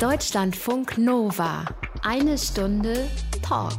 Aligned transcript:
Deutschlandfunk 0.00 0.96
Nova. 0.96 1.64
Eine 2.02 2.38
Stunde 2.38 3.10
Talk 3.42 3.74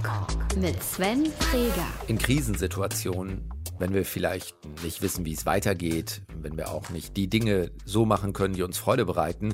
mit 0.57 0.83
Sven 0.83 1.27
Freger. 1.27 1.88
In 2.07 2.17
Krisensituationen, 2.17 3.49
wenn 3.78 3.94
wir 3.94 4.04
vielleicht 4.04 4.58
nicht 4.84 5.02
wissen, 5.02 5.24
wie 5.24 5.32
es 5.32 5.46
weitergeht, 5.46 6.24
wenn 6.36 6.58
wir 6.58 6.71
auch 6.71 6.90
nicht 6.90 7.16
die 7.16 7.29
Dinge 7.29 7.71
so 7.86 8.05
machen 8.05 8.34
können, 8.34 8.54
die 8.54 8.63
uns 8.63 8.78
Freude 8.78 9.05
bereiten, 9.05 9.54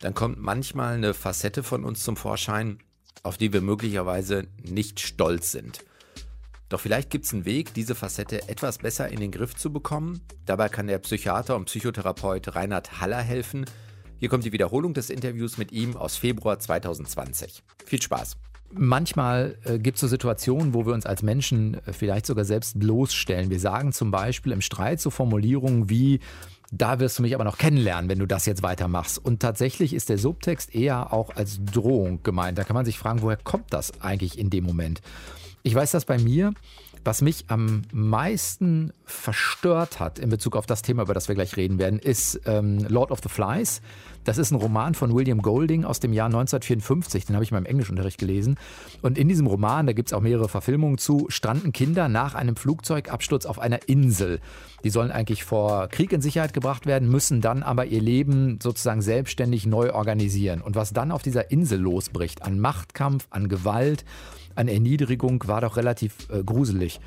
dann 0.00 0.14
kommt 0.14 0.40
manchmal 0.40 0.94
eine 0.94 1.14
Facette 1.14 1.62
von 1.62 1.84
uns 1.84 2.02
zum 2.02 2.16
Vorschein, 2.16 2.78
auf 3.22 3.36
die 3.36 3.52
wir 3.52 3.60
möglicherweise 3.60 4.48
nicht 4.64 4.98
stolz 4.98 5.52
sind. 5.52 5.84
Doch 6.70 6.80
vielleicht 6.80 7.10
gibt 7.10 7.26
es 7.26 7.32
einen 7.32 7.44
Weg, 7.44 7.72
diese 7.72 7.94
Facette 7.94 8.48
etwas 8.48 8.78
besser 8.78 9.10
in 9.10 9.20
den 9.20 9.30
Griff 9.30 9.54
zu 9.54 9.72
bekommen. 9.72 10.22
Dabei 10.44 10.68
kann 10.68 10.88
der 10.88 10.98
Psychiater 10.98 11.54
und 11.54 11.66
Psychotherapeut 11.66 12.56
Reinhard 12.56 13.00
Haller 13.00 13.22
helfen, 13.22 13.64
hier 14.18 14.28
kommt 14.28 14.44
die 14.44 14.52
Wiederholung 14.52 14.94
des 14.94 15.10
Interviews 15.10 15.58
mit 15.58 15.72
ihm 15.72 15.96
aus 15.96 16.16
Februar 16.16 16.58
2020. 16.58 17.62
Viel 17.84 18.02
Spaß. 18.02 18.36
Manchmal 18.76 19.56
äh, 19.64 19.78
gibt 19.78 19.96
es 19.96 20.00
so 20.00 20.08
Situationen, 20.08 20.74
wo 20.74 20.84
wir 20.84 20.94
uns 20.94 21.06
als 21.06 21.22
Menschen 21.22 21.74
äh, 21.86 21.92
vielleicht 21.92 22.26
sogar 22.26 22.44
selbst 22.44 22.78
bloßstellen. 22.78 23.50
Wir 23.50 23.60
sagen 23.60 23.92
zum 23.92 24.10
Beispiel 24.10 24.52
im 24.52 24.60
Streit 24.60 25.00
so 25.00 25.10
Formulierungen 25.10 25.88
wie, 25.90 26.18
da 26.72 26.98
wirst 26.98 27.18
du 27.18 27.22
mich 27.22 27.34
aber 27.34 27.44
noch 27.44 27.58
kennenlernen, 27.58 28.10
wenn 28.10 28.18
du 28.18 28.26
das 28.26 28.46
jetzt 28.46 28.62
weitermachst. 28.62 29.24
Und 29.24 29.40
tatsächlich 29.40 29.94
ist 29.94 30.08
der 30.08 30.18
Subtext 30.18 30.74
eher 30.74 31.12
auch 31.12 31.36
als 31.36 31.60
Drohung 31.64 32.22
gemeint. 32.24 32.58
Da 32.58 32.64
kann 32.64 32.74
man 32.74 32.84
sich 32.84 32.98
fragen, 32.98 33.22
woher 33.22 33.36
kommt 33.36 33.72
das 33.72 34.00
eigentlich 34.00 34.38
in 34.38 34.50
dem 34.50 34.64
Moment? 34.64 35.00
Ich 35.62 35.74
weiß 35.74 35.92
das 35.92 36.04
bei 36.04 36.18
mir. 36.18 36.52
Was 37.04 37.20
mich 37.20 37.44
am 37.48 37.82
meisten 37.92 38.92
verstört 39.04 40.00
hat 40.00 40.18
in 40.18 40.30
Bezug 40.30 40.56
auf 40.56 40.64
das 40.64 40.80
Thema, 40.80 41.02
über 41.02 41.12
das 41.12 41.28
wir 41.28 41.34
gleich 41.34 41.56
reden 41.56 41.78
werden, 41.78 41.98
ist 41.98 42.40
ähm, 42.46 42.78
Lord 42.88 43.10
of 43.10 43.20
the 43.22 43.28
Flies. 43.28 43.82
Das 44.24 44.38
ist 44.38 44.50
ein 44.50 44.56
Roman 44.56 44.94
von 44.94 45.14
William 45.14 45.42
Golding 45.42 45.84
aus 45.84 46.00
dem 46.00 46.12
Jahr 46.12 46.26
1954. 46.26 47.26
Den 47.26 47.36
habe 47.36 47.44
ich 47.44 47.52
mal 47.52 47.58
im 47.58 47.66
Englischunterricht 47.66 48.18
gelesen. 48.18 48.56
Und 49.02 49.18
in 49.18 49.28
diesem 49.28 49.46
Roman, 49.46 49.86
da 49.86 49.92
gibt 49.92 50.08
es 50.08 50.12
auch 50.14 50.20
mehrere 50.20 50.48
Verfilmungen 50.48 50.98
zu, 50.98 51.26
stranden 51.28 51.72
Kinder 51.72 52.08
nach 52.08 52.34
einem 52.34 52.56
Flugzeugabsturz 52.56 53.44
auf 53.44 53.58
einer 53.58 53.86
Insel. 53.88 54.40
Die 54.82 54.90
sollen 54.90 55.10
eigentlich 55.10 55.44
vor 55.44 55.88
Krieg 55.88 56.12
in 56.12 56.22
Sicherheit 56.22 56.54
gebracht 56.54 56.86
werden, 56.86 57.08
müssen 57.08 57.40
dann 57.40 57.62
aber 57.62 57.86
ihr 57.86 58.00
Leben 58.00 58.58
sozusagen 58.62 59.02
selbstständig 59.02 59.66
neu 59.66 59.92
organisieren. 59.92 60.62
Und 60.62 60.74
was 60.74 60.92
dann 60.92 61.12
auf 61.12 61.22
dieser 61.22 61.50
Insel 61.50 61.78
losbricht, 61.80 62.42
an 62.42 62.58
Machtkampf, 62.58 63.26
an 63.30 63.48
Gewalt, 63.48 64.04
an 64.54 64.68
Erniedrigung, 64.68 65.46
war 65.46 65.60
doch 65.60 65.76
relativ 65.76 66.28
äh, 66.30 66.42
gruselig. 66.42 67.00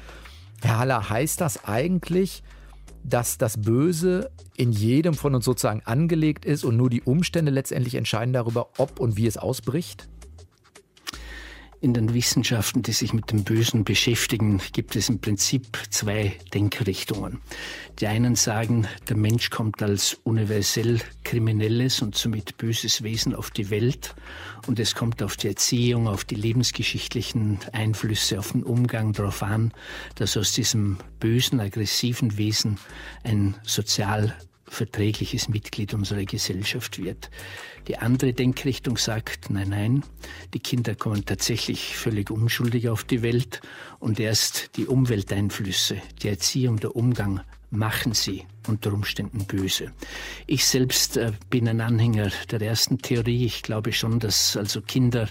Herr 0.62 0.80
Haller, 0.80 1.10
heißt 1.10 1.42
das 1.42 1.66
eigentlich, 1.66 2.44
dass 3.04 3.38
das 3.38 3.62
Böse 3.62 4.32
in 4.56 4.72
jedem 4.72 5.14
von 5.14 5.36
uns 5.36 5.46
sozusagen 5.46 5.82
angelegt 5.86 6.46
ist 6.46 6.64
und 6.64 6.78
nur 6.78 6.90
die 6.90 7.02
Umstände 7.02 7.52
letztendlich 7.52 7.96
entscheiden 7.96 8.34
darüber, 8.34 8.70
ob 8.78 9.00
und 9.00 9.18
wie 9.18 9.28
es 9.28 9.38
ausbricht? 9.38 10.10
In 11.80 11.94
den 11.94 12.16
Wissenschaften, 12.16 12.82
die 12.82 12.92
sich 12.92 13.14
mit 13.14 13.32
dem 13.32 13.44
Bösen 13.44 13.84
beschäftigen, 13.84 14.60
gibt 14.72 14.96
es 14.96 15.10
im 15.10 15.20
Prinzip 15.20 15.78
zwei 15.92 16.34
Denkrichtungen. 16.52 17.40
Die 18.00 18.08
einen 18.08 18.36
sagen, 18.36 18.88
der 19.08 19.16
Mensch 19.16 19.52
kommt 19.52 19.84
als 19.84 20.16
universell 20.24 21.00
kriminelles 21.24 22.02
und 22.02 22.16
somit 22.16 22.58
böses 22.58 23.04
Wesen 23.04 23.36
auf 23.36 23.52
die 23.52 23.70
Welt 23.70 24.16
und 24.66 24.80
es 24.80 24.96
kommt 24.96 25.22
auf 25.22 25.38
die 25.38 25.50
Erziehung, 25.50 26.08
auf 26.08 26.26
die 26.26 26.36
lebensgeschichtlichen 26.36 27.60
Einflüsse, 27.74 28.40
auf 28.40 28.54
den 28.54 28.64
Umgang 28.64 29.14
darauf 29.14 29.44
an, 29.44 29.72
dass 30.16 30.36
aus 30.36 30.54
diesem 30.54 30.98
bösen, 31.20 31.60
aggressiven 31.60 32.40
Wesen 32.40 32.80
ein 33.24 33.56
sozial 33.62 34.36
verträgliches 34.68 35.50
Mitglied 35.50 35.94
unserer 35.94 36.26
Gesellschaft 36.26 37.02
wird. 37.02 37.30
Die 37.88 37.98
andere 37.98 38.34
Denkrichtung 38.34 38.98
sagt, 38.98 39.50
nein, 39.50 39.70
nein, 39.70 40.04
die 40.54 40.60
Kinder 40.60 40.96
kommen 40.96 41.26
tatsächlich 41.26 41.96
völlig 41.96 42.30
unschuldig 42.30 42.90
auf 42.90 43.04
die 43.04 43.22
Welt 43.22 43.62
und 44.00 44.20
erst 44.20 44.76
die 44.76 44.86
Umwelteinflüsse, 44.86 46.02
die 46.22 46.28
Erziehung, 46.28 46.78
der 46.80 46.96
Umgang 46.96 47.42
machen 47.70 48.14
sie 48.14 48.46
unter 48.68 48.94
Umständen 48.94 49.46
böse. 49.46 49.92
Ich 50.46 50.66
selbst 50.66 51.18
äh, 51.18 51.32
bin 51.50 51.68
ein 51.68 51.82
Anhänger 51.82 52.32
der 52.50 52.62
ersten 52.62 52.98
Theorie. 53.00 53.46
Ich 53.46 53.62
glaube 53.62 53.92
schon, 53.92 54.20
dass 54.20 54.56
also 54.56 54.82
Kinder 54.82 55.30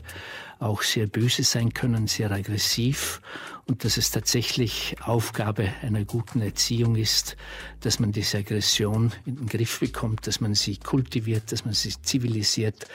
auch 0.59 0.83
sehr 0.83 1.07
böse 1.07 1.43
sein 1.43 1.75
können, 1.75 2.07
sehr 2.07 2.31
aggressiv 2.31 3.21
und 3.67 3.85
dass 3.85 3.97
es 3.97 4.11
tatsächlich 4.11 4.97
Aufgabe 5.03 5.73
einer 5.83 6.05
guten 6.05 6.41
Erziehung 6.41 6.95
ist, 6.95 7.37
dass 7.81 7.99
man 7.99 8.13
diese 8.13 8.39
Aggression 8.39 9.13
in 9.25 9.37
den 9.37 9.47
Griff 9.47 9.81
bekommt, 9.81 10.27
dass 10.27 10.41
man 10.41 10.55
sie 10.55 10.77
kultiviert, 10.77 11.51
dass 11.51 11.65
man 11.65 11.75
sie 11.75 11.93
zivilisiert, 12.01 12.87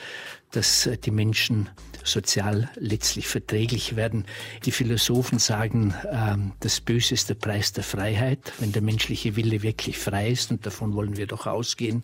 dass 0.51 0.85
äh, 0.85 0.97
die 0.97 1.11
Menschen 1.11 1.69
sozial 2.03 2.69
letztlich 2.75 3.27
verträglich 3.27 3.95
werden. 3.95 4.25
Die 4.65 4.71
Philosophen 4.71 5.39
sagen, 5.39 5.93
ähm, 6.09 6.53
das 6.59 6.81
Böse 6.81 7.13
ist 7.13 7.29
der 7.29 7.35
Preis 7.35 7.73
der 7.73 7.83
Freiheit. 7.83 8.53
Wenn 8.59 8.71
der 8.71 8.81
menschliche 8.81 9.35
Wille 9.35 9.61
wirklich 9.61 9.97
frei 9.97 10.31
ist, 10.31 10.51
und 10.51 10.65
davon 10.65 10.93
wollen 10.93 11.17
wir 11.17 11.27
doch 11.27 11.47
ausgehen, 11.47 12.03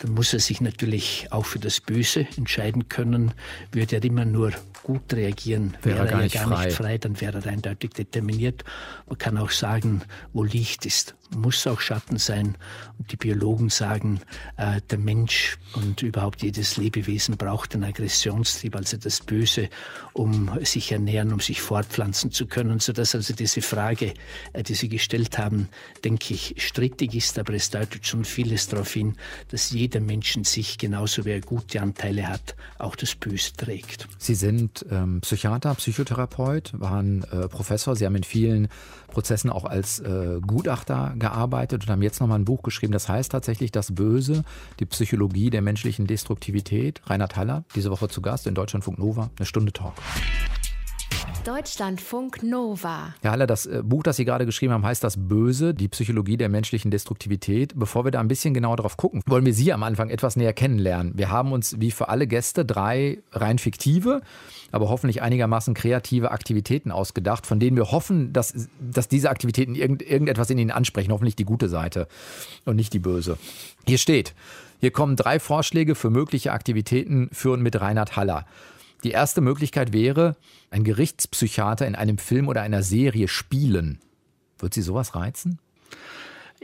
dann 0.00 0.12
muss 0.12 0.32
er 0.32 0.38
sich 0.38 0.60
natürlich 0.60 1.28
auch 1.30 1.46
für 1.46 1.58
das 1.58 1.80
Böse 1.80 2.26
entscheiden 2.36 2.88
können. 2.88 3.32
Würde 3.72 3.96
er 3.96 4.04
immer 4.04 4.24
nur 4.24 4.52
gut 4.82 4.91
reagieren, 5.12 5.76
wäre, 5.82 5.98
wäre 5.98 6.08
er 6.08 6.26
ja 6.26 6.28
gar 6.28 6.48
frei. 6.48 6.66
nicht 6.66 6.76
frei, 6.76 6.98
dann 6.98 7.20
wäre 7.20 7.40
er 7.42 7.46
eindeutig 7.46 7.90
determiniert. 7.90 8.64
Man 9.06 9.18
kann 9.18 9.38
auch 9.38 9.50
sagen, 9.50 10.02
wo 10.32 10.44
Licht 10.44 10.86
ist, 10.86 11.14
muss 11.36 11.66
auch 11.66 11.80
Schatten 11.80 12.18
sein. 12.18 12.56
Und 12.98 13.12
die 13.12 13.16
Biologen 13.16 13.68
sagen, 13.68 14.20
äh, 14.56 14.80
der 14.90 14.98
Mensch 14.98 15.58
und 15.74 16.02
überhaupt 16.02 16.42
jedes 16.42 16.76
Lebewesen 16.76 17.36
braucht 17.36 17.74
den 17.74 17.84
Aggressionstrieb, 17.84 18.76
also 18.76 18.96
das 18.96 19.20
Böse, 19.20 19.68
um 20.12 20.50
sich 20.62 20.92
ernähren, 20.92 21.32
um 21.32 21.40
sich 21.40 21.60
fortpflanzen 21.60 22.30
zu 22.30 22.46
können, 22.46 22.80
sodass 22.80 23.14
also 23.14 23.34
diese 23.34 23.62
Frage, 23.62 24.14
äh, 24.52 24.62
die 24.62 24.74
Sie 24.74 24.88
gestellt 24.88 25.38
haben, 25.38 25.68
denke 26.04 26.34
ich, 26.34 26.54
strittig 26.58 27.14
ist, 27.14 27.38
aber 27.38 27.54
es 27.54 27.70
deutet 27.70 28.06
schon 28.06 28.24
vieles 28.24 28.68
darauf 28.68 28.92
hin, 28.92 29.16
dass 29.48 29.70
jeder 29.70 30.00
Mensch 30.00 30.36
in 30.36 30.44
sich, 30.44 30.78
genauso 30.78 31.24
wie 31.24 31.30
er 31.30 31.40
gute 31.40 31.80
Anteile 31.80 32.28
hat, 32.28 32.54
auch 32.78 32.96
das 32.96 33.14
Böse 33.14 33.52
trägt. 33.56 34.08
Sie 34.18 34.34
sind 34.34 34.84
ähm, 34.90 35.20
Psychiater, 35.20 35.74
Psychotherapeut, 35.74 36.72
waren 36.74 37.24
äh, 37.24 37.48
Professor, 37.48 37.96
Sie 37.96 38.06
haben 38.06 38.16
in 38.16 38.24
vielen 38.24 38.68
Prozessen 39.12 39.50
auch 39.50 39.64
als 39.64 40.00
äh, 40.00 40.40
Gutachter 40.44 41.14
gearbeitet 41.18 41.84
und 41.84 41.90
haben 41.90 42.02
jetzt 42.02 42.20
nochmal 42.20 42.38
ein 42.38 42.44
Buch 42.44 42.62
geschrieben, 42.62 42.92
das 42.92 43.08
heißt 43.08 43.30
tatsächlich 43.30 43.70
Das 43.70 43.94
Böse, 43.94 44.42
die 44.80 44.86
Psychologie 44.86 45.50
der 45.50 45.62
menschlichen 45.62 46.06
Destruktivität. 46.06 47.00
Reinhard 47.06 47.36
Haller, 47.36 47.64
diese 47.74 47.90
Woche 47.90 48.08
zu 48.08 48.22
Gast 48.22 48.46
in 48.46 48.54
Deutschlandfunk 48.54 48.98
Nova, 48.98 49.30
eine 49.38 49.46
Stunde 49.46 49.72
Talk. 49.72 49.94
Deutschlandfunk 51.44 52.42
Nova. 52.42 53.14
Herr 53.20 53.32
Haller, 53.32 53.46
das 53.46 53.66
äh, 53.66 53.82
Buch, 53.84 54.02
das 54.02 54.16
Sie 54.16 54.24
gerade 54.24 54.46
geschrieben 54.46 54.72
haben, 54.72 54.86
heißt 54.86 55.02
Das 55.02 55.16
Böse, 55.16 55.74
die 55.74 55.88
Psychologie 55.88 56.36
der 56.36 56.48
menschlichen 56.48 56.90
Destruktivität. 56.90 57.72
Bevor 57.74 58.04
wir 58.04 58.12
da 58.12 58.20
ein 58.20 58.28
bisschen 58.28 58.54
genauer 58.54 58.76
drauf 58.76 58.96
gucken, 58.96 59.22
wollen 59.26 59.44
wir 59.44 59.52
Sie 59.52 59.72
am 59.72 59.82
Anfang 59.82 60.10
etwas 60.10 60.36
näher 60.36 60.52
kennenlernen. 60.52 61.12
Wir 61.16 61.30
haben 61.30 61.52
uns 61.52 61.80
wie 61.80 61.90
für 61.90 62.08
alle 62.08 62.26
Gäste 62.26 62.64
drei 62.64 63.18
rein 63.32 63.58
fiktive, 63.58 64.22
aber 64.70 64.88
hoffentlich 64.88 65.20
einigermaßen 65.20 65.74
kreative 65.74 66.30
Aktivitäten 66.30 66.92
ausgedacht, 66.92 67.44
von 67.44 67.58
denen 67.58 67.76
wir 67.76 67.90
hoffen, 67.90 68.32
dass, 68.32 68.68
dass 68.80 69.08
diese 69.08 69.28
Aktivitäten 69.28 69.74
irgend, 69.74 70.02
irgendetwas 70.02 70.48
in 70.50 70.58
Ihnen 70.58 70.70
ansprechen. 70.70 71.12
Hoffentlich 71.12 71.36
die 71.36 71.44
gute 71.44 71.68
Seite 71.68 72.06
und 72.64 72.76
nicht 72.76 72.92
die 72.92 73.00
böse. 73.00 73.36
Hier 73.86 73.98
steht, 73.98 74.34
hier 74.78 74.90
kommen 74.90 75.16
drei 75.16 75.38
Vorschläge 75.38 75.94
für 75.94 76.10
mögliche 76.10 76.52
Aktivitäten 76.52 77.28
für 77.32 77.52
und 77.52 77.62
mit 77.62 77.80
Reinhard 77.80 78.16
Haller. 78.16 78.46
Die 79.02 79.10
erste 79.10 79.40
Möglichkeit 79.40 79.92
wäre, 79.92 80.36
ein 80.70 80.84
Gerichtspsychiater 80.84 81.86
in 81.86 81.94
einem 81.94 82.18
Film 82.18 82.48
oder 82.48 82.62
einer 82.62 82.82
Serie 82.82 83.28
spielen. 83.28 84.00
Wird 84.58 84.74
Sie 84.74 84.82
sowas 84.82 85.14
reizen? 85.14 85.58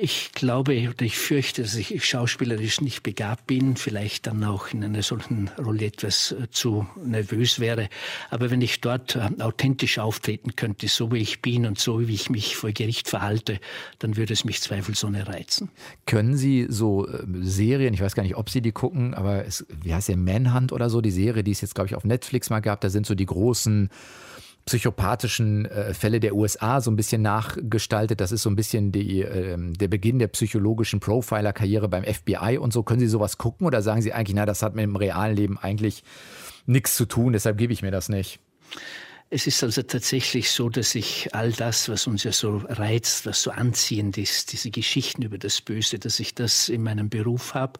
Ich 0.00 0.30
glaube 0.32 0.90
oder 0.90 1.04
ich 1.04 1.18
fürchte, 1.18 1.62
dass 1.62 1.74
ich 1.74 2.04
schauspielerisch 2.04 2.80
nicht 2.80 3.02
begabt 3.02 3.48
bin, 3.48 3.74
vielleicht 3.74 4.28
dann 4.28 4.44
auch 4.44 4.72
in 4.72 4.84
einer 4.84 5.02
solchen 5.02 5.50
Rolle 5.58 5.86
etwas 5.86 6.30
äh, 6.30 6.48
zu 6.50 6.86
nervös 7.04 7.58
wäre. 7.58 7.88
Aber 8.30 8.52
wenn 8.52 8.60
ich 8.60 8.80
dort 8.80 9.16
äh, 9.16 9.28
authentisch 9.40 9.98
auftreten 9.98 10.54
könnte, 10.54 10.86
so 10.86 11.10
wie 11.10 11.18
ich 11.18 11.42
bin 11.42 11.66
und 11.66 11.80
so 11.80 12.06
wie 12.06 12.14
ich 12.14 12.30
mich 12.30 12.54
vor 12.54 12.70
Gericht 12.70 13.08
verhalte, 13.08 13.58
dann 13.98 14.16
würde 14.16 14.34
es 14.34 14.44
mich 14.44 14.60
zweifelsohne 14.60 15.26
reizen. 15.26 15.68
Können 16.06 16.36
Sie 16.36 16.66
so 16.68 17.08
äh, 17.08 17.24
Serien, 17.40 17.92
ich 17.92 18.00
weiß 18.00 18.14
gar 18.14 18.22
nicht, 18.22 18.36
ob 18.36 18.50
Sie 18.50 18.62
die 18.62 18.70
gucken, 18.70 19.14
aber 19.14 19.46
es, 19.46 19.66
wie 19.82 19.92
heißt 19.92 20.10
der 20.10 20.16
Manhunt 20.16 20.70
oder 20.70 20.90
so, 20.90 21.00
die 21.00 21.10
Serie, 21.10 21.42
die 21.42 21.50
es 21.50 21.60
jetzt, 21.60 21.74
glaube 21.74 21.88
ich, 21.88 21.96
auf 21.96 22.04
Netflix 22.04 22.50
mal 22.50 22.60
gab, 22.60 22.82
da 22.82 22.88
sind 22.88 23.04
so 23.04 23.16
die 23.16 23.26
großen 23.26 23.90
psychopathischen 24.68 25.64
äh, 25.64 25.94
Fälle 25.94 26.20
der 26.20 26.34
USA 26.34 26.82
so 26.82 26.90
ein 26.90 26.96
bisschen 26.96 27.22
nachgestaltet. 27.22 28.20
Das 28.20 28.32
ist 28.32 28.42
so 28.42 28.50
ein 28.50 28.56
bisschen 28.56 28.92
die, 28.92 29.22
äh, 29.22 29.56
der 29.58 29.88
Beginn 29.88 30.18
der 30.18 30.28
psychologischen 30.28 31.00
Profiler-Karriere 31.00 31.88
beim 31.88 32.04
FBI 32.04 32.58
und 32.58 32.74
so. 32.74 32.82
Können 32.82 33.00
Sie 33.00 33.06
sowas 33.06 33.38
gucken 33.38 33.66
oder 33.66 33.80
sagen 33.80 34.02
Sie 34.02 34.12
eigentlich, 34.12 34.36
na, 34.36 34.44
das 34.44 34.62
hat 34.62 34.74
mit 34.74 34.82
dem 34.82 34.96
realen 34.96 35.34
Leben 35.34 35.58
eigentlich 35.58 36.04
nichts 36.66 36.96
zu 36.96 37.06
tun, 37.06 37.32
deshalb 37.32 37.56
gebe 37.56 37.72
ich 37.72 37.80
mir 37.80 37.90
das 37.90 38.10
nicht? 38.10 38.40
Es 39.30 39.46
ist 39.46 39.62
also 39.62 39.82
tatsächlich 39.82 40.50
so, 40.50 40.70
dass 40.70 40.94
ich 40.94 41.34
all 41.34 41.52
das, 41.52 41.90
was 41.90 42.06
uns 42.06 42.24
ja 42.24 42.32
so 42.32 42.62
reizt, 42.66 43.26
was 43.26 43.42
so 43.42 43.50
anziehend 43.50 44.16
ist, 44.16 44.52
diese 44.52 44.70
Geschichten 44.70 45.20
über 45.20 45.36
das 45.36 45.60
Böse, 45.60 45.98
dass 45.98 46.18
ich 46.18 46.34
das 46.34 46.70
in 46.70 46.82
meinem 46.82 47.10
Beruf 47.10 47.52
habe, 47.52 47.78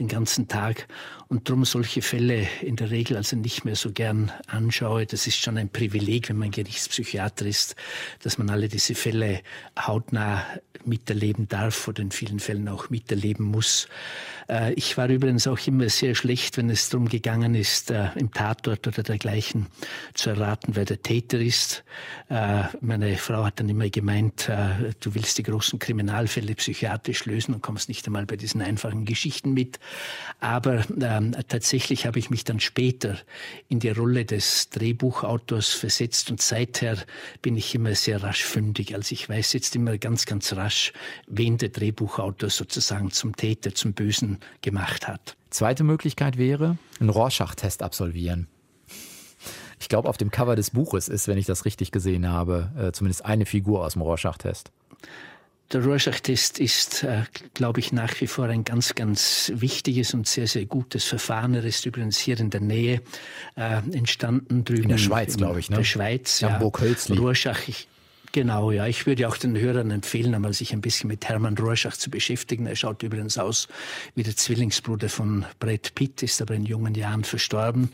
den 0.00 0.08
ganzen 0.08 0.48
Tag 0.48 0.88
und 1.28 1.48
darum 1.48 1.64
solche 1.64 2.02
Fälle 2.02 2.48
in 2.62 2.74
der 2.74 2.90
Regel 2.90 3.16
also 3.16 3.36
nicht 3.36 3.64
mehr 3.64 3.76
so 3.76 3.92
gern 3.92 4.32
anschaue. 4.48 5.06
Das 5.06 5.28
ist 5.28 5.36
schon 5.36 5.56
ein 5.56 5.68
Privileg, 5.68 6.30
wenn 6.30 6.38
man 6.38 6.50
Gerichtspsychiater 6.50 7.46
ist, 7.46 7.76
dass 8.22 8.38
man 8.38 8.50
alle 8.50 8.68
diese 8.68 8.96
Fälle 8.96 9.42
hautnah 9.78 10.44
miterleben 10.84 11.48
darf 11.48 11.86
oder 11.86 12.02
in 12.02 12.10
vielen 12.10 12.40
Fällen 12.40 12.68
auch 12.68 12.90
miterleben 12.90 13.44
muss. 13.44 13.88
Äh, 14.48 14.72
ich 14.74 14.96
war 14.96 15.08
übrigens 15.08 15.46
auch 15.46 15.64
immer 15.66 15.88
sehr 15.88 16.14
schlecht, 16.14 16.56
wenn 16.56 16.70
es 16.70 16.88
darum 16.88 17.08
gegangen 17.08 17.54
ist, 17.54 17.90
äh, 17.90 18.08
im 18.16 18.32
Tatort 18.32 18.86
oder 18.88 19.02
dergleichen 19.02 19.66
zu 20.14 20.30
erraten, 20.30 20.74
wer 20.76 20.87
der 20.88 21.02
Täter 21.02 21.38
ist. 21.38 21.84
Äh, 22.28 22.64
meine 22.80 23.16
Frau 23.16 23.44
hat 23.44 23.60
dann 23.60 23.68
immer 23.68 23.88
gemeint, 23.88 24.50
du 25.00 25.14
willst 25.14 25.38
die 25.38 25.42
großen 25.42 25.78
Kriminalfälle 25.78 26.54
psychiatrisch 26.54 27.26
lösen 27.26 27.54
und 27.54 27.62
kommst 27.62 27.88
nicht 27.88 28.06
einmal 28.06 28.26
bei 28.26 28.36
diesen 28.36 28.62
einfachen 28.62 29.04
Geschichten 29.04 29.52
mit. 29.52 29.78
Aber 30.40 30.84
ähm, 31.00 31.34
tatsächlich 31.48 32.06
habe 32.06 32.18
ich 32.18 32.30
mich 32.30 32.44
dann 32.44 32.60
später 32.60 33.16
in 33.68 33.80
die 33.80 33.90
Rolle 33.90 34.24
des 34.24 34.70
Drehbuchautors 34.70 35.70
versetzt 35.70 36.30
und 36.30 36.40
seither 36.40 36.98
bin 37.42 37.56
ich 37.56 37.74
immer 37.74 37.94
sehr 37.94 38.22
rasch 38.22 38.44
fündig. 38.44 38.94
Also 38.94 39.12
ich 39.12 39.28
weiß 39.28 39.52
jetzt 39.52 39.74
immer 39.76 39.98
ganz, 39.98 40.26
ganz 40.26 40.52
rasch, 40.54 40.92
wen 41.26 41.58
der 41.58 41.70
Drehbuchautor 41.70 42.50
sozusagen 42.50 43.10
zum 43.10 43.36
Täter, 43.36 43.74
zum 43.74 43.92
Bösen 43.92 44.38
gemacht 44.62 45.08
hat. 45.08 45.36
Zweite 45.50 45.84
Möglichkeit 45.84 46.36
wäre, 46.36 46.76
einen 47.00 47.10
Rorschach-Test 47.10 47.82
absolvieren. 47.82 48.48
Ich 49.80 49.88
glaube, 49.88 50.08
auf 50.08 50.16
dem 50.16 50.30
Cover 50.30 50.56
des 50.56 50.70
Buches 50.70 51.08
ist, 51.08 51.28
wenn 51.28 51.38
ich 51.38 51.46
das 51.46 51.64
richtig 51.64 51.92
gesehen 51.92 52.28
habe, 52.28 52.70
äh, 52.78 52.92
zumindest 52.92 53.24
eine 53.24 53.46
Figur 53.46 53.84
aus 53.84 53.94
dem 53.94 54.02
Rorschach-Test. 54.02 54.70
Der 55.72 55.84
Rorschach-Test 55.84 56.60
ist, 56.60 57.04
äh, 57.04 57.24
glaube 57.52 57.80
ich, 57.80 57.92
nach 57.92 58.18
wie 58.22 58.26
vor 58.26 58.46
ein 58.46 58.64
ganz, 58.64 58.94
ganz 58.94 59.52
wichtiges 59.54 60.14
und 60.14 60.26
sehr, 60.26 60.46
sehr 60.46 60.64
gutes 60.64 61.04
Verfahren. 61.04 61.54
Er 61.54 61.64
ist 61.64 61.84
übrigens 61.84 62.16
hier 62.16 62.40
in 62.40 62.48
der 62.48 62.62
Nähe 62.62 63.02
äh, 63.54 63.82
entstanden, 63.92 64.64
drüben 64.64 64.84
in 64.84 64.88
der 64.88 64.98
Schweiz, 64.98 65.36
glaube 65.36 65.60
ich. 65.60 65.68
Ne? 65.68 65.76
In 65.76 65.80
der 65.80 65.84
Schweiz, 65.84 66.40
ja. 66.40 66.56
Rorschach, 66.58 67.68
ich, 67.68 67.86
Genau, 68.32 68.70
ja. 68.70 68.86
Ich 68.86 69.06
würde 69.06 69.26
auch 69.26 69.38
den 69.38 69.58
Hörern 69.58 69.90
empfehlen, 69.90 70.34
einmal 70.34 70.52
sich 70.52 70.72
ein 70.72 70.82
bisschen 70.82 71.08
mit 71.08 71.28
Hermann 71.28 71.56
Rorschach 71.56 71.96
zu 71.96 72.10
beschäftigen. 72.10 72.66
Er 72.66 72.76
schaut 72.76 73.02
übrigens 73.02 73.38
aus 73.38 73.68
wie 74.14 74.22
der 74.22 74.36
Zwillingsbruder 74.36 75.08
von 75.08 75.46
Brad 75.58 75.94
Pitt, 75.94 76.22
ist 76.22 76.42
aber 76.42 76.54
in 76.54 76.66
jungen 76.66 76.94
Jahren 76.94 77.24
verstorben. 77.24 77.90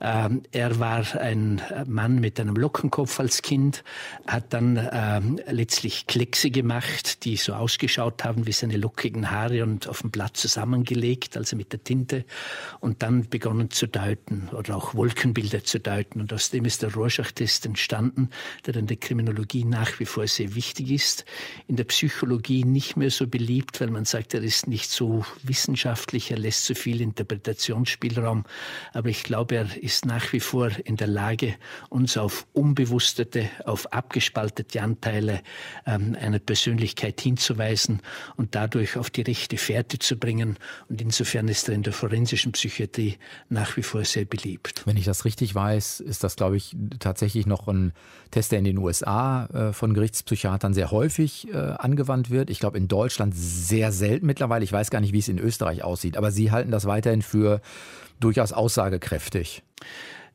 Ähm, 0.00 0.42
er 0.50 0.78
war 0.80 1.04
ein 1.20 1.62
Mann 1.86 2.20
mit 2.20 2.40
einem 2.40 2.56
Lockenkopf 2.56 3.20
als 3.20 3.42
Kind, 3.42 3.84
hat 4.26 4.52
dann 4.52 4.88
ähm, 4.92 5.40
letztlich 5.48 6.06
Kleckse 6.06 6.50
gemacht, 6.50 7.24
die 7.24 7.36
so 7.36 7.54
ausgeschaut 7.54 8.24
haben 8.24 8.46
wie 8.46 8.52
seine 8.52 8.76
lockigen 8.76 9.30
Haare 9.30 9.62
und 9.62 9.88
auf 9.88 10.00
dem 10.02 10.10
Blatt 10.10 10.36
zusammengelegt, 10.36 11.36
also 11.36 11.56
mit 11.56 11.72
der 11.72 11.84
Tinte, 11.84 12.24
und 12.80 13.02
dann 13.02 13.28
begonnen 13.28 13.70
zu 13.70 13.86
deuten 13.86 14.48
oder 14.52 14.76
auch 14.76 14.94
Wolkenbilder 14.94 15.62
zu 15.62 15.78
deuten. 15.78 16.20
Und 16.20 16.32
aus 16.32 16.50
dem 16.50 16.64
ist 16.64 16.82
der 16.82 16.92
Rorschach-Test 16.92 17.66
entstanden, 17.66 18.30
der 18.66 18.74
in 18.76 18.86
der 18.86 18.96
Kriminologie 18.96 19.67
nach 19.68 20.00
wie 20.00 20.04
vor 20.04 20.26
sehr 20.26 20.54
wichtig 20.54 20.90
ist. 20.90 21.24
In 21.66 21.76
der 21.76 21.84
Psychologie 21.84 22.64
nicht 22.64 22.96
mehr 22.96 23.10
so 23.10 23.26
beliebt, 23.26 23.80
weil 23.80 23.90
man 23.90 24.04
sagt, 24.04 24.34
er 24.34 24.42
ist 24.42 24.66
nicht 24.66 24.90
so 24.90 25.24
wissenschaftlich, 25.42 26.30
er 26.30 26.38
lässt 26.38 26.64
zu 26.64 26.74
so 26.74 26.80
viel 26.80 27.00
Interpretationsspielraum. 27.00 28.44
Aber 28.92 29.08
ich 29.08 29.22
glaube, 29.22 29.56
er 29.56 29.82
ist 29.82 30.04
nach 30.04 30.32
wie 30.32 30.40
vor 30.40 30.70
in 30.84 30.96
der 30.96 31.06
Lage, 31.06 31.54
uns 31.88 32.16
auf 32.16 32.46
unbewusstete, 32.52 33.48
auf 33.64 33.92
abgespaltete 33.92 34.82
Anteile 34.82 35.42
ähm, 35.86 36.16
einer 36.20 36.38
Persönlichkeit 36.38 37.20
hinzuweisen 37.20 38.00
und 38.36 38.54
dadurch 38.54 38.96
auf 38.96 39.10
die 39.10 39.22
rechte 39.22 39.56
Fährte 39.56 39.98
zu 39.98 40.16
bringen. 40.16 40.58
Und 40.88 41.00
insofern 41.00 41.48
ist 41.48 41.68
er 41.68 41.74
in 41.74 41.82
der 41.82 41.92
forensischen 41.92 42.52
Psychiatrie 42.52 43.18
nach 43.48 43.76
wie 43.76 43.82
vor 43.82 44.04
sehr 44.04 44.24
beliebt. 44.24 44.82
Wenn 44.84 44.96
ich 44.96 45.04
das 45.04 45.24
richtig 45.24 45.54
weiß, 45.54 46.00
ist 46.00 46.24
das, 46.24 46.36
glaube 46.36 46.56
ich, 46.56 46.76
tatsächlich 46.98 47.46
noch 47.46 47.68
ein 47.68 47.92
Test, 48.30 48.52
der 48.52 48.58
in 48.58 48.64
den 48.64 48.78
USA 48.78 49.46
äh, 49.46 49.57
von 49.72 49.94
Gerichtspsychiatern 49.94 50.74
sehr 50.74 50.90
häufig 50.90 51.48
äh, 51.52 51.56
angewandt 51.56 52.30
wird. 52.30 52.50
Ich 52.50 52.60
glaube 52.60 52.78
in 52.78 52.88
Deutschland 52.88 53.34
sehr 53.36 53.92
selten 53.92 54.26
mittlerweile. 54.26 54.64
Ich 54.64 54.72
weiß 54.72 54.90
gar 54.90 55.00
nicht, 55.00 55.12
wie 55.12 55.18
es 55.18 55.28
in 55.28 55.38
Österreich 55.38 55.82
aussieht, 55.84 56.16
aber 56.16 56.30
Sie 56.30 56.50
halten 56.50 56.70
das 56.70 56.86
weiterhin 56.86 57.22
für 57.22 57.60
durchaus 58.20 58.52
aussagekräftig. 58.52 59.62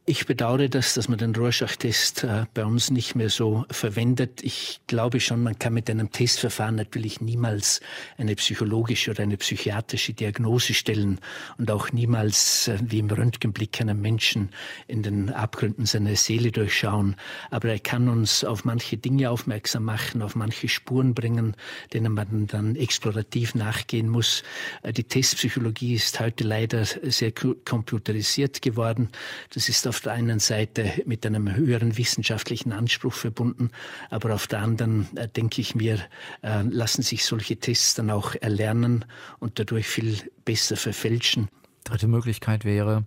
Ich 0.05 0.25
bedauere 0.25 0.67
das, 0.67 0.95
dass 0.95 1.07
man 1.07 1.17
den 1.17 1.33
Rorschach-Test 1.33 2.25
äh, 2.25 2.45
bei 2.53 2.65
uns 2.65 2.91
nicht 2.91 3.15
mehr 3.15 3.29
so 3.29 3.63
verwendet. 3.71 4.43
Ich 4.43 4.81
glaube 4.85 5.21
schon, 5.21 5.41
man 5.41 5.57
kann 5.57 5.73
mit 5.73 5.89
einem 5.89 6.11
Testverfahren 6.11 6.75
natürlich 6.75 7.21
niemals 7.21 7.79
eine 8.17 8.35
psychologische 8.35 9.11
oder 9.11 9.23
eine 9.23 9.37
psychiatrische 9.37 10.11
Diagnose 10.11 10.73
stellen 10.73 11.21
und 11.57 11.71
auch 11.71 11.93
niemals 11.93 12.67
äh, 12.67 12.79
wie 12.81 12.99
im 12.99 13.09
Röntgenblick 13.09 13.79
einem 13.79 14.01
Menschen 14.01 14.49
in 14.87 15.03
den 15.03 15.29
Abgründen 15.29 15.85
seiner 15.85 16.17
Seele 16.17 16.51
durchschauen. 16.51 17.15
Aber 17.49 17.69
er 17.69 17.79
kann 17.79 18.09
uns 18.09 18.43
auf 18.43 18.65
manche 18.65 18.97
Dinge 18.97 19.29
aufmerksam 19.29 19.85
machen, 19.85 20.21
auf 20.21 20.35
manche 20.35 20.67
Spuren 20.67 21.13
bringen, 21.13 21.55
denen 21.93 22.11
man 22.11 22.47
dann 22.47 22.75
explorativ 22.75 23.55
nachgehen 23.55 24.09
muss. 24.09 24.43
Äh, 24.81 24.91
die 24.91 25.05
Testpsychologie 25.05 25.93
ist 25.93 26.19
heute 26.19 26.43
leider 26.43 26.83
sehr 26.83 27.31
computerisiert 27.31 28.61
geworden. 28.61 29.07
Das 29.53 29.69
ist 29.69 29.87
auf 29.93 29.99
der 29.99 30.13
einen 30.13 30.39
Seite 30.39 30.91
mit 31.05 31.23
einem 31.23 31.55
höheren 31.55 31.99
wissenschaftlichen 31.99 32.71
Anspruch 32.71 33.13
verbunden, 33.13 33.69
aber 34.09 34.33
auf 34.33 34.47
der 34.47 34.57
anderen 34.57 35.15
äh, 35.15 35.27
denke 35.27 35.61
ich 35.61 35.75
mir, 35.75 35.99
äh, 36.41 36.63
lassen 36.63 37.03
sich 37.03 37.23
solche 37.23 37.57
Tests 37.57 37.93
dann 37.93 38.09
auch 38.09 38.33
erlernen 38.33 39.05
und 39.37 39.59
dadurch 39.59 39.85
viel 39.85 40.17
besser 40.45 40.77
verfälschen. 40.77 41.47
Dritte 41.83 42.07
Möglichkeit 42.07 42.65
wäre 42.65 43.05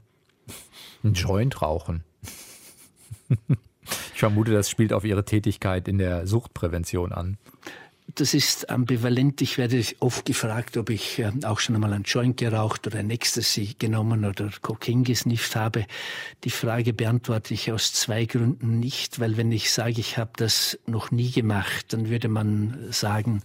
ein 1.03 1.15
Joint 1.15 1.61
rauchen. 1.61 2.05
Ich 4.15 4.21
vermute, 4.21 4.53
das 4.53 4.71
spielt 4.71 4.93
auf 4.93 5.05
Ihre 5.05 5.25
Tätigkeit 5.25 5.89
in 5.89 5.99
der 5.99 6.29
Suchtprävention 6.29 7.11
an 7.13 7.37
das 8.15 8.35
ist 8.35 8.71
ambivalent. 8.71 9.43
Ich 9.43 9.59
werde 9.59 9.83
oft 9.99 10.25
gefragt, 10.25 10.77
ob 10.77 10.91
ich 10.91 11.19
äh, 11.19 11.33
auch 11.45 11.59
schon 11.59 11.75
einmal 11.75 11.93
ein 11.93 12.05
Joint 12.05 12.37
geraucht 12.37 12.87
oder 12.87 12.99
ein 12.99 13.11
Ecstasy 13.11 13.75
genommen 13.79 14.25
oder 14.25 14.51
Kokain 14.63 15.05
gesnifft 15.05 15.57
habe. 15.57 15.87
Die 16.45 16.51
Frage 16.51 16.93
beantworte 16.93 17.53
ich 17.53 17.73
aus 17.73 17.93
zwei 17.93 18.25
Gründen 18.25 18.79
nicht, 18.79 19.19
weil 19.19 19.37
wenn 19.37 19.51
ich 19.51 19.73
sage, 19.73 20.01
ich 20.01 20.19
habe 20.19 20.31
das 20.37 20.79
noch 20.87 21.11
nie 21.11 21.31
gemacht, 21.31 21.93
dann 21.93 22.09
würde 22.09 22.29
man 22.29 22.79
sagen, 22.91 23.43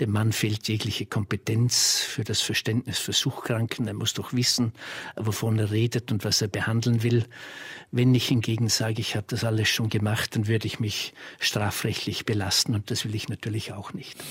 dem 0.00 0.10
Mann 0.10 0.32
fehlt 0.32 0.68
jegliche 0.68 1.06
Kompetenz 1.06 2.00
für 2.00 2.24
das 2.24 2.40
Verständnis 2.40 2.98
für 2.98 3.12
Suchtkranken. 3.12 3.86
Er 3.86 3.94
muss 3.94 4.14
doch 4.14 4.32
wissen, 4.32 4.72
wovon 5.16 5.58
er 5.58 5.70
redet 5.70 6.10
und 6.10 6.24
was 6.24 6.42
er 6.42 6.48
behandeln 6.48 7.02
will. 7.02 7.24
Wenn 7.92 8.14
ich 8.14 8.28
hingegen 8.28 8.68
sage, 8.68 9.00
ich 9.00 9.16
habe 9.16 9.26
das 9.28 9.44
alles 9.44 9.68
schon 9.68 9.88
gemacht, 9.88 10.36
dann 10.36 10.46
würde 10.46 10.66
ich 10.66 10.78
mich 10.78 11.12
strafrechtlich 11.40 12.24
belasten 12.24 12.74
und 12.74 12.90
das 12.90 13.04
will 13.04 13.14
ich 13.14 13.28
natürlich 13.28 13.72
auch 13.72 13.92
nicht. 13.92 14.22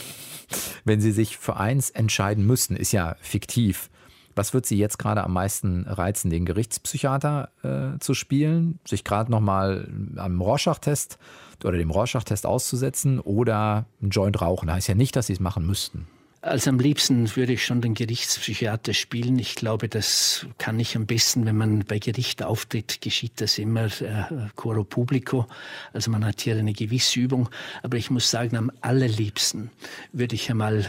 Wenn 0.86 1.02
Sie 1.02 1.12
sich 1.12 1.38
für 1.38 1.58
eins 1.58 1.90
entscheiden 1.90 2.46
müssten, 2.46 2.76
ist 2.76 2.92
ja 2.92 3.16
fiktiv. 3.22 3.90
Was 4.36 4.54
wird 4.54 4.66
Sie 4.66 4.78
jetzt 4.78 4.98
gerade 4.98 5.24
am 5.24 5.34
meisten 5.34 5.86
reizen, 5.86 6.30
den 6.30 6.46
Gerichtspsychiater 6.46 7.50
äh, 7.64 8.00
zu 8.00 8.14
spielen, 8.14 8.80
sich 8.88 9.04
gerade 9.04 9.30
nochmal 9.30 9.92
am 10.16 10.40
Rorschach-Test 10.40 11.20
oder 11.64 11.78
dem 11.78 11.92
Rorschach-Test 11.92 12.46
auszusetzen 12.46 13.20
oder 13.20 13.86
einen 14.02 14.12
Joint 14.12 14.40
rauchen? 14.42 14.72
Heißt 14.72 14.88
ja 14.88 14.96
nicht, 14.96 15.16
dass 15.18 15.28
Sie 15.28 15.34
es 15.34 15.42
machen 15.42 15.66
müssten. 15.66 16.08
Also 16.50 16.72
am 16.72 16.80
liebsten 16.80 17.36
würde 17.36 17.54
ich 17.54 17.64
schon 17.64 17.80
den 17.80 17.94
Gerichtspsychiater 17.94 18.96
spielen. 18.96 19.38
Ich 19.38 19.54
glaube, 19.54 19.88
das 19.88 20.48
kann 20.58 20.80
ich 20.80 20.96
am 20.96 21.06
besten, 21.06 21.46
wenn 21.46 21.56
man 21.56 21.86
bei 21.86 22.00
Gericht 22.00 22.42
auftritt, 22.42 23.02
geschieht 23.02 23.34
das 23.40 23.60
immer 23.60 23.86
äh, 23.86 24.24
coro 24.56 24.84
publico. 24.84 25.46
Also 25.94 26.10
man 26.10 26.26
hat 26.26 26.42
hier 26.42 26.58
eine 26.58 26.74
gewisse 26.74 27.20
Übung. 27.20 27.50
Aber 27.84 27.98
ich 27.98 28.10
muss 28.10 28.32
sagen, 28.32 28.58
am 28.58 28.72
allerliebsten 28.82 29.70
würde 30.12 30.34
ich 30.34 30.50
einmal 30.50 30.80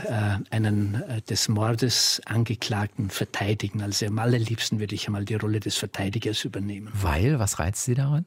äh, 0.50 0.54
einen 0.54 0.94
äh, 0.94 1.20
des 1.20 1.50
Mordes 1.50 2.22
Angeklagten 2.24 3.10
verteidigen. 3.10 3.82
Also 3.82 4.06
am 4.06 4.18
allerliebsten 4.18 4.80
würde 4.80 4.94
ich 4.94 5.08
einmal 5.08 5.26
die 5.26 5.34
Rolle 5.34 5.60
des 5.60 5.76
Verteidigers 5.76 6.42
übernehmen. 6.46 6.88
Weil? 6.94 7.38
Was 7.38 7.58
reizt 7.58 7.84
Sie 7.84 7.94
daran? 7.94 8.24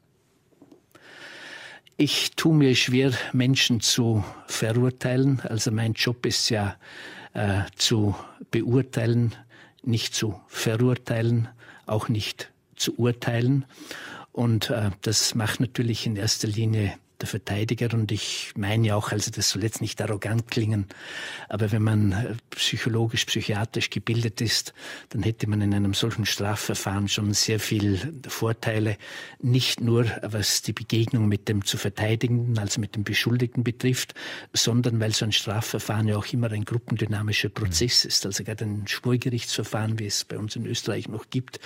Ich 1.97 2.33
tue 2.35 2.53
mir 2.53 2.75
schwer, 2.75 3.11
Menschen 3.31 3.81
zu 3.81 4.23
verurteilen. 4.45 5.41
Also 5.41 5.71
mein 5.71 5.93
Job 5.93 6.27
ist 6.27 6.49
ja 6.49 6.75
äh, 7.33 7.61
zu 7.75 8.15
beurteilen, 8.51 9.35
nicht 9.83 10.15
zu 10.15 10.39
verurteilen, 10.47 11.49
auch 11.85 12.09
nicht 12.09 12.51
zu 12.75 12.97
urteilen. 12.97 13.65
Und 14.31 14.69
äh, 14.69 14.91
das 15.01 15.35
macht 15.35 15.59
natürlich 15.59 16.05
in 16.05 16.15
erster 16.15 16.47
Linie 16.47 16.93
der 17.23 17.29
Verteidiger 17.29 17.93
und 17.93 18.11
ich 18.11 18.51
meine 18.57 18.87
ja 18.87 18.95
auch, 18.95 19.13
also 19.13 19.31
das 19.31 19.49
soll 19.49 19.63
jetzt 19.63 19.79
nicht 19.79 20.01
arrogant 20.01 20.51
klingen, 20.51 20.87
aber 21.47 21.71
wenn 21.71 21.81
man 21.81 22.11
äh, 22.11 22.35
psychologisch, 22.49 23.23
psychiatrisch 23.25 23.89
gebildet 23.89 24.41
ist, 24.41 24.73
dann 25.09 25.23
hätte 25.23 25.47
man 25.47 25.61
in 25.61 25.73
einem 25.73 25.93
solchen 25.93 26.25
Strafverfahren 26.25 27.07
schon 27.07 27.33
sehr 27.33 27.61
viel 27.61 28.21
Vorteile, 28.27 28.97
nicht 29.41 29.79
nur 29.79 30.05
was 30.21 30.63
die 30.63 30.73
Begegnung 30.73 31.29
mit 31.29 31.47
dem 31.47 31.63
zu 31.63 31.77
Verteidigenden, 31.77 32.59
also 32.59 32.81
mit 32.81 32.95
dem 32.95 33.05
Beschuldigten 33.05 33.63
betrifft, 33.63 34.13
sondern 34.51 34.99
weil 34.99 35.13
so 35.13 35.23
ein 35.23 35.31
Strafverfahren 35.31 36.09
ja 36.09 36.17
auch 36.17 36.25
immer 36.33 36.51
ein 36.51 36.65
gruppendynamischer 36.65 37.49
Prozess 37.49 38.03
ist, 38.03 38.25
also 38.25 38.43
gerade 38.43 38.65
ein 38.65 38.85
Schwurgerichtsverfahren, 38.85 39.97
wie 39.97 40.07
es 40.07 40.25
bei 40.25 40.37
uns 40.37 40.57
in 40.57 40.65
Österreich 40.65 41.07
noch 41.07 41.29
gibt, 41.29 41.61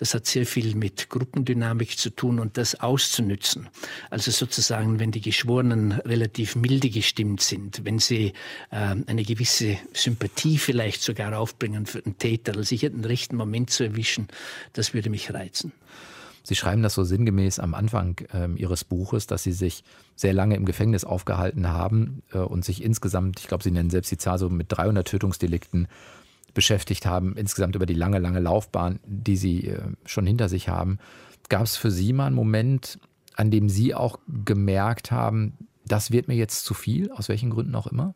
das 0.00 0.14
hat 0.14 0.26
sehr 0.26 0.46
viel 0.46 0.74
mit 0.74 1.10
Gruppendynamik 1.10 1.96
zu 1.96 2.10
tun 2.10 2.40
und 2.40 2.56
das 2.56 2.80
auszunützen. 2.80 3.68
Also 4.10 4.32
sozusagen, 4.32 4.95
wenn 5.00 5.10
die 5.10 5.20
Geschworenen 5.20 5.92
relativ 5.92 6.56
milde 6.56 6.90
gestimmt 6.90 7.40
sind, 7.40 7.84
wenn 7.84 7.98
sie 7.98 8.32
äh, 8.70 8.94
eine 9.06 9.22
gewisse 9.24 9.78
Sympathie 9.92 10.58
vielleicht 10.58 11.02
sogar 11.02 11.38
aufbringen 11.38 11.86
für 11.86 12.02
den 12.02 12.18
Täter, 12.18 12.56
also 12.56 12.74
hier 12.74 12.90
den 12.90 13.04
rechten 13.04 13.36
Moment 13.36 13.70
zu 13.70 13.84
erwischen, 13.84 14.28
das 14.72 14.94
würde 14.94 15.10
mich 15.10 15.32
reizen. 15.32 15.72
Sie 16.46 16.54
schreiben 16.54 16.82
das 16.82 16.94
so 16.94 17.02
sinngemäß 17.02 17.58
am 17.58 17.74
Anfang 17.74 18.20
äh, 18.32 18.48
Ihres 18.54 18.84
Buches, 18.84 19.26
dass 19.26 19.42
Sie 19.42 19.50
sich 19.50 19.82
sehr 20.14 20.32
lange 20.32 20.54
im 20.54 20.64
Gefängnis 20.64 21.04
aufgehalten 21.04 21.66
haben 21.68 22.22
äh, 22.32 22.38
und 22.38 22.64
sich 22.64 22.84
insgesamt, 22.84 23.40
ich 23.40 23.48
glaube, 23.48 23.64
Sie 23.64 23.72
nennen 23.72 23.90
selbst 23.90 24.12
die 24.12 24.16
Zahl 24.16 24.38
so 24.38 24.48
mit 24.48 24.66
300 24.68 25.08
Tötungsdelikten 25.08 25.88
beschäftigt 26.54 27.04
haben, 27.04 27.36
insgesamt 27.36 27.74
über 27.74 27.84
die 27.84 27.94
lange, 27.94 28.20
lange 28.20 28.38
Laufbahn, 28.38 29.00
die 29.04 29.36
Sie 29.36 29.66
äh, 29.66 29.80
schon 30.04 30.24
hinter 30.24 30.48
sich 30.48 30.68
haben. 30.68 30.98
Gab 31.48 31.64
es 31.64 31.76
für 31.76 31.90
Sie 31.90 32.12
mal 32.12 32.26
einen 32.26 32.36
Moment, 32.36 33.00
an 33.36 33.50
dem 33.50 33.68
Sie 33.68 33.94
auch 33.94 34.18
gemerkt 34.44 35.10
haben, 35.12 35.56
das 35.86 36.10
wird 36.10 36.26
mir 36.26 36.34
jetzt 36.34 36.64
zu 36.64 36.74
viel, 36.74 37.12
aus 37.12 37.28
welchen 37.28 37.50
Gründen 37.50 37.74
auch 37.74 37.86
immer? 37.86 38.14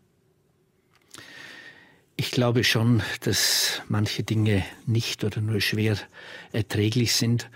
Ich 2.17 2.33
glaube 2.33 2.65
schon, 2.65 3.03
dass 3.21 3.81
manche 3.89 4.23
Dinge 4.23 4.63
nicht 4.87 5.25
oder 5.25 5.41
nur 5.41 5.61
schwer 5.61 5.97
erträglich 6.53 7.15
sind. 7.15 7.49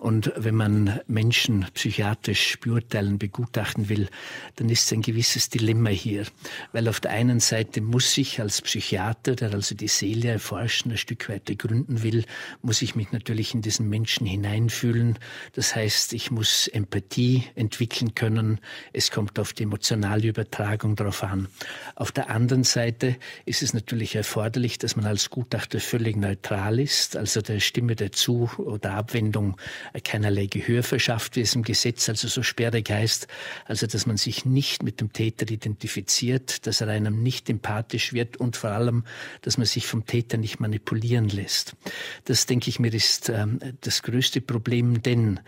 Und 0.00 0.32
wenn 0.34 0.54
man 0.54 1.00
Menschen 1.08 1.66
psychiatrisch 1.74 2.58
beurteilen, 2.58 3.18
begutachten 3.18 3.90
will, 3.90 4.08
dann 4.56 4.70
ist 4.70 4.90
ein 4.94 5.02
gewisses 5.02 5.50
Dilemma 5.50 5.90
hier. 5.90 6.24
Weil 6.72 6.88
auf 6.88 7.00
der 7.00 7.10
einen 7.10 7.38
Seite 7.38 7.82
muss 7.82 8.16
ich 8.16 8.40
als 8.40 8.62
Psychiater, 8.62 9.36
der 9.36 9.52
also 9.52 9.74
die 9.74 9.88
Seele 9.88 10.30
erforschen, 10.30 10.92
ein 10.92 10.96
Stück 10.96 11.28
weit 11.28 11.50
ergründen 11.50 12.02
will, 12.02 12.24
muss 12.62 12.80
ich 12.80 12.94
mich 12.94 13.12
natürlich 13.12 13.52
in 13.52 13.60
diesen 13.60 13.90
Menschen 13.90 14.26
hineinfühlen. 14.26 15.18
Das 15.52 15.76
heißt, 15.76 16.14
ich 16.14 16.30
muss 16.30 16.66
Empathie 16.68 17.44
entwickeln 17.54 18.14
können. 18.14 18.58
Es 18.94 19.10
kommt 19.10 19.38
auf 19.38 19.52
die 19.52 19.64
emotionale 19.64 20.28
Übertragung 20.28 20.96
drauf 20.96 21.22
an. 21.22 21.48
Auf 21.94 22.10
der 22.10 22.30
anderen 22.30 22.64
Seite 22.64 23.16
ist 23.44 23.62
es 23.62 23.74
natürlich 23.74 24.16
erforderlich, 24.16 24.78
dass 24.78 24.96
man 24.96 25.04
als 25.04 25.28
Gutachter 25.28 25.78
völlig 25.78 26.16
neutral 26.16 26.80
ist, 26.80 27.18
also 27.18 27.42
der 27.42 27.60
Stimme 27.60 27.96
der 27.96 28.12
Zu- 28.12 28.48
oder 28.56 28.92
Abwendung 28.92 29.58
keinerlei 30.04 30.46
Gehör 30.46 30.82
verschafft, 30.82 31.36
wie 31.36 31.40
es 31.40 31.54
im 31.54 31.62
Gesetz 31.62 32.08
also 32.08 32.28
so 32.28 32.42
sperrig 32.42 32.90
heißt, 32.90 33.26
also 33.64 33.86
dass 33.86 34.06
man 34.06 34.16
sich 34.16 34.44
nicht 34.44 34.82
mit 34.82 35.00
dem 35.00 35.12
Täter 35.12 35.50
identifiziert, 35.50 36.66
dass 36.66 36.80
er 36.80 36.88
einem 36.88 37.22
nicht 37.22 37.50
empathisch 37.50 38.12
wird 38.12 38.36
und 38.36 38.56
vor 38.56 38.70
allem, 38.70 39.04
dass 39.42 39.58
man 39.58 39.66
sich 39.66 39.86
vom 39.86 40.06
Täter 40.06 40.36
nicht 40.36 40.60
manipulieren 40.60 41.28
lässt. 41.28 41.74
Das, 42.24 42.46
denke 42.46 42.70
ich 42.70 42.78
mir, 42.78 42.92
ist 42.92 43.28
ähm, 43.28 43.58
das 43.80 44.02
größte 44.02 44.40
Problem, 44.40 45.02
denn 45.02 45.40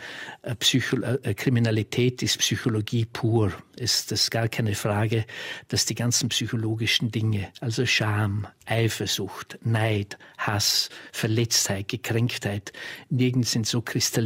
äh, 0.42 0.54
Psycho 0.56 1.00
äh, 1.00 1.34
Kriminalität 1.34 2.22
ist 2.22 2.38
Psychologie 2.38 3.04
pur. 3.04 3.52
Es 3.76 4.10
ist 4.10 4.30
gar 4.30 4.48
keine 4.48 4.74
Frage, 4.74 5.24
dass 5.68 5.86
die 5.86 5.94
ganzen 5.94 6.28
psychologischen 6.28 7.10
Dinge, 7.10 7.48
also 7.60 7.86
Scham, 7.86 8.46
Eifersucht, 8.66 9.58
Neid, 9.64 10.18
Hass, 10.38 10.88
Verletztheit, 11.12 11.88
Gekränktheit, 11.88 12.72
nirgends 13.10 13.54
in 13.54 13.64
so 13.64 13.80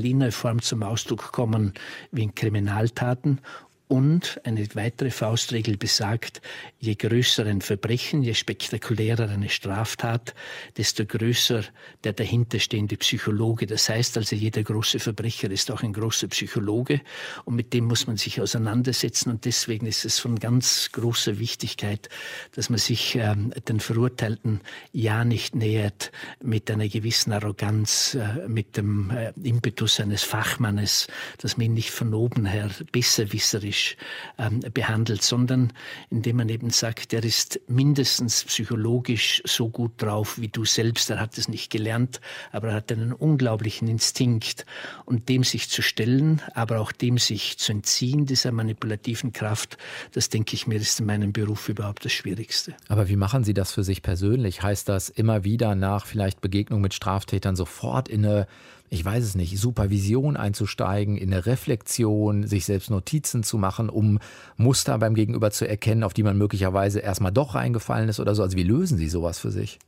kristalliner 0.06 0.30
Form 0.30 0.62
zum 0.62 0.82
Ausdruck 0.82 1.32
kommen 1.32 1.72
wie 2.12 2.22
in 2.22 2.34
Kriminaltaten 2.34 3.40
und 3.88 4.40
eine 4.42 4.66
weitere 4.74 5.10
Faustregel 5.10 5.76
besagt, 5.76 6.40
je 6.80 6.96
größer 6.96 7.46
ein 7.46 7.60
Verbrechen, 7.60 8.22
je 8.22 8.34
spektakulärer 8.34 9.28
eine 9.28 9.48
Straftat, 9.48 10.34
desto 10.76 11.06
größer 11.06 11.62
der 12.02 12.12
dahinterstehende 12.12 12.96
Psychologe. 12.96 13.66
Das 13.66 13.88
heißt 13.88 14.16
also, 14.16 14.34
jeder 14.34 14.64
große 14.64 14.98
Verbrecher 14.98 15.50
ist 15.50 15.70
auch 15.70 15.84
ein 15.84 15.92
großer 15.92 16.26
Psychologe. 16.28 17.00
Und 17.44 17.54
mit 17.54 17.72
dem 17.72 17.84
muss 17.84 18.08
man 18.08 18.16
sich 18.16 18.40
auseinandersetzen. 18.40 19.30
Und 19.30 19.44
deswegen 19.44 19.86
ist 19.86 20.04
es 20.04 20.18
von 20.18 20.36
ganz 20.38 20.90
großer 20.90 21.38
Wichtigkeit, 21.38 22.08
dass 22.56 22.70
man 22.70 22.80
sich 22.80 23.14
ähm, 23.14 23.52
den 23.68 23.78
Verurteilten 23.78 24.62
ja 24.92 25.24
nicht 25.24 25.54
nähert 25.54 26.10
mit 26.42 26.70
einer 26.72 26.88
gewissen 26.88 27.32
Arroganz, 27.32 28.14
äh, 28.14 28.48
mit 28.48 28.76
dem 28.76 29.10
äh, 29.10 29.32
Impetus 29.44 30.00
eines 30.00 30.24
Fachmannes, 30.24 31.06
dass 31.38 31.56
man 31.56 31.66
ihn 31.66 31.74
nicht 31.74 31.92
von 31.92 32.12
oben 32.14 32.46
her 32.46 32.70
besserwisserisch 32.90 33.75
psychologisch 33.76 33.96
ähm, 34.38 34.60
behandelt, 34.72 35.22
sondern 35.22 35.72
indem 36.10 36.36
man 36.36 36.48
eben 36.48 36.70
sagt, 36.70 37.12
er 37.12 37.24
ist 37.24 37.60
mindestens 37.68 38.44
psychologisch 38.44 39.42
so 39.44 39.68
gut 39.68 39.92
drauf 39.98 40.38
wie 40.38 40.48
du 40.48 40.64
selbst. 40.64 41.10
Er 41.10 41.20
hat 41.20 41.38
es 41.38 41.48
nicht 41.48 41.70
gelernt, 41.70 42.20
aber 42.52 42.68
er 42.68 42.74
hat 42.74 42.92
einen 42.92 43.12
unglaublichen 43.12 43.88
Instinkt. 43.88 44.66
Und 45.04 45.28
dem 45.28 45.44
sich 45.44 45.68
zu 45.68 45.82
stellen, 45.82 46.42
aber 46.54 46.80
auch 46.80 46.92
dem 46.92 47.18
sich 47.18 47.58
zu 47.58 47.72
entziehen, 47.72 48.26
dieser 48.26 48.52
manipulativen 48.52 49.32
Kraft, 49.32 49.78
das 50.12 50.28
denke 50.28 50.54
ich 50.54 50.66
mir, 50.66 50.76
ist 50.76 51.00
in 51.00 51.06
meinem 51.06 51.32
Beruf 51.32 51.68
überhaupt 51.68 52.04
das 52.04 52.12
Schwierigste. 52.12 52.74
Aber 52.88 53.08
wie 53.08 53.16
machen 53.16 53.44
Sie 53.44 53.54
das 53.54 53.72
für 53.72 53.84
sich 53.84 54.02
persönlich? 54.02 54.62
Heißt 54.62 54.88
das 54.88 55.08
immer 55.08 55.44
wieder 55.44 55.74
nach 55.74 56.06
vielleicht 56.06 56.40
Begegnung 56.40 56.80
mit 56.80 56.94
Straftätern 56.94 57.56
sofort 57.56 58.08
in 58.08 58.24
eine 58.24 58.46
ich 58.88 59.04
weiß 59.04 59.24
es 59.24 59.34
nicht, 59.34 59.58
Supervision 59.58 60.36
einzusteigen, 60.36 61.16
in 61.16 61.32
eine 61.32 61.46
Reflexion, 61.46 62.46
sich 62.46 62.64
selbst 62.64 62.90
Notizen 62.90 63.42
zu 63.42 63.58
machen, 63.58 63.88
um 63.88 64.18
Muster 64.56 64.98
beim 64.98 65.14
Gegenüber 65.14 65.50
zu 65.50 65.68
erkennen, 65.68 66.02
auf 66.02 66.14
die 66.14 66.22
man 66.22 66.38
möglicherweise 66.38 67.00
erstmal 67.00 67.32
doch 67.32 67.54
reingefallen 67.54 68.08
ist 68.08 68.20
oder 68.20 68.34
so. 68.34 68.42
Also 68.42 68.56
wie 68.56 68.62
lösen 68.62 68.98
Sie 68.98 69.08
sowas 69.08 69.38
für 69.38 69.50
sich? 69.50 69.78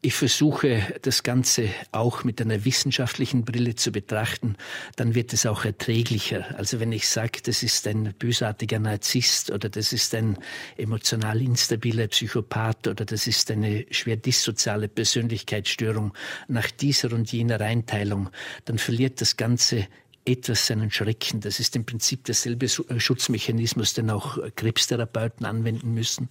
Ich 0.00 0.14
versuche 0.14 0.80
das 1.02 1.24
Ganze 1.24 1.70
auch 1.90 2.22
mit 2.22 2.40
einer 2.40 2.64
wissenschaftlichen 2.64 3.44
Brille 3.44 3.74
zu 3.74 3.90
betrachten, 3.90 4.54
dann 4.94 5.16
wird 5.16 5.32
es 5.32 5.44
auch 5.44 5.64
erträglicher. 5.64 6.54
Also 6.56 6.78
wenn 6.78 6.92
ich 6.92 7.08
sage, 7.08 7.40
das 7.42 7.64
ist 7.64 7.84
ein 7.88 8.14
bösartiger 8.16 8.78
Narzisst 8.78 9.50
oder 9.50 9.68
das 9.68 9.92
ist 9.92 10.14
ein 10.14 10.38
emotional 10.76 11.42
instabiler 11.42 12.06
Psychopath 12.06 12.86
oder 12.86 13.04
das 13.04 13.26
ist 13.26 13.50
eine 13.50 13.86
schwer 13.90 14.16
dissoziale 14.16 14.86
Persönlichkeitsstörung 14.86 16.14
nach 16.46 16.70
dieser 16.70 17.12
und 17.12 17.32
jener 17.32 17.60
Einteilung, 17.60 18.30
dann 18.66 18.78
verliert 18.78 19.20
das 19.20 19.36
Ganze 19.36 19.88
etwas 20.28 20.66
seinen 20.66 20.90
Schrecken. 20.90 21.40
Das 21.40 21.58
ist 21.58 21.74
im 21.74 21.86
Prinzip 21.86 22.24
derselbe 22.24 22.66
äh, 22.66 23.00
Schutzmechanismus, 23.00 23.94
den 23.94 24.10
auch 24.10 24.38
Krebstherapeuten 24.56 25.46
anwenden 25.46 25.94
müssen. 25.94 26.28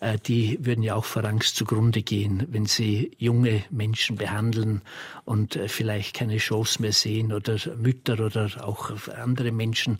Äh, 0.00 0.18
die 0.18 0.58
würden 0.60 0.82
ja 0.82 0.94
auch 0.94 1.04
vor 1.04 1.24
Angst 1.24 1.56
zugrunde 1.56 2.02
gehen, 2.02 2.46
wenn 2.50 2.66
sie 2.66 3.10
junge 3.18 3.64
Menschen 3.70 4.16
behandeln 4.16 4.82
und 5.24 5.56
äh, 5.56 5.66
vielleicht 5.68 6.14
keine 6.14 6.36
Chance 6.36 6.80
mehr 6.80 6.92
sehen 6.92 7.32
oder 7.32 7.58
Mütter 7.76 8.24
oder 8.24 8.48
auch 8.64 8.92
andere 9.08 9.50
Menschen. 9.52 9.98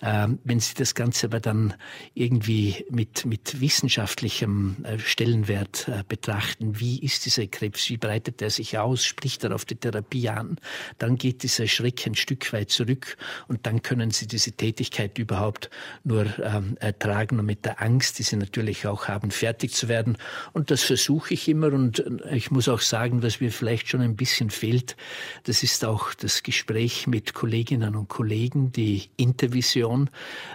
Wenn 0.00 0.60
sie 0.60 0.74
das 0.74 0.94
Ganze 0.94 1.26
aber 1.26 1.40
dann 1.40 1.74
irgendwie 2.14 2.84
mit, 2.90 3.24
mit 3.26 3.60
wissenschaftlichem 3.60 4.84
Stellenwert 4.98 5.90
betrachten, 6.08 6.80
wie 6.80 6.98
ist 7.00 7.26
dieser 7.26 7.46
Krebs, 7.46 7.88
wie 7.90 7.96
breitet 7.96 8.42
er 8.42 8.50
sich 8.50 8.78
aus, 8.78 9.04
spricht 9.04 9.44
er 9.44 9.54
auf 9.54 9.64
die 9.64 9.76
Therapie 9.76 10.28
an, 10.28 10.56
dann 10.98 11.16
geht 11.16 11.42
dieser 11.42 11.66
Schreck 11.66 12.06
ein 12.06 12.14
Stück 12.14 12.52
weit 12.52 12.70
zurück 12.80 13.16
und 13.48 13.66
dann 13.66 13.82
können 13.82 14.10
sie 14.10 14.26
diese 14.26 14.52
Tätigkeit 14.52 15.18
überhaupt 15.18 15.70
nur 16.04 16.26
ähm, 16.42 16.76
ertragen. 16.80 17.38
Und 17.38 17.46
mit 17.46 17.64
der 17.64 17.82
Angst, 17.82 18.18
die 18.18 18.22
sie 18.22 18.36
natürlich 18.36 18.86
auch 18.86 19.08
haben, 19.08 19.30
fertig 19.30 19.72
zu 19.72 19.88
werden. 19.88 20.16
Und 20.52 20.70
das 20.70 20.82
versuche 20.82 21.34
ich 21.34 21.48
immer. 21.48 21.72
Und 21.72 21.98
äh, 21.98 22.36
ich 22.36 22.50
muss 22.50 22.68
auch 22.68 22.80
sagen, 22.80 23.22
was 23.22 23.40
mir 23.40 23.52
vielleicht 23.52 23.88
schon 23.88 24.00
ein 24.00 24.16
bisschen 24.16 24.50
fehlt, 24.50 24.96
das 25.44 25.62
ist 25.62 25.84
auch 25.84 26.14
das 26.14 26.42
Gespräch 26.42 27.06
mit 27.06 27.34
Kolleginnen 27.34 27.96
und 27.96 28.08
Kollegen, 28.08 28.72
die 28.72 29.10
Intervision, 29.16 30.10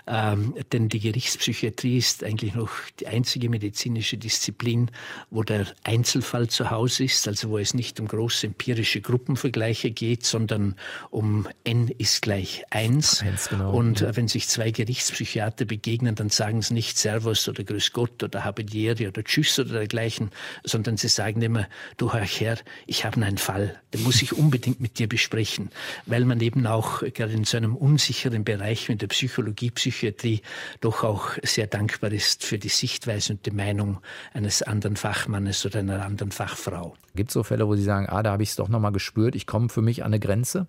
ähm, 0.07 0.55
denn 0.71 0.89
die 0.89 0.99
Gerichtspsychiatrie 0.99 1.97
ist 1.97 2.23
eigentlich 2.23 2.55
noch 2.55 2.71
die 2.99 3.07
einzige 3.07 3.49
medizinische 3.49 4.17
Disziplin, 4.17 4.89
wo 5.29 5.43
der 5.43 5.67
Einzelfall 5.83 6.47
zu 6.47 6.71
Hause 6.71 7.03
ist, 7.03 7.27
also 7.27 7.49
wo 7.49 7.57
es 7.57 7.73
nicht 7.73 7.99
um 7.99 8.07
große 8.07 8.47
empirische 8.47 9.01
Gruppenvergleiche 9.01 9.91
geht, 9.91 10.25
sondern 10.25 10.75
um 11.09 11.47
N 11.63 11.89
ist 11.89 12.14
ist 12.15 12.21
gleich 12.21 12.63
eins. 12.69 13.21
eins 13.21 13.49
genau. 13.49 13.71
Und 13.73 14.01
äh, 14.01 14.15
wenn 14.15 14.29
sich 14.29 14.47
zwei 14.47 14.71
Gerichtspsychiater 14.71 15.65
begegnen, 15.65 16.15
dann 16.15 16.29
sagen 16.29 16.61
sie 16.61 16.73
nicht 16.73 16.97
Servus 16.97 17.49
oder 17.49 17.63
Grüß 17.63 17.91
Gott 17.91 18.23
oder 18.23 18.45
Habedieri 18.45 19.07
oder 19.07 19.21
Tschüss 19.23 19.59
oder 19.59 19.73
dergleichen, 19.73 20.31
sondern 20.63 20.95
sie 20.95 21.09
sagen 21.09 21.41
immer, 21.41 21.67
du 21.97 22.13
Herr 22.13 22.23
Herr, 22.23 22.57
ich 22.85 23.03
habe 23.03 23.21
einen 23.21 23.37
Fall, 23.37 23.81
den 23.93 24.03
muss 24.03 24.21
ich 24.21 24.31
unbedingt 24.31 24.79
mit 24.79 24.97
dir 24.97 25.09
besprechen, 25.09 25.71
weil 26.05 26.23
man 26.23 26.39
eben 26.39 26.65
auch 26.67 27.01
gerade 27.01 27.33
in 27.33 27.43
so 27.43 27.57
einem 27.57 27.75
unsicheren 27.75 28.45
Bereich 28.45 28.87
wie 28.87 28.95
der 28.95 29.07
Psychologie, 29.07 29.71
Psychiatrie 29.71 30.41
doch 30.79 31.03
auch 31.03 31.31
sehr 31.43 31.67
dankbar 31.67 32.13
ist 32.13 32.45
für 32.45 32.57
die 32.57 32.69
Sichtweise 32.69 33.33
und 33.33 33.45
die 33.45 33.51
Meinung 33.51 33.99
eines 34.33 34.61
anderen 34.61 34.95
Fachmannes 34.95 35.65
oder 35.65 35.79
einer 35.79 36.05
anderen 36.05 36.31
Fachfrau. 36.31 36.95
Gibt 37.13 37.31
es 37.31 37.33
so 37.33 37.43
Fälle, 37.43 37.67
wo 37.67 37.75
Sie 37.75 37.83
sagen, 37.83 38.07
ah, 38.07 38.23
da 38.23 38.31
habe 38.31 38.43
ich 38.43 38.49
es 38.49 38.55
doch 38.55 38.69
nochmal 38.69 38.93
gespürt, 38.93 39.35
ich 39.35 39.45
komme 39.45 39.67
für 39.67 39.81
mich 39.81 40.03
an 40.03 40.13
eine 40.13 40.19
Grenze? 40.21 40.67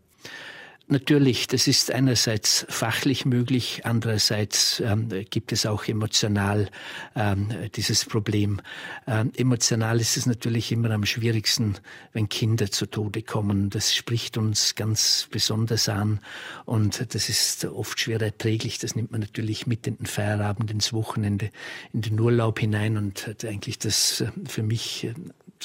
Natürlich, 0.88 1.48
das 1.48 1.66
ist 1.66 1.90
einerseits 1.90 2.64
fachlich 2.68 3.24
möglich, 3.24 3.80
andererseits 3.82 4.78
ähm, 4.78 5.08
gibt 5.30 5.50
es 5.50 5.66
auch 5.66 5.88
emotional 5.88 6.68
ähm, 7.16 7.48
dieses 7.74 8.04
Problem. 8.04 8.60
Ähm, 9.08 9.32
emotional 9.36 10.00
ist 10.00 10.16
es 10.16 10.26
natürlich 10.26 10.70
immer 10.70 10.92
am 10.92 11.04
schwierigsten, 11.04 11.74
wenn 12.12 12.28
Kinder 12.28 12.70
zu 12.70 12.86
Tode 12.86 13.22
kommen. 13.22 13.68
Das 13.68 13.96
spricht 13.96 14.38
uns 14.38 14.76
ganz 14.76 15.26
besonders 15.28 15.88
an 15.88 16.20
und 16.66 17.12
das 17.16 17.28
ist 17.30 17.64
oft 17.64 17.98
schwer 17.98 18.22
erträglich. 18.22 18.78
Das 18.78 18.94
nimmt 18.94 19.10
man 19.10 19.22
natürlich 19.22 19.66
mit 19.66 19.88
in 19.88 19.96
den 19.96 20.06
Feierabend, 20.06 20.70
ins 20.70 20.92
Wochenende, 20.92 21.50
in 21.92 22.02
den 22.02 22.20
Urlaub 22.20 22.60
hinein 22.60 22.96
und 22.96 23.44
eigentlich 23.44 23.80
das 23.80 24.20
äh, 24.20 24.30
für 24.46 24.62
mich 24.62 25.02
äh, 25.02 25.14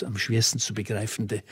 am 0.05 0.17
schwersten 0.17 0.59
zu 0.59 0.73
begreifende 0.73 1.43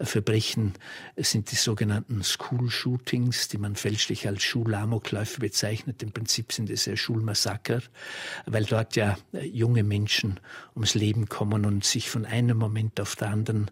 Verbrechen 0.00 0.74
sind 1.16 1.50
die 1.50 1.56
sogenannten 1.56 2.22
School 2.22 2.70
Shootings, 2.70 3.17
die 3.26 3.58
man 3.58 3.74
fälschlich 3.74 4.28
als 4.28 4.42
Schulamokläufe 4.42 5.40
bezeichnet. 5.40 6.02
Im 6.02 6.12
Prinzip 6.12 6.52
sind 6.52 6.70
es 6.70 6.86
ja 6.86 6.96
Schulmassaker, 6.96 7.80
weil 8.46 8.64
dort 8.64 8.94
ja 8.94 9.18
junge 9.32 9.82
Menschen 9.82 10.38
ums 10.74 10.94
Leben 10.94 11.28
kommen 11.28 11.66
und 11.66 11.84
sich 11.84 12.08
von 12.08 12.24
einem 12.24 12.56
Moment 12.56 13.00
auf 13.00 13.16
den 13.16 13.28
anderen 13.28 13.70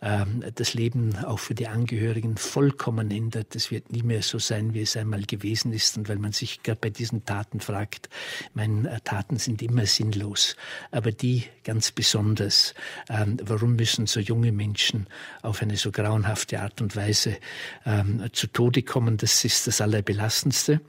äh, 0.00 0.24
das 0.54 0.72
Leben 0.72 1.16
auch 1.24 1.38
für 1.38 1.54
die 1.54 1.68
Angehörigen 1.68 2.38
vollkommen 2.38 3.10
ändert. 3.10 3.54
Es 3.54 3.70
wird 3.70 3.92
nie 3.92 4.02
mehr 4.02 4.22
so 4.22 4.38
sein, 4.38 4.72
wie 4.72 4.80
es 4.80 4.96
einmal 4.96 5.24
gewesen 5.24 5.72
ist. 5.72 5.98
Und 5.98 6.08
weil 6.08 6.18
man 6.18 6.32
sich 6.32 6.62
gerade 6.62 6.80
bei 6.80 6.90
diesen 6.90 7.26
Taten 7.26 7.60
fragt, 7.60 8.08
meine 8.54 9.02
Taten 9.04 9.36
sind 9.36 9.60
immer 9.60 9.84
sinnlos, 9.84 10.56
aber 10.90 11.12
die 11.12 11.44
ganz 11.62 11.92
besonders. 11.92 12.72
Äh, 13.08 13.26
warum 13.42 13.66
warum 13.66 13.76
müssen 13.76 14.06
so 14.06 14.20
junge 14.20 14.52
Menschen 14.52 15.08
auf 15.42 15.60
eine 15.60 15.76
so 15.76 15.90
grauenhafte 15.90 16.60
Art 16.60 16.80
und 16.80 16.94
Weise 16.94 17.36
ähm, 17.84 18.24
zu 18.32 18.46
Tode 18.46 18.82
kommen? 18.86 19.16
Das 19.16 19.44
ist 19.44 19.66
das 19.66 19.80
Allerbelastendste. 19.80 20.80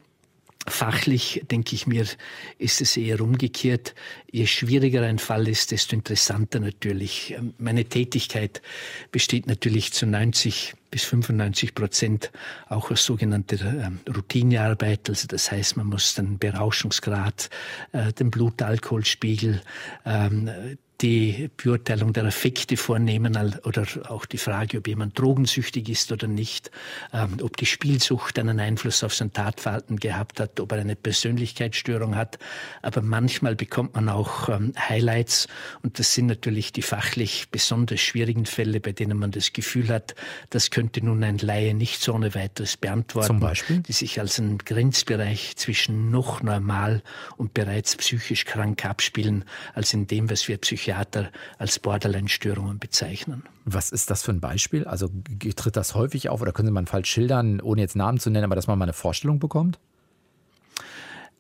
Fachlich, 0.70 1.44
denke 1.50 1.76
ich 1.76 1.88
mir, 1.88 2.06
ist 2.58 2.82
es 2.82 2.98
eher 2.98 3.22
umgekehrt. 3.22 3.96
Je 4.30 4.48
schwieriger 4.48 5.02
ein 5.02 5.18
Fall 5.18 5.48
ist, 5.48 5.72
desto 5.72 5.96
interessanter 5.96 6.60
natürlich. 6.60 7.38
Meine 7.58 7.86
Tätigkeit 7.86 8.62
besteht 9.12 9.48
natürlich 9.48 9.94
zu 9.94 10.06
90 10.06 10.74
bis 10.92 11.06
95 11.06 11.74
Prozent 11.74 12.32
auch 12.68 12.92
aus 12.92 13.06
sogenannter 13.06 13.62
ähm, 13.62 14.00
Routinearbeit. 14.14 15.08
Also 15.08 15.28
das 15.28 15.52
heißt, 15.52 15.78
man 15.78 15.88
muss 15.88 16.16
den 16.16 16.38
Berauschungsgrad, 16.38 17.50
äh, 17.94 18.12
den 18.12 18.30
Blutalkoholspiegel, 18.30 19.62
ähm, 20.06 20.78
die 21.02 21.50
Beurteilung 21.58 22.12
der 22.12 22.26
Effekte 22.26 22.76
vornehmen 22.76 23.38
oder 23.64 23.86
auch 24.10 24.26
die 24.26 24.40
Frage, 24.40 24.80
ob 24.80 24.88
jemand 24.88 25.20
drogensüchtig 25.20 25.90
ist 25.90 26.12
oder 26.12 26.28
nicht, 26.28 26.72
ähm, 27.14 27.38
ob 27.42 27.56
die 27.58 27.68
Spielsucht 27.68 28.40
einen 28.40 28.60
Einfluss 28.60 29.04
auf 29.04 29.14
sein 29.14 29.32
Tatverhalten 29.32 29.98
gehabt 29.98 30.40
hat, 30.40 30.60
ob 30.60 30.72
er 30.72 30.80
eine 30.80 30.96
Persönlichkeitsstörung 30.96 32.16
hat. 32.16 32.40
Aber 32.82 33.02
manchmal 33.02 33.56
bekommt 33.56 33.94
man 33.94 34.10
auch 34.10 34.50
ähm, 34.50 34.74
Highlights 34.78 35.48
und 35.84 36.00
das 36.00 36.14
sind 36.16 36.28
natürlich 36.28 36.74
die 36.74 36.82
fachlich 36.82 37.50
besonders 37.52 38.00
schwierigen 38.00 38.48
Fälle, 38.48 38.80
bei 38.80 38.92
denen 38.92 39.20
man 39.20 39.32
das 39.32 39.54
Gefühl 39.54 39.90
hat, 39.90 40.16
das 40.50 40.72
könnte 40.72 41.06
nun 41.06 41.24
ein 41.24 41.38
Laie 41.38 41.76
nicht 41.76 42.02
so 42.02 42.14
ohne 42.14 42.34
weiteres 42.34 42.76
beantworten. 42.76 43.28
Zum 43.28 43.40
Beispiel? 43.40 43.80
Die 43.82 43.94
sich 43.94 44.20
als 44.20 44.40
ein 44.40 44.58
Grenzbereich 44.58 45.56
zwischen 45.58 46.10
noch 46.10 46.42
normal 46.42 47.04
und 47.38 47.54
bereits 47.54 47.96
psychisch 47.98 48.46
krank 48.46 48.84
abspielen, 48.84 49.46
als 49.76 49.94
in 49.94 50.08
dem, 50.08 50.30
was 50.32 50.48
wir 50.48 50.58
Psychiater 50.58 50.87
Psychiater 50.88 51.32
als 51.58 51.80
Borderline-Störungen 51.80 52.80
bezeichnen. 52.80 53.44
Was 53.66 53.92
ist 53.92 54.10
das 54.10 54.24
für 54.24 54.32
ein 54.32 54.40
Beispiel? 54.40 54.86
Also 54.86 55.10
tritt 55.56 55.76
das 55.76 55.96
häufig 55.96 56.30
auf 56.30 56.42
oder 56.42 56.54
können 56.54 56.68
Sie 56.68 56.72
mal 56.72 56.86
falsch 56.86 57.10
schildern, 57.10 57.60
ohne 57.60 57.82
jetzt 57.82 57.98
Namen 57.98 58.20
zu 58.20 58.30
nennen, 58.30 58.46
aber 58.46 58.56
dass 58.56 58.68
man 58.68 58.80
mal 58.80 58.86
eine 58.86 58.94
Vorstellung 58.94 59.40
bekommt? 59.40 59.80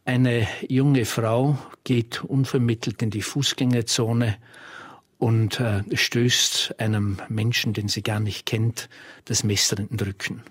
Eine 0.03 0.47
junge 0.67 1.05
Frau 1.05 1.57
geht 1.85 2.25
unvermittelt 2.25 3.01
in 3.01 3.09
die 3.09 3.21
Fußgängerzone 3.21 4.35
und 5.17 5.61
äh, 5.61 5.83
stößt 5.93 6.75
einem 6.79 7.17
Menschen, 7.29 7.71
den 7.71 7.87
sie 7.87 8.03
gar 8.03 8.19
nicht 8.19 8.45
kennt, 8.45 8.89
das 9.25 9.45
Messer 9.45 9.79
in 9.79 9.87
den 9.87 9.99
Rücken. 9.99 10.43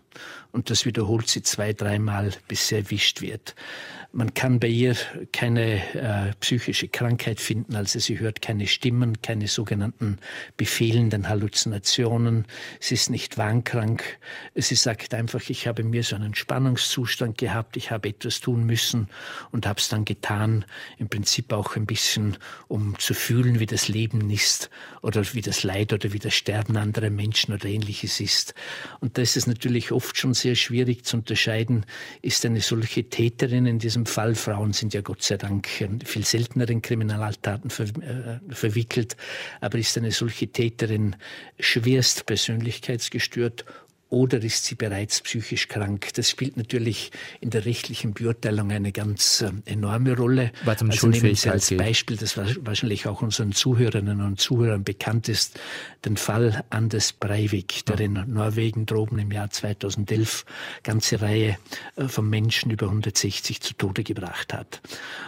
Und 0.57 0.71
das 0.71 0.87
wiederholt 0.87 1.29
sie 1.29 1.43
zwei, 1.43 1.75
dreimal, 1.75 2.33
bis 2.49 2.69
sie 2.69 2.77
erwischt 2.77 3.21
wird. 3.21 3.55
Man 4.17 4.33
kann 4.33 4.59
bei 4.59 4.69
ihr 4.69 4.97
keine 5.31 5.95
äh, 5.95 6.33
psychische 6.41 6.89
Krankheit 6.89 7.39
finden, 7.39 7.77
also 7.77 7.99
sie 7.99 8.19
hört 8.19 8.41
keine 8.41 8.67
Stimmen, 8.67 9.21
keine 9.21 9.47
sogenannten 9.49 10.17
befehlenden 10.57 11.29
Halluzinationen. 11.29 12.47
Sie 12.81 12.95
ist 12.95 13.11
nicht 13.11 13.37
wahnkrank. 13.37 14.19
Sie 14.55 14.77
sagt 14.77 15.13
einfach, 15.13 15.51
ich 15.51 15.67
habe 15.67 15.85
mir 15.85 16.03
so 16.03 16.17
einen 16.17 16.35
Spannungszustand 16.35 17.37
gehabt, 17.37 17.77
ich 17.77 17.91
habe 17.91 18.09
etwas 18.09 18.41
tun 18.41 18.65
müssen 18.65 19.09
und 19.51 19.67
habe 19.67 19.81
es 19.81 19.91
dann 19.91 20.07
getan, 20.07 20.65
im 20.97 21.11
Prinzip 21.11 21.53
auch 21.53 21.77
ein 21.77 21.85
bisschen, 21.85 22.39
um 22.69 22.99
zu 22.99 23.13
fühlen, 23.13 23.61
wie 23.61 23.67
das 23.67 23.89
Leben 23.89 24.31
ist 24.31 24.71
oder 25.03 25.23
wie 25.35 25.43
das 25.43 25.63
Leid 25.63 25.93
oder 25.93 26.15
wie 26.15 26.21
das 26.21 26.33
Sterben 26.33 26.79
anderer 26.79 27.11
Menschen 27.11 27.53
oder 27.53 27.67
ähnliches 27.67 28.21
ist. 28.21 28.55
Und 29.01 29.19
da 29.19 29.23
ist 29.23 29.37
es 29.37 29.47
natürlich 29.47 29.93
oft 29.93 30.17
schon 30.17 30.33
sehr 30.33 30.46
schwierig 30.55 31.05
zu 31.05 31.17
unterscheiden, 31.17 31.85
ist 32.23 32.45
eine 32.47 32.61
solche 32.61 33.05
Täterin 33.05 33.67
in 33.67 33.79
diesem 33.79 34.07
Fall. 34.07 34.35
Frauen 34.35 34.73
sind 34.73 34.95
ja 34.95 35.01
Gott 35.01 35.23
sei 35.23 35.37
Dank 35.37 35.67
viel 36.05 36.25
seltener 36.25 36.69
in 36.69 36.83
Kriminaltaten 36.83 37.71
ver, 37.71 37.87
äh, 37.87 38.39
verwickelt. 38.55 39.17
Aber 39.61 39.79
ist 39.79 39.97
eine 39.99 40.13
solche 40.13 40.49
Täterin 40.49 41.17
schwerst 41.59 42.27
persönlichkeitsgestört 42.27 43.65
oder 44.09 44.41
ist 44.41 44.65
sie 44.65 44.77
bereits 44.77 45.21
psychisch 45.21 45.67
krank? 45.67 46.15
Das 46.15 46.31
spielt 46.31 46.57
natürlich 46.57 47.11
in 47.41 47.51
der 47.51 47.65
rechtlichen 47.65 48.15
Beurteilung 48.15 48.71
eine 48.71 48.93
ganz 48.93 49.41
äh, 49.41 49.51
enorme 49.65 50.17
Rolle. 50.17 50.53
Weil 50.65 50.77
zum 50.77 50.91
also 50.91 51.09
nehmen 51.09 51.35
Sie 51.35 51.51
als 51.51 51.75
Beispiel, 51.77 52.17
das 52.17 52.37
wahrscheinlich 52.37 53.09
auch 53.09 53.23
unseren 53.23 53.53
Zuhörerinnen 53.53 54.21
und 54.21 54.41
Zuhörern 54.41 54.85
bekannt 54.85 55.29
ist, 55.29 55.59
den 56.05 56.17
Fall 56.17 56.65
Anders 56.71 57.13
Breivik, 57.13 57.85
der 57.87 57.99
in 57.99 58.13
Norwegen 58.29 58.87
droben 58.87 59.19
im 59.19 59.33
Jahr 59.33 59.51
2011 59.51 60.45
ganze 60.85 61.21
Reihe 61.21 61.59
äh, 61.97 62.07
von 62.07 62.31
Menschen 62.31 62.71
über 62.71 62.87
160 62.87 63.61
zu 63.61 63.75
Tode 63.75 64.05
gebracht 64.05 64.55
hat. 64.55 64.81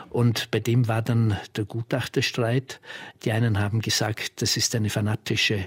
Und 0.09 0.53
bei 0.53 0.61
dem 0.61 0.87
war 0.87 1.03
dann 1.03 1.37
der 1.57 1.65
Gutachterstreit. 1.65 2.81
Die 3.25 3.33
einen 3.33 3.59
haben 3.59 3.81
gesagt, 3.81 4.41
das 4.41 4.57
ist 4.57 4.75
eine 4.77 4.89
fanatische 4.89 5.67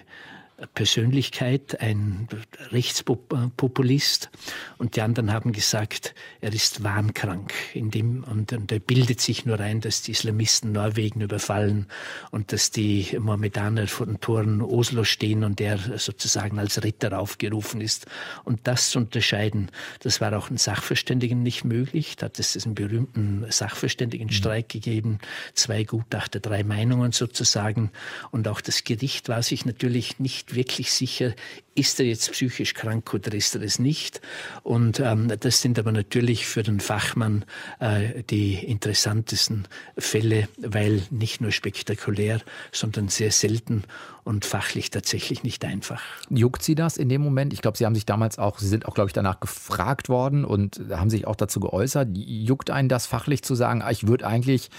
Persönlichkeit, 0.73 1.81
ein 1.81 2.27
Rechtspopulist. 2.71 4.29
Und 4.77 4.95
die 4.95 5.01
anderen 5.01 5.31
haben 5.31 5.51
gesagt, 5.51 6.13
er 6.39 6.53
ist 6.53 6.83
wahnkrank. 6.83 7.53
In 7.73 7.91
dem, 7.91 8.23
und, 8.23 8.53
und 8.53 8.71
er 8.71 8.79
bildet 8.79 9.21
sich 9.21 9.45
nur 9.45 9.59
ein, 9.59 9.81
dass 9.81 10.01
die 10.01 10.11
Islamisten 10.11 10.71
Norwegen 10.71 11.21
überfallen 11.21 11.87
und 12.31 12.51
dass 12.51 12.71
die 12.71 13.17
Mohammedaner 13.19 13.87
vor 13.87 14.05
den 14.05 14.19
Toren 14.19 14.61
Oslo 14.61 15.03
stehen 15.03 15.43
und 15.43 15.59
er 15.61 15.77
sozusagen 15.97 16.59
als 16.59 16.83
Ritter 16.83 17.17
aufgerufen 17.19 17.81
ist. 17.81 18.05
Und 18.43 18.67
das 18.67 18.91
zu 18.91 18.99
unterscheiden, 18.99 19.71
das 19.99 20.21
war 20.21 20.37
auch 20.37 20.49
ein 20.49 20.57
Sachverständigen 20.57 21.41
nicht 21.41 21.63
möglich. 21.63 22.15
Da 22.17 22.25
hat 22.25 22.39
es 22.39 22.53
diesen 22.53 22.75
berühmten 22.75 23.45
Sachverständigenstreik 23.49 24.65
mhm. 24.65 24.69
gegeben. 24.69 25.19
Zwei 25.53 25.83
Gutachter, 25.83 26.39
drei 26.39 26.63
Meinungen 26.63 27.11
sozusagen. 27.11 27.91
Und 28.31 28.47
auch 28.47 28.61
das 28.61 28.83
Gericht 28.83 29.29
war 29.29 29.43
sich 29.43 29.65
natürlich 29.65 30.19
nicht 30.19 30.50
wirklich 30.55 30.91
sicher, 30.91 31.33
ist 31.73 31.99
er 31.99 32.05
jetzt 32.05 32.31
psychisch 32.31 32.73
krank 32.73 33.13
oder 33.13 33.33
ist 33.33 33.55
er 33.55 33.61
es 33.61 33.79
nicht. 33.79 34.21
Und 34.63 34.99
ähm, 34.99 35.31
das 35.39 35.61
sind 35.61 35.79
aber 35.79 35.91
natürlich 35.91 36.45
für 36.45 36.63
den 36.63 36.79
Fachmann 36.79 37.45
äh, 37.79 38.23
die 38.23 38.55
interessantesten 38.55 39.67
Fälle, 39.97 40.49
weil 40.57 41.03
nicht 41.11 41.39
nur 41.39 41.51
spektakulär, 41.51 42.41
sondern 42.71 43.07
sehr 43.07 43.31
selten 43.31 43.83
und 44.23 44.45
fachlich 44.45 44.91
tatsächlich 44.91 45.43
nicht 45.43 45.65
einfach. 45.65 46.01
Juckt 46.29 46.61
Sie 46.61 46.75
das 46.75 46.97
in 46.97 47.09
dem 47.09 47.21
Moment? 47.21 47.53
Ich 47.53 47.61
glaube, 47.61 47.77
Sie 47.77 47.85
haben 47.85 47.95
sich 47.95 48.05
damals 48.05 48.37
auch, 48.37 48.59
Sie 48.59 48.67
sind 48.67 48.85
auch, 48.85 48.93
glaube 48.93 49.09
ich, 49.09 49.13
danach 49.13 49.39
gefragt 49.39 50.09
worden 50.09 50.45
und 50.45 50.81
haben 50.91 51.09
sich 51.09 51.25
auch 51.25 51.35
dazu 51.35 51.59
geäußert. 51.59 52.09
Juckt 52.13 52.69
einen 52.69 52.89
das 52.89 53.05
fachlich 53.05 53.43
zu 53.43 53.55
sagen, 53.55 53.81
ah, 53.81 53.91
ich 53.91 54.07
würde 54.07 54.27
eigentlich 54.27 54.69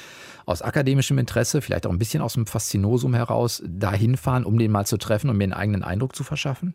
aus 0.47 0.63
akademischem 0.63 1.19
Interesse, 1.19 1.63
vielleicht 1.63 1.87
auch 1.87 1.91
ein 1.91 1.99
bisschen 1.99 2.23
aus 2.23 2.35
dem 2.35 2.47
Faszinosum 2.47 3.15
heraus, 3.15 3.63
dahin 3.67 4.17
fahren, 4.17 4.45
um 4.45 4.59
den 4.59 4.71
mal 4.71 4.87
zu 4.87 4.97
treffen 4.97 5.31
und 5.31 5.37
mir 5.37 5.45
einen 5.45 5.53
eigenen 5.53 5.83
Eindruck 5.83 6.15
zu 6.15 6.25
verschaffen? 6.25 6.75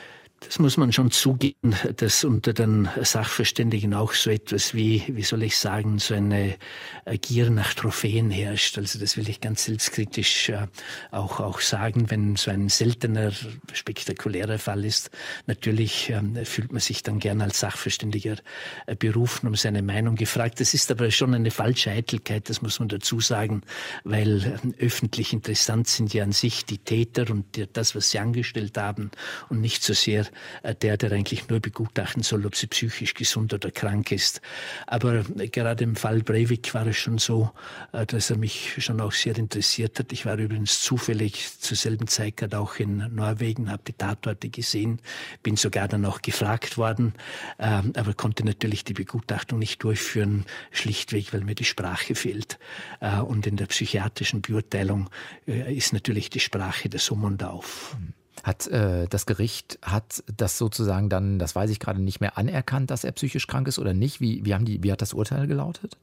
Das 0.43 0.57
muss 0.57 0.75
man 0.75 0.91
schon 0.91 1.11
zugeben, 1.11 1.75
dass 1.97 2.23
unter 2.23 2.51
den 2.51 2.89
Sachverständigen 2.99 3.93
auch 3.93 4.13
so 4.13 4.31
etwas 4.31 4.73
wie, 4.73 5.03
wie 5.07 5.21
soll 5.21 5.43
ich 5.43 5.55
sagen, 5.55 5.99
so 5.99 6.15
eine 6.15 6.55
Gier 7.21 7.51
nach 7.51 7.75
Trophäen 7.75 8.31
herrscht. 8.31 8.77
Also 8.79 8.97
das 8.97 9.17
will 9.17 9.29
ich 9.29 9.39
ganz 9.39 9.65
selbstkritisch 9.65 10.49
äh, 10.49 10.67
auch, 11.11 11.39
auch 11.39 11.61
sagen, 11.61 12.09
wenn 12.09 12.35
so 12.37 12.49
ein 12.49 12.69
seltener, 12.69 13.31
spektakulärer 13.71 14.57
Fall 14.57 14.83
ist. 14.83 15.11
Natürlich 15.45 16.09
ähm, 16.09 16.35
fühlt 16.43 16.71
man 16.71 16.81
sich 16.81 17.03
dann 17.03 17.19
gern 17.19 17.39
als 17.41 17.59
Sachverständiger 17.59 18.37
äh, 18.87 18.95
berufen, 18.95 19.47
um 19.47 19.55
seine 19.55 19.83
Meinung 19.83 20.15
gefragt. 20.15 20.59
Das 20.59 20.73
ist 20.73 20.89
aber 20.89 21.11
schon 21.11 21.35
eine 21.35 21.51
falsche 21.51 21.91
Eitelkeit, 21.91 22.49
das 22.49 22.63
muss 22.63 22.79
man 22.79 22.89
dazu 22.89 23.19
sagen, 23.19 23.61
weil 24.03 24.59
äh, 24.79 24.85
öffentlich 24.85 25.33
interessant 25.33 25.87
sind 25.87 26.15
ja 26.15 26.23
an 26.23 26.31
sich 26.31 26.65
die 26.65 26.79
Täter 26.79 27.29
und 27.29 27.45
das, 27.73 27.95
was 27.95 28.09
sie 28.09 28.17
angestellt 28.17 28.75
haben 28.77 29.11
und 29.49 29.61
nicht 29.61 29.83
so 29.83 29.93
sehr 29.93 30.21
äh, 30.21 30.30
der, 30.81 30.97
der 30.97 31.11
eigentlich 31.11 31.49
nur 31.49 31.59
begutachten 31.59 32.23
soll, 32.23 32.45
ob 32.45 32.55
sie 32.55 32.67
psychisch 32.67 33.13
gesund 33.13 33.53
oder 33.53 33.71
krank 33.71 34.11
ist. 34.11 34.41
Aber 34.87 35.23
gerade 35.51 35.83
im 35.83 35.95
Fall 35.95 36.21
Breivik 36.21 36.73
war 36.73 36.87
es 36.87 36.97
schon 36.97 37.17
so, 37.17 37.51
äh, 37.93 38.05
dass 38.05 38.29
er 38.29 38.37
mich 38.37 38.75
schon 38.83 39.01
auch 39.01 39.11
sehr 39.11 39.37
interessiert 39.37 39.99
hat. 39.99 40.11
Ich 40.11 40.25
war 40.25 40.37
übrigens 40.37 40.81
zufällig 40.81 41.59
zur 41.59 41.77
selben 41.77 42.07
Zeit 42.07 42.37
gerade 42.37 42.59
auch 42.59 42.75
in 42.75 43.13
Norwegen, 43.13 43.71
habe 43.71 43.83
die 43.87 43.93
Tatorte 43.93 44.49
gesehen, 44.49 44.99
bin 45.43 45.55
sogar 45.55 45.87
dann 45.87 46.05
auch 46.05 46.21
gefragt 46.21 46.77
worden, 46.77 47.13
ähm, 47.59 47.93
aber 47.95 48.13
konnte 48.13 48.45
natürlich 48.45 48.83
die 48.83 48.93
Begutachtung 48.93 49.59
nicht 49.59 49.83
durchführen, 49.83 50.45
schlichtweg, 50.71 51.33
weil 51.33 51.41
mir 51.41 51.55
die 51.55 51.65
Sprache 51.65 52.15
fehlt. 52.15 52.59
Äh, 52.99 53.19
und 53.19 53.47
in 53.47 53.57
der 53.57 53.65
psychiatrischen 53.65 54.41
Beurteilung 54.41 55.09
ist 55.45 55.93
natürlich 55.93 56.29
die 56.29 56.39
Sprache 56.39 56.89
der 56.89 56.99
Summ 56.99 57.23
und 57.23 57.43
Auf. 57.43 57.95
Mhm. 57.99 58.20
Hat 58.43 58.67
äh, 58.67 59.07
das 59.07 59.25
Gericht 59.25 59.79
hat 59.81 60.23
das 60.35 60.57
sozusagen 60.57 61.09
dann, 61.09 61.37
das 61.39 61.55
weiß 61.55 61.69
ich 61.69 61.79
gerade 61.79 62.01
nicht 62.01 62.21
mehr, 62.21 62.37
anerkannt, 62.37 62.89
dass 62.89 63.03
er 63.03 63.11
psychisch 63.11 63.47
krank 63.47 63.67
ist 63.67 63.79
oder 63.79 63.93
nicht? 63.93 64.19
Wie, 64.21 64.43
wie, 64.45 64.53
haben 64.53 64.65
die, 64.65 64.81
wie 64.83 64.91
hat 64.91 65.01
das 65.01 65.13
Urteil 65.13 65.47
gelautet? 65.47 65.97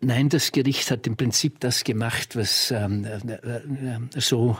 Nein, 0.00 0.28
das 0.28 0.52
Gericht 0.52 0.92
hat 0.92 1.08
im 1.08 1.16
Prinzip 1.16 1.58
das 1.58 1.82
gemacht, 1.82 2.36
was 2.36 2.70
ähm, 2.70 3.04
äh, 3.04 3.16
äh, 3.16 3.98
so 4.14 4.56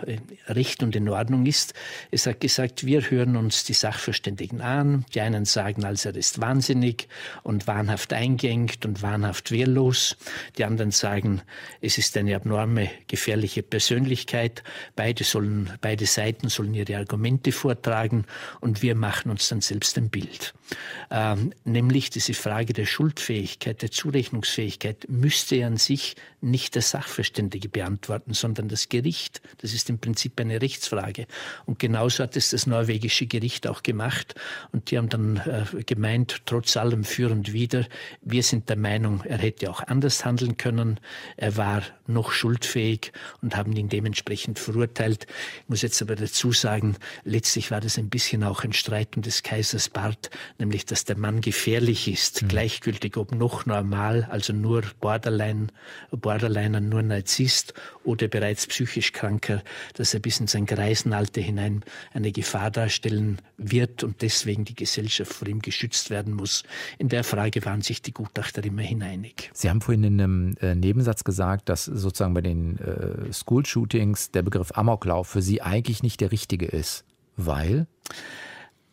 recht 0.49 0.83
und 0.83 0.97
in 0.97 1.09
Ordnung 1.09 1.47
ist. 1.47 1.75
Es 2.11 2.27
hat 2.27 2.41
gesagt, 2.41 2.85
wir 2.85 3.09
hören 3.09 3.37
uns 3.37 3.63
die 3.63 3.73
Sachverständigen 3.73 4.61
an. 4.61 5.05
Die 5.15 5.21
einen 5.21 5.45
sagen, 5.45 5.85
also 5.85 6.09
er 6.09 6.17
ist 6.17 6.41
wahnsinnig 6.41 7.07
und 7.45 7.69
wahnhaft 7.69 8.13
eingeengt 8.13 8.85
und 8.85 9.01
wahnhaft 9.03 9.53
wehrlos. 9.53 10.17
Die 10.57 10.65
anderen 10.65 10.91
sagen, 10.91 11.43
es 11.81 11.99
ist 11.99 12.17
eine 12.17 12.35
abnorme, 12.35 12.91
gefährliche 13.07 13.63
Persönlichkeit. 13.63 14.65
Beide 14.97 15.23
sollen, 15.23 15.71
beide 15.81 16.07
Seiten 16.07 16.49
sollen 16.49 16.75
ihre 16.75 16.97
Argumente 16.97 17.53
vortragen 17.53 18.25
und 18.59 18.83
wir 18.83 18.97
machen 18.97 19.31
uns 19.31 19.49
dann 19.49 19.61
selbst 19.61 19.97
ein 19.99 20.11
Bild. 20.11 20.53
Ähm, 21.13 21.53
nämlich 21.65 22.11
diese 22.11 22.35
Frage 22.35 22.73
der 22.73 22.87
Schuldfähigkeit, 22.87 23.83
der 23.83 23.93
Zurechnungsfähigkeit 23.93 25.07
müsste 25.29 25.57
er 25.57 25.67
an 25.67 25.77
sich 25.77 26.17
nicht 26.41 26.75
der 26.75 26.81
Sachverständige 26.81 27.69
beantworten, 27.69 28.33
sondern 28.33 28.69
das 28.69 28.89
Gericht. 28.89 29.43
Das 29.59 29.75
ist 29.75 29.91
im 29.91 29.99
Prinzip 29.99 30.41
eine 30.41 30.63
Rechtsfrage. 30.63 31.27
Und 31.67 31.79
genauso 31.79 32.23
hat 32.23 32.35
es 32.35 32.51
das 32.51 32.67
norwegische 32.67 33.27
Gericht 33.27 33.67
auch 33.67 33.83
gemacht. 33.83 34.35
Und 34.73 34.91
die 34.91 34.97
haben 34.97 35.11
dann 35.11 35.37
äh, 35.37 35.83
gemeint, 35.83 36.43
trotz 36.47 36.79
allem 36.79 37.05
für 37.05 37.31
und 37.31 37.53
wider, 37.53 37.87
wir 38.23 38.43
sind 38.43 38.71
der 38.71 38.77
Meinung, 38.77 39.23
er 39.25 39.37
hätte 39.37 39.69
auch 39.69 39.83
anders 39.87 40.25
handeln 40.25 40.57
können. 40.57 40.99
Er 41.37 41.59
war 41.59 41.83
noch 42.07 42.33
schuldfähig 42.33 43.13
und 43.43 43.55
haben 43.55 43.73
ihn 43.73 43.91
dementsprechend 43.91 44.59
verurteilt. 44.59 45.27
Ich 45.65 45.69
muss 45.69 45.83
jetzt 45.83 46.01
aber 46.01 46.17
dazu 46.17 46.53
sagen, 46.53 46.97
letztlich 47.25 47.71
war 47.71 47.83
das 47.83 47.99
ein 47.99 48.09
bisschen 48.09 48.45
auch 48.45 48.65
ein 48.65 48.73
Streit 48.73 49.15
um 49.17 49.23
des 49.23 49.43
Kaisers 49.43 49.91
Bart, 49.91 50.31
nämlich 50.59 50.87
dass 50.87 51.05
der 51.05 51.19
Mann 51.19 51.43
gefährlich 51.43 52.09
ist, 52.09 52.43
mhm. 52.43 52.49
gleichgültig 52.49 53.17
ob 53.19 53.33
noch 53.33 53.67
normal, 53.67 54.27
also 54.31 54.55
nur 54.55 54.83
Borderline, 55.19 55.67
Borderliner, 56.11 56.81
nur 56.81 57.03
Narzisst 57.03 57.75
oder 58.05 58.29
bereits 58.29 58.67
psychisch 58.67 59.13
kranker, 59.13 59.63
dass 59.95 60.15
er 60.15 60.21
bis 60.21 60.41
in 60.41 60.47
sein 60.47 60.67
Greisenalter 60.67 61.41
hinein 61.41 61.83
eine 62.13 62.33
Gefahr 62.33 62.71
darstellen 62.71 63.39
wird 63.57 64.05
und 64.05 64.23
deswegen 64.23 64.65
die 64.65 64.75
Gesellschaft 64.75 65.33
vor 65.33 65.49
ihm 65.49 65.61
geschützt 65.61 66.11
werden 66.11 66.35
muss. 66.35 66.63
In 66.99 67.09
der 67.09 67.25
Frage 67.25 67.65
waren 67.65 67.83
sich 67.83 68.01
die 68.01 68.13
Gutachter 68.13 68.65
immerhin 68.65 69.03
einig. 69.03 69.51
Sie 69.53 69.69
haben 69.69 69.81
vorhin 69.81 70.05
in 70.05 70.21
einem 70.21 70.55
äh, 70.61 70.75
Nebensatz 70.75 71.25
gesagt, 71.25 71.69
dass 71.69 71.85
sozusagen 71.85 72.35
bei 72.35 72.41
den 72.41 72.79
äh, 72.79 73.33
School-Shootings 73.33 74.31
der 74.31 74.43
Begriff 74.43 74.73
Amoklauf 74.75 75.29
für 75.29 75.43
Sie 75.43 75.63
eigentlich 75.63 76.03
nicht 76.03 76.21
der 76.21 76.31
richtige 76.33 76.67
ist. 76.67 77.05
Weil? 77.37 77.87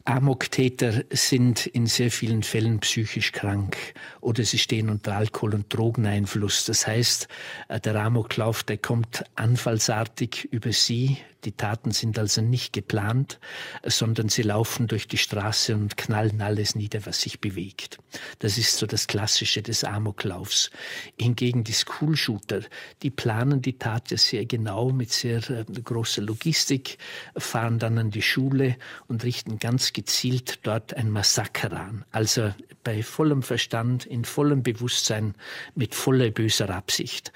Amoktäter 0.06 1.04
sind 1.10 1.65
in 1.65 1.88
sehr 1.88 2.12
vielen 2.12 2.44
Fällen 2.44 2.80
psychisch 2.80 3.32
krank 3.32 3.76
oder 4.22 4.44
sie 4.44 4.60
stehen 4.60 4.89
unter 4.89 5.15
Alkohol- 5.15 5.56
und 5.56 5.74
Drogeneinfluss. 5.74 6.65
Das 6.65 6.86
heißt, 6.86 7.28
äh, 7.70 7.80
der 7.80 7.96
Amoklauf, 7.96 8.63
der 8.63 8.78
kommt 8.78 9.26
anfallsartig 9.34 10.48
über 10.52 10.72
sie, 10.74 11.18
die 11.45 11.51
Taten 11.51 11.91
sind 11.91 12.17
also 12.17 12.41
nicht 12.41 12.73
geplant, 12.73 13.39
sondern 13.84 14.29
sie 14.29 14.41
laufen 14.41 14.88
durch 14.88 15.08
die 15.08 15.17
Straße 15.17 15.75
und 15.75 15.95
knallen 15.97 16.41
alles 16.41 16.75
nieder, 16.75 17.05
was 17.05 17.21
sich 17.21 17.39
bewegt. 17.39 17.99
Das 18.39 18.58
ist 18.58 18.77
so 18.77 18.86
das 18.86 19.08
Klassische 19.08 19.62
des 19.62 19.84
Amoklaufs. 19.84 20.71
Hingegen 21.19 21.63
die 21.63 21.73
School-Shooter, 21.73 22.62
die 23.03 23.12
planen 23.12 23.62
die 23.62 23.77
Tat 23.77 24.12
ja 24.12 24.17
sehr 24.17 24.45
genau 24.45 24.91
mit 24.91 25.12
sehr 25.12 25.47
äh, 25.49 25.63
großer 25.63 26.21
Logistik, 26.21 26.97
fahren 27.38 27.79
dann 27.79 27.97
an 27.97 28.12
die 28.12 28.21
Schule 28.21 28.75
und 29.08 29.23
richten 29.23 29.60
ganz 29.60 29.93
gezielt 29.93 30.60
dort 30.63 30.93
ein 30.95 31.12
Massaker 31.12 31.71
an. 31.71 32.05
Also 32.12 32.53
bei 32.84 33.03
vollem 33.03 33.43
Verstand, 33.43 34.05
in 34.05 34.25
vollem 34.25 34.63
Bewusstsein, 34.63 35.36
mit 35.75 35.95
voller 35.95 36.29
böser 36.29 36.69
Absicht. 36.69 37.31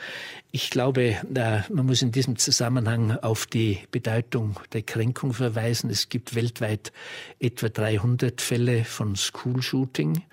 Ich 0.52 0.70
glaube, 0.70 1.18
man 1.70 1.86
muss 1.86 2.02
in 2.02 2.12
diesem 2.12 2.38
Zusammenhang 2.38 3.12
auf 3.12 3.46
die 3.46 3.80
Bedeutung 4.00 4.58
der 4.72 4.82
Kränkung 4.82 5.34
verweisen. 5.34 5.90
Es 5.90 6.08
gibt 6.08 6.34
weltweit 6.34 6.94
etwa 7.38 7.68
300 7.68 8.40
Fälle 8.40 8.86
von 8.86 9.18
School-Shooting. 9.18 10.24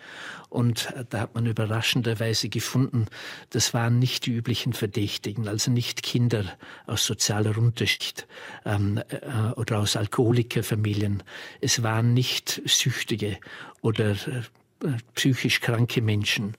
Und 0.48 0.94
da 1.10 1.22
hat 1.22 1.34
man 1.34 1.46
überraschenderweise 1.46 2.48
gefunden, 2.48 3.06
das 3.50 3.74
waren 3.74 3.98
nicht 3.98 4.26
die 4.26 4.32
üblichen 4.32 4.72
Verdächtigen, 4.72 5.48
also 5.48 5.72
nicht 5.72 6.04
Kinder 6.04 6.44
aus 6.86 7.04
sozialer 7.04 7.58
Unterschicht 7.58 8.28
ähm, 8.64 9.02
äh, 9.08 9.50
oder 9.56 9.80
aus 9.80 9.96
Alkoholikerfamilien. 9.96 11.24
Es 11.60 11.82
waren 11.82 12.14
nicht 12.14 12.62
Süchtige 12.66 13.38
oder 13.82 14.12
äh, 14.12 14.42
psychisch 15.14 15.60
kranke 15.60 16.02
Menschen, 16.02 16.54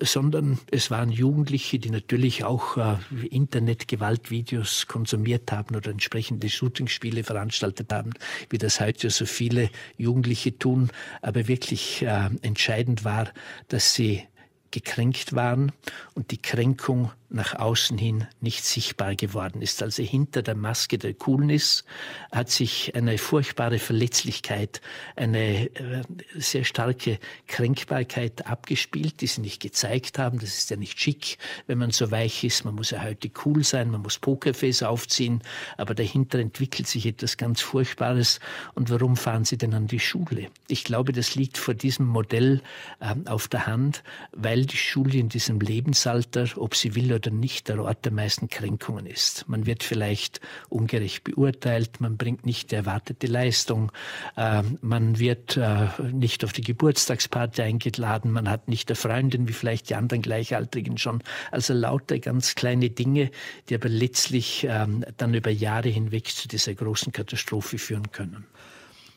sondern 0.00 0.58
es 0.70 0.90
waren 0.90 1.10
Jugendliche, 1.10 1.78
die 1.78 1.90
natürlich 1.90 2.44
auch 2.44 2.76
äh, 2.76 2.96
Internet-Gewaltvideos 3.30 4.86
konsumiert 4.86 5.52
haben 5.52 5.76
oder 5.76 5.90
entsprechende 5.90 6.48
Shootingspiele 6.48 7.22
veranstaltet 7.22 7.92
haben, 7.92 8.12
wie 8.48 8.58
das 8.58 8.80
heute 8.80 9.10
so 9.10 9.24
viele 9.24 9.70
Jugendliche 9.96 10.58
tun. 10.58 10.90
Aber 11.22 11.46
wirklich 11.48 12.02
äh, 12.02 12.30
entscheidend 12.42 13.04
war, 13.04 13.28
dass 13.68 13.94
sie 13.94 14.24
gekränkt 14.70 15.34
waren 15.34 15.72
und 16.14 16.30
die 16.30 16.40
Kränkung 16.40 17.12
nach 17.30 17.54
außen 17.54 17.96
hin 17.96 18.26
nicht 18.40 18.64
sichtbar 18.64 19.14
geworden 19.14 19.62
ist. 19.62 19.82
Also 19.82 20.02
hinter 20.02 20.42
der 20.42 20.56
Maske 20.56 20.98
der 20.98 21.14
Coolness 21.14 21.84
hat 22.32 22.50
sich 22.50 22.94
eine 22.96 23.18
furchtbare 23.18 23.78
Verletzlichkeit, 23.78 24.80
eine 25.16 25.66
äh, 25.76 26.02
sehr 26.34 26.64
starke 26.64 27.18
Kränkbarkeit 27.46 28.46
abgespielt, 28.46 29.20
die 29.20 29.28
sie 29.28 29.42
nicht 29.42 29.62
gezeigt 29.62 30.18
haben. 30.18 30.40
Das 30.40 30.56
ist 30.56 30.70
ja 30.70 30.76
nicht 30.76 31.00
schick, 31.00 31.38
wenn 31.66 31.78
man 31.78 31.92
so 31.92 32.10
weich 32.10 32.42
ist. 32.42 32.64
Man 32.64 32.74
muss 32.74 32.90
ja 32.90 33.02
heute 33.02 33.30
cool 33.44 33.62
sein, 33.62 33.90
man 33.90 34.02
muss 34.02 34.18
Pokerface 34.18 34.82
aufziehen, 34.82 35.42
aber 35.76 35.94
dahinter 35.94 36.40
entwickelt 36.40 36.88
sich 36.88 37.06
etwas 37.06 37.36
ganz 37.36 37.60
Furchtbares. 37.60 38.40
Und 38.74 38.90
warum 38.90 39.16
fahren 39.16 39.44
sie 39.44 39.56
denn 39.56 39.74
an 39.74 39.86
die 39.86 40.00
Schule? 40.00 40.48
Ich 40.66 40.82
glaube, 40.82 41.12
das 41.12 41.36
liegt 41.36 41.58
vor 41.58 41.74
diesem 41.74 42.06
Modell 42.06 42.60
äh, 42.98 43.14
auf 43.26 43.46
der 43.46 43.68
Hand, 43.68 44.02
weil 44.32 44.66
die 44.66 44.76
Schule 44.76 45.18
in 45.18 45.28
diesem 45.28 45.60
Lebensalter, 45.60 46.46
ob 46.56 46.74
sie 46.74 46.96
will 46.96 47.12
oder 47.12 47.19
nicht 47.28 47.68
der 47.68 47.82
Ort 47.82 48.04
der 48.04 48.12
meisten 48.12 48.48
Kränkungen 48.48 49.04
ist. 49.04 49.46
Man 49.48 49.66
wird 49.66 49.82
vielleicht 49.82 50.40
ungerecht 50.68 51.24
beurteilt, 51.24 52.00
man 52.00 52.16
bringt 52.16 52.46
nicht 52.46 52.70
die 52.70 52.76
erwartete 52.76 53.26
Leistung, 53.26 53.92
äh, 54.36 54.62
man 54.80 55.18
wird 55.18 55.56
äh, 55.56 55.88
nicht 56.12 56.44
auf 56.44 56.52
die 56.52 56.62
Geburtstagsparty 56.62 57.62
eingeladen, 57.62 58.30
man 58.30 58.48
hat 58.48 58.68
nicht 58.68 58.88
eine 58.88 58.96
Freundin 58.96 59.48
wie 59.48 59.52
vielleicht 59.52 59.90
die 59.90 59.94
anderen 59.94 60.22
Gleichaltrigen 60.22 60.96
schon. 60.96 61.22
Also 61.50 61.74
lauter 61.74 62.18
ganz 62.18 62.54
kleine 62.54 62.90
Dinge, 62.90 63.30
die 63.68 63.74
aber 63.74 63.88
letztlich 63.88 64.64
äh, 64.64 64.86
dann 65.16 65.34
über 65.34 65.50
Jahre 65.50 65.88
hinweg 65.88 66.28
zu 66.28 66.48
dieser 66.48 66.74
großen 66.74 67.12
Katastrophe 67.12 67.78
führen 67.78 68.10
können. 68.12 68.46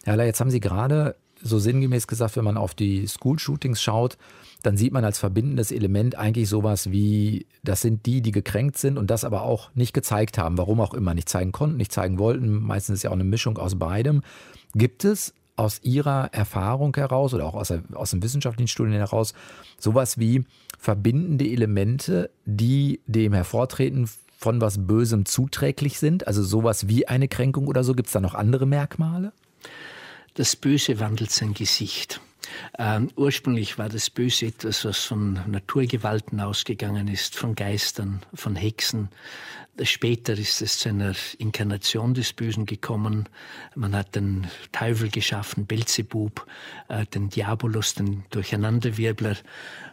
Herr 0.04 0.14
Haller, 0.14 0.26
jetzt 0.26 0.42
haben 0.42 0.52
Sie 0.52 0.60
gerade 0.60 1.16
so 1.44 1.60
sinngemäß 1.60 2.08
gesagt, 2.08 2.36
wenn 2.38 2.46
man 2.46 2.58
auf 2.58 2.74
die 2.74 3.06
School-Shootings 3.06 3.82
schaut, 3.82 4.18
dann 4.64 4.78
sieht 4.78 4.94
man 4.94 5.06
als 5.06 5.20
verbindendes 5.20 5.72
Element 5.72 6.18
eigentlich 6.18 6.50
sowas 6.50 6.90
wie, 6.90 7.46
das 7.64 7.82
sind 7.82 8.06
die, 8.06 8.22
die 8.22 8.32
gekränkt 8.32 8.78
sind 8.78 8.98
und 8.98 9.12
das 9.12 9.26
aber 9.26 9.44
auch 9.44 9.70
nicht 9.76 9.94
gezeigt 9.94 10.38
haben, 10.38 10.58
warum 10.58 10.80
auch 10.80 10.94
immer, 10.94 11.14
nicht 11.14 11.30
zeigen 11.30 11.52
konnten, 11.52 11.78
nicht 11.78 11.92
zeigen 11.92 12.18
wollten. 12.18 12.64
Meistens 12.64 12.96
ist 12.96 13.04
ja 13.04 13.10
auch 13.10 13.16
eine 13.16 13.26
Mischung 13.26 13.58
aus 13.58 13.78
beidem. 13.78 14.24
Gibt 14.74 15.04
es 15.04 15.34
aus 15.58 15.82
Ihrer 15.84 16.30
Erfahrung 16.32 16.96
heraus 16.96 17.34
oder 17.34 17.46
auch 17.46 17.56
aus, 17.56 17.72
aus 17.94 18.12
den 18.12 18.24
wissenschaftlichen 18.24 18.70
Studien 18.70 18.96
heraus 18.96 19.34
sowas 19.78 20.18
wie 20.18 20.46
verbindende 20.80 21.46
Elemente, 21.46 22.32
die 22.46 23.02
dem 23.06 23.34
Hervortreten 23.34 24.10
von 24.38 24.62
was 24.62 24.88
Bösem 24.88 25.26
zuträglich 25.26 26.00
sind? 26.00 26.26
Also 26.26 26.42
sowas 26.42 26.88
wie 26.88 27.08
eine 27.08 27.28
Kränkung 27.28 27.68
oder 27.68 27.84
so? 27.84 27.94
Gibt 27.94 28.08
es 28.08 28.14
da 28.14 28.22
noch 28.22 28.34
andere 28.34 28.66
Merkmale? 28.66 29.34
Das 30.36 30.56
Böse 30.56 31.00
wandelt 31.00 31.32
sein 31.32 31.54
Gesicht. 31.54 32.22
Ähm, 32.78 33.10
ursprünglich 33.16 33.78
war 33.78 33.90
das 33.90 34.10
Böse 34.10 34.48
etwas, 34.48 34.86
was 34.86 35.00
von 35.00 35.40
Naturgewalten 35.48 36.40
ausgegangen 36.40 37.08
ist, 37.08 37.36
von 37.36 37.56
Geistern, 37.56 38.22
von 38.34 38.56
Hexen. 38.56 39.10
Später 39.82 40.34
ist 40.34 40.62
es 40.62 40.78
zu 40.78 40.90
einer 40.90 41.16
Inkarnation 41.40 42.14
des 42.14 42.32
Bösen 42.34 42.68
gekommen. 42.68 43.28
Man 43.74 43.96
hat 43.96 44.14
den 44.16 44.48
Teufel 44.72 45.10
geschaffen, 45.10 45.66
Belzebub, 45.66 46.46
äh, 46.90 47.08
den 47.08 47.30
Diabolus, 47.30 47.96
den 47.96 48.24
Durcheinanderwirbler. 48.30 49.36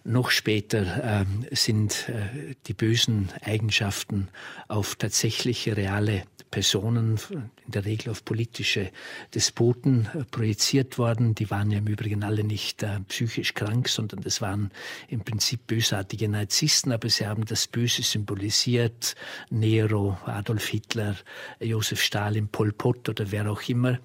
Noch 0.04 0.30
später 0.30 1.22
äh, 1.22 1.54
sind 1.54 2.08
äh, 2.08 2.54
die 2.66 2.74
bösen 2.74 3.28
Eigenschaften 3.42 4.28
auf 4.68 4.96
tatsächliche, 4.96 5.76
reale 5.76 6.22
Personen, 6.50 7.20
in 7.30 7.72
der 7.72 7.84
Regel 7.84 8.10
auf 8.10 8.24
politische 8.24 8.90
Despoten 9.34 10.08
äh, 10.14 10.24
projiziert 10.24 10.98
worden. 10.98 11.34
Die 11.34 11.50
waren 11.50 11.70
ja 11.70 11.78
im 11.78 11.86
Übrigen 11.86 12.24
alle 12.24 12.42
nicht 12.42 12.82
äh, 12.82 13.00
psychisch 13.08 13.54
krank, 13.54 13.88
sondern 13.88 14.20
das 14.22 14.40
waren 14.40 14.72
im 15.08 15.20
Prinzip 15.20 15.68
bösartige 15.68 16.28
Narzissten, 16.28 16.90
aber 16.92 17.08
sie 17.08 17.26
haben 17.26 17.44
das 17.44 17.68
Böse 17.68 18.02
symbolisiert. 18.02 19.14
Nero, 19.50 20.18
Adolf 20.24 20.66
Hitler, 20.66 21.16
Josef 21.60 22.02
Stalin, 22.02 22.48
Pol 22.48 22.72
Pot 22.72 23.08
oder 23.08 23.30
wer 23.30 23.50
auch 23.50 23.62
immer. 23.68 23.98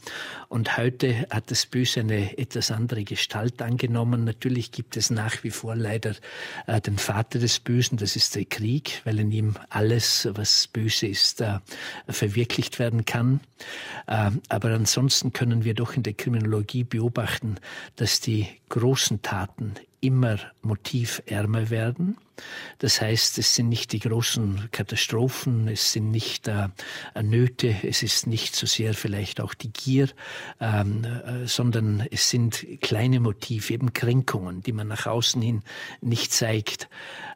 Und 0.47 0.77
heute 0.77 1.25
hat 1.31 1.49
das 1.49 1.65
Böse 1.65 2.01
eine 2.01 2.37
etwas 2.37 2.69
andere 2.69 3.03
Gestalt 3.03 3.61
angenommen. 3.61 4.23
Natürlich 4.23 4.71
gibt 4.71 4.97
es 4.97 5.09
nach 5.09 5.43
wie 5.43 5.51
vor 5.51 5.75
leider 5.85 6.15
äh, 6.67 6.81
den 6.81 6.97
Vater 6.97 7.39
des 7.39 7.59
Bösen, 7.59 7.97
das 7.97 8.15
ist 8.15 8.35
der 8.35 8.45
Krieg, 8.45 9.01
weil 9.05 9.19
in 9.19 9.31
ihm 9.31 9.55
alles, 9.69 10.27
was 10.31 10.67
böse 10.67 11.07
ist, 11.07 11.41
äh, 11.41 11.59
verwirklicht 12.09 12.79
werden 12.79 13.05
kann. 13.05 13.39
Äh, 14.07 14.31
aber 14.49 14.69
ansonsten 14.71 15.31
können 15.31 15.63
wir 15.63 15.75
doch 15.75 15.95
in 15.95 16.03
der 16.03 16.13
Kriminologie 16.13 16.83
beobachten, 16.83 17.57
dass 17.95 18.19
die 18.19 18.47
großen 18.69 19.21
Taten 19.21 19.75
immer 20.01 20.37
motivärmer 20.61 21.69
werden. 21.69 22.17
Das 22.79 23.01
heißt, 23.01 23.37
es 23.37 23.55
sind 23.55 23.69
nicht 23.69 23.93
die 23.93 23.99
großen 23.99 24.69
Katastrophen, 24.71 25.67
es 25.67 25.93
sind 25.93 26.11
nicht 26.11 26.47
äh, 26.47 26.67
Nöte, 27.21 27.75
es 27.83 28.03
ist 28.03 28.27
nicht 28.27 28.55
so 28.55 28.65
sehr 28.65 28.93
vielleicht 28.93 29.39
auch 29.39 29.53
die 29.53 29.71
Gier, 29.71 30.09
ähm, 30.59 31.03
äh, 31.03 31.47
sondern 31.47 32.05
es 32.11 32.29
sind 32.29 32.65
kleine 32.81 33.19
Motive, 33.19 33.73
eben 33.73 33.93
Kränkungen, 33.93 34.61
die 34.61 34.73
man 34.73 34.87
nach 34.87 35.05
außen 35.05 35.41
hin 35.41 35.63
nicht 36.01 36.33
zeigt, 36.33 36.89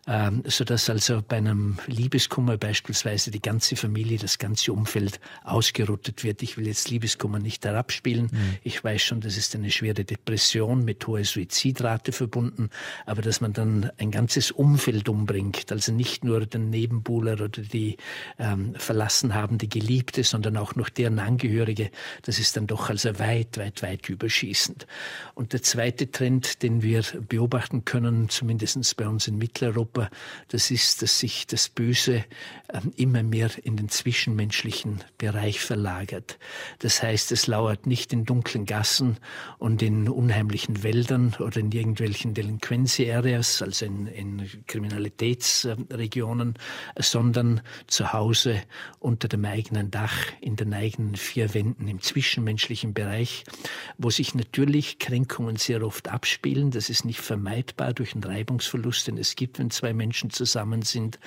ähm, 0.08 0.44
sodass 0.46 0.90
also 0.90 1.22
bei 1.26 1.38
einem 1.38 1.78
Liebeskummer 1.88 2.58
beispielsweise 2.58 3.32
die 3.32 3.42
ganze 3.42 3.76
Familie, 3.76 4.18
das 4.18 4.38
ganze 4.38 4.74
Umfeld 4.74 5.20
ausgerottet 5.44 6.24
wird. 6.24 6.42
Ich 6.42 6.58
will 6.58 6.68
jetzt 6.68 6.90
Liebeskummer 6.90 7.40
nicht 7.40 7.64
herabspielen. 7.66 8.30
Mhm. 8.32 8.58
Ich 8.64 8.84
weiß 8.84 9.02
schon, 9.02 9.22
das 9.22 9.38
ist 9.38 9.56
eine 9.56 9.72
schwere 9.72 10.04
Depression 10.04 10.84
mit 10.84 11.06
hoher 11.08 11.24
Suizidrate 11.24 12.12
verbunden, 12.12 12.70
aber 13.06 13.22
dass 13.22 13.42
man 13.42 13.54
dann 13.54 13.92
ein 13.98 14.12
ganzes 14.12 14.52
Umfeld 14.52 14.89
umbringt, 15.08 15.72
also 15.72 15.92
nicht 15.92 16.24
nur 16.24 16.46
den 16.46 16.70
Nebenbuhler 16.70 17.34
oder 17.34 17.50
die 17.50 17.98
ähm, 18.38 18.76
verlassen 18.76 19.34
haben, 19.34 19.58
die 19.58 19.70
Geliebte, 19.70 20.24
sondern 20.24 20.58
auch 20.58 20.76
noch 20.76 20.90
deren 20.90 21.20
Angehörige, 21.20 21.92
das 22.24 22.40
ist 22.40 22.58
dann 22.58 22.68
doch 22.68 22.90
also 22.90 23.18
weit, 23.20 23.58
weit, 23.58 23.82
weit 23.82 24.10
überschießend. 24.10 24.88
Und 25.36 25.54
der 25.54 25.62
zweite 25.62 26.12
Trend, 26.12 26.64
den 26.64 26.82
wir 26.82 27.04
beobachten 27.28 27.86
können, 27.86 28.30
zumindest 28.30 28.96
bei 28.98 29.08
uns 29.08 29.28
in 29.28 29.38
Mitteleuropa, 29.38 29.80
Europa, 29.80 30.10
das 30.50 30.72
ist, 30.72 31.02
dass 31.02 31.20
sich 31.20 31.48
das 31.48 31.70
Böse 31.70 32.26
ähm, 32.74 32.92
immer 32.96 33.24
mehr 33.24 33.50
in 33.64 33.78
den 33.78 33.90
zwischenmenschlichen 33.90 35.04
Bereich 35.18 35.60
verlagert. 35.60 36.38
Das 36.80 37.02
heißt, 37.02 37.32
es 37.32 37.48
lauert 37.48 37.86
nicht 37.88 38.14
in 38.14 38.26
dunklen 38.26 38.66
Gassen 38.66 39.18
und 39.58 39.82
in 39.82 40.10
unheimlichen 40.10 40.84
Wäldern 40.84 41.36
oder 41.40 41.58
in 41.58 41.72
irgendwelchen 41.72 42.34
Delinquency-Areas, 42.34 43.62
also 43.62 43.86
in, 43.86 44.08
in 44.08 44.50
Kriminalitätsregionen, 44.80 46.54
sondern 46.98 47.62
zu 47.88 48.14
Hause 48.14 48.62
unter 49.00 49.28
dem 49.28 49.44
eigenen 49.44 49.92
Dach, 49.92 50.16
in 50.40 50.56
den 50.56 50.74
eigenen 50.74 51.16
vier 51.16 51.54
Wänden, 51.54 51.88
im 51.88 52.02
zwischenmenschlichen 52.02 52.94
Bereich, 52.94 53.44
wo 53.98 54.10
sich 54.10 54.36
natürlich 54.36 54.98
Kränkungen 55.00 55.58
sehr 55.58 55.84
oft 55.86 56.08
abspielen. 56.08 56.72
Das 56.72 56.90
ist 56.90 57.04
nicht 57.04 57.20
vermeidbar 57.20 57.94
durch 57.94 58.14
einen 58.14 58.24
Reibungsverlust, 58.24 59.08
den 59.08 59.18
es 59.18 59.36
gibt, 59.36 59.60
wenn 59.60 59.70
zwei 59.70 59.94
Menschen 59.94 60.30
zusammen 60.30 60.82
sind, 60.84 61.20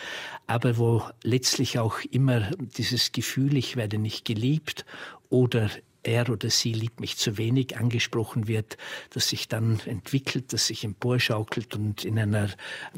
aber 0.47 0.79
wo 0.79 1.03
letztlich 1.23 1.79
auch 1.79 2.01
immer 2.11 2.51
dieses 2.59 3.13
Gefühl, 3.13 3.57
ich 3.57 3.77
werde 3.77 3.99
nicht 3.99 4.25
geliebt 4.25 4.87
oder 5.29 5.69
er 6.03 6.29
oder 6.31 6.51
sie 6.51 6.73
liebt 6.73 7.01
mich 7.01 7.17
zu 7.17 7.39
wenig 7.39 7.77
angesprochen 7.77 8.49
wird, 8.49 8.77
das 9.11 9.29
sich 9.29 9.49
dann 9.49 9.81
entwickelt, 9.87 10.53
das 10.53 10.67
sich 10.67 10.85
emporschaukelt 10.85 11.75
und 11.75 12.05
in 12.05 12.19
einer 12.19 12.49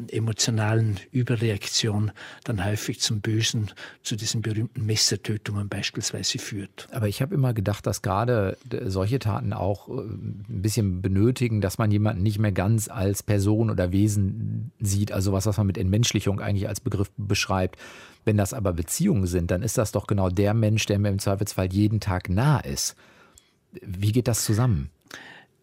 emotionalen 0.08 1.00
Überreaktion 1.12 2.12
dann 2.44 2.64
häufig 2.64 3.00
zum 3.00 3.20
Bösen, 3.20 3.70
zu 4.02 4.16
diesen 4.16 4.42
berühmten 4.42 4.86
Messertötungen 4.86 5.68
beispielsweise 5.68 6.38
führt. 6.38 6.88
Aber 6.92 7.08
ich 7.08 7.22
habe 7.22 7.34
immer 7.34 7.54
gedacht, 7.54 7.86
dass 7.86 8.02
gerade 8.02 8.56
solche 8.86 9.18
Taten 9.18 9.52
auch 9.52 9.88
äh, 9.88 9.92
ein 9.92 10.44
bisschen 10.62 11.02
benötigen, 11.02 11.60
dass 11.60 11.78
man 11.78 11.90
jemanden 11.90 12.22
nicht 12.22 12.38
mehr 12.38 12.52
ganz 12.52 12.88
als 12.88 13.22
Person 13.22 13.70
oder 13.70 13.92
Wesen 13.92 14.72
sieht, 14.80 15.12
also 15.12 15.32
was, 15.32 15.46
was 15.46 15.56
man 15.56 15.66
mit 15.66 15.78
Entmenschlichung 15.78 16.40
eigentlich 16.40 16.68
als 16.68 16.80
Begriff 16.80 17.10
beschreibt. 17.16 17.78
Wenn 18.24 18.36
das 18.36 18.54
aber 18.54 18.72
Beziehungen 18.72 19.26
sind, 19.26 19.50
dann 19.50 19.62
ist 19.62 19.78
das 19.78 19.92
doch 19.92 20.06
genau 20.06 20.28
der 20.30 20.54
Mensch, 20.54 20.86
der 20.86 20.98
mir 20.98 21.10
im 21.10 21.18
Zweifelsfall 21.18 21.72
jeden 21.72 22.00
Tag 22.00 22.28
nah 22.28 22.60
ist. 22.60 22.96
Wie 23.82 24.12
geht 24.12 24.28
das 24.28 24.44
zusammen? 24.44 24.90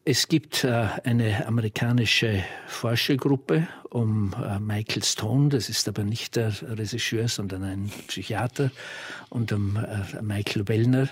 Es 0.04 0.28
gibt 0.28 0.64
äh, 0.64 0.88
eine 1.04 1.46
amerikanische 1.46 2.44
Forschergruppe 2.66 3.68
um 3.92 4.34
äh, 4.42 4.58
Michael 4.58 5.04
Stone, 5.04 5.50
das 5.50 5.68
ist 5.68 5.88
aber 5.88 6.04
nicht 6.04 6.38
der 6.38 6.54
Regisseur, 6.62 7.28
sondern 7.28 7.64
ein 7.64 7.92
Psychiater, 8.08 8.72
und 9.30 9.52
um 9.52 9.76
äh, 9.76 10.22
Michael 10.22 10.68
Wellner. 10.68 11.10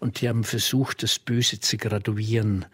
Und 0.00 0.20
die 0.20 0.28
haben 0.28 0.42
versucht, 0.42 1.02
das 1.02 1.18
Böse 1.18 1.60
zu 1.60 1.76
graduieren. 1.76 2.64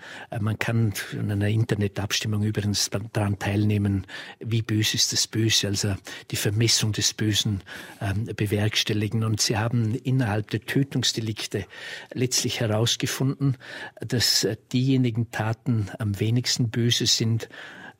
Man 0.41 0.59
kann 0.59 0.93
in 1.13 1.31
einer 1.31 1.49
Internetabstimmung 1.49 2.45
übrigens 2.45 2.89
daran 3.13 3.39
teilnehmen, 3.39 4.07
wie 4.39 4.63
böse 4.63 4.97
ist 4.97 5.13
das 5.13 5.27
Böse, 5.27 5.69
also 5.69 5.97
die 6.31 6.37
Vermessung 6.37 6.93
des 6.93 7.13
Bösen 7.13 7.63
ähm, 8.01 8.27
bewerkstelligen. 8.37 9.25
Und 9.25 9.41
sie 9.41 9.57
haben 9.57 9.95
innerhalb 9.95 10.51
der 10.51 10.61
Tötungsdelikte 10.61 11.67
letztlich 12.13 12.61
herausgefunden, 12.61 13.57
dass 14.01 14.47
diejenigen 14.73 15.31
Taten 15.31 15.58
am 15.67 16.21
wenigsten 16.21 16.71
böse 16.71 17.07
sind, 17.07 17.49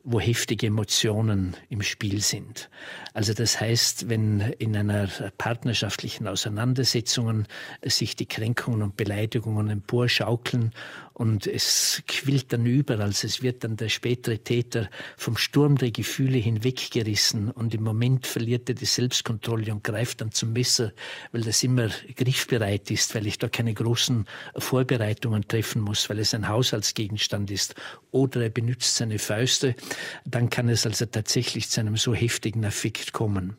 wo 0.03 0.19
heftige 0.19 0.67
Emotionen 0.67 1.55
im 1.69 1.81
Spiel 1.81 2.21
sind. 2.21 2.69
Also 3.13 3.33
das 3.33 3.59
heißt, 3.59 4.07
wenn 4.07 4.39
in 4.57 4.75
einer 4.75 5.07
partnerschaftlichen 5.37 6.27
Auseinandersetzung 6.27 7.43
sich 7.83 8.15
die 8.15 8.25
Kränkungen 8.25 8.81
und 8.81 8.97
Beleidigungen 8.97 9.69
emporschaukeln 9.69 10.71
und 11.19 11.47
es 11.47 12.01
quillt 12.07 12.53
dann 12.53 12.65
über, 12.65 12.97
also 13.01 13.27
es 13.27 13.41
wird 13.41 13.65
dann 13.65 13.75
der 13.75 13.89
spätere 13.89 14.37
Täter 14.37 14.89
vom 15.17 15.35
Sturm 15.35 15.77
der 15.77 15.91
Gefühle 15.91 16.37
hinweggerissen 16.37 17.51
und 17.51 17.73
im 17.73 17.83
Moment 17.83 18.25
verliert 18.25 18.69
er 18.69 18.75
die 18.75 18.85
Selbstkontrolle 18.85 19.69
und 19.73 19.83
greift 19.83 20.21
dann 20.21 20.31
zum 20.31 20.53
Messer, 20.53 20.93
weil 21.33 21.41
das 21.41 21.61
immer 21.61 21.89
griffbereit 22.15 22.89
ist, 22.89 23.15
weil 23.15 23.27
ich 23.27 23.37
da 23.37 23.49
keine 23.49 23.73
großen 23.73 24.27
Vorbereitungen 24.55 25.45
treffen 25.45 25.81
muss, 25.81 26.09
weil 26.09 26.19
es 26.19 26.33
ein 26.33 26.47
Haushaltsgegenstand 26.47 27.51
ist 27.51 27.75
oder 28.11 28.43
er 28.43 28.49
benutzt 28.49 28.95
seine 28.95 29.19
Fäuste, 29.19 29.75
dann 30.23 30.49
kann 30.49 30.69
es 30.69 30.85
also 30.85 31.05
tatsächlich 31.05 31.69
zu 31.69 31.81
einem 31.81 31.97
so 31.97 32.15
heftigen 32.15 32.63
Affekt 32.63 33.11
kommen. 33.11 33.57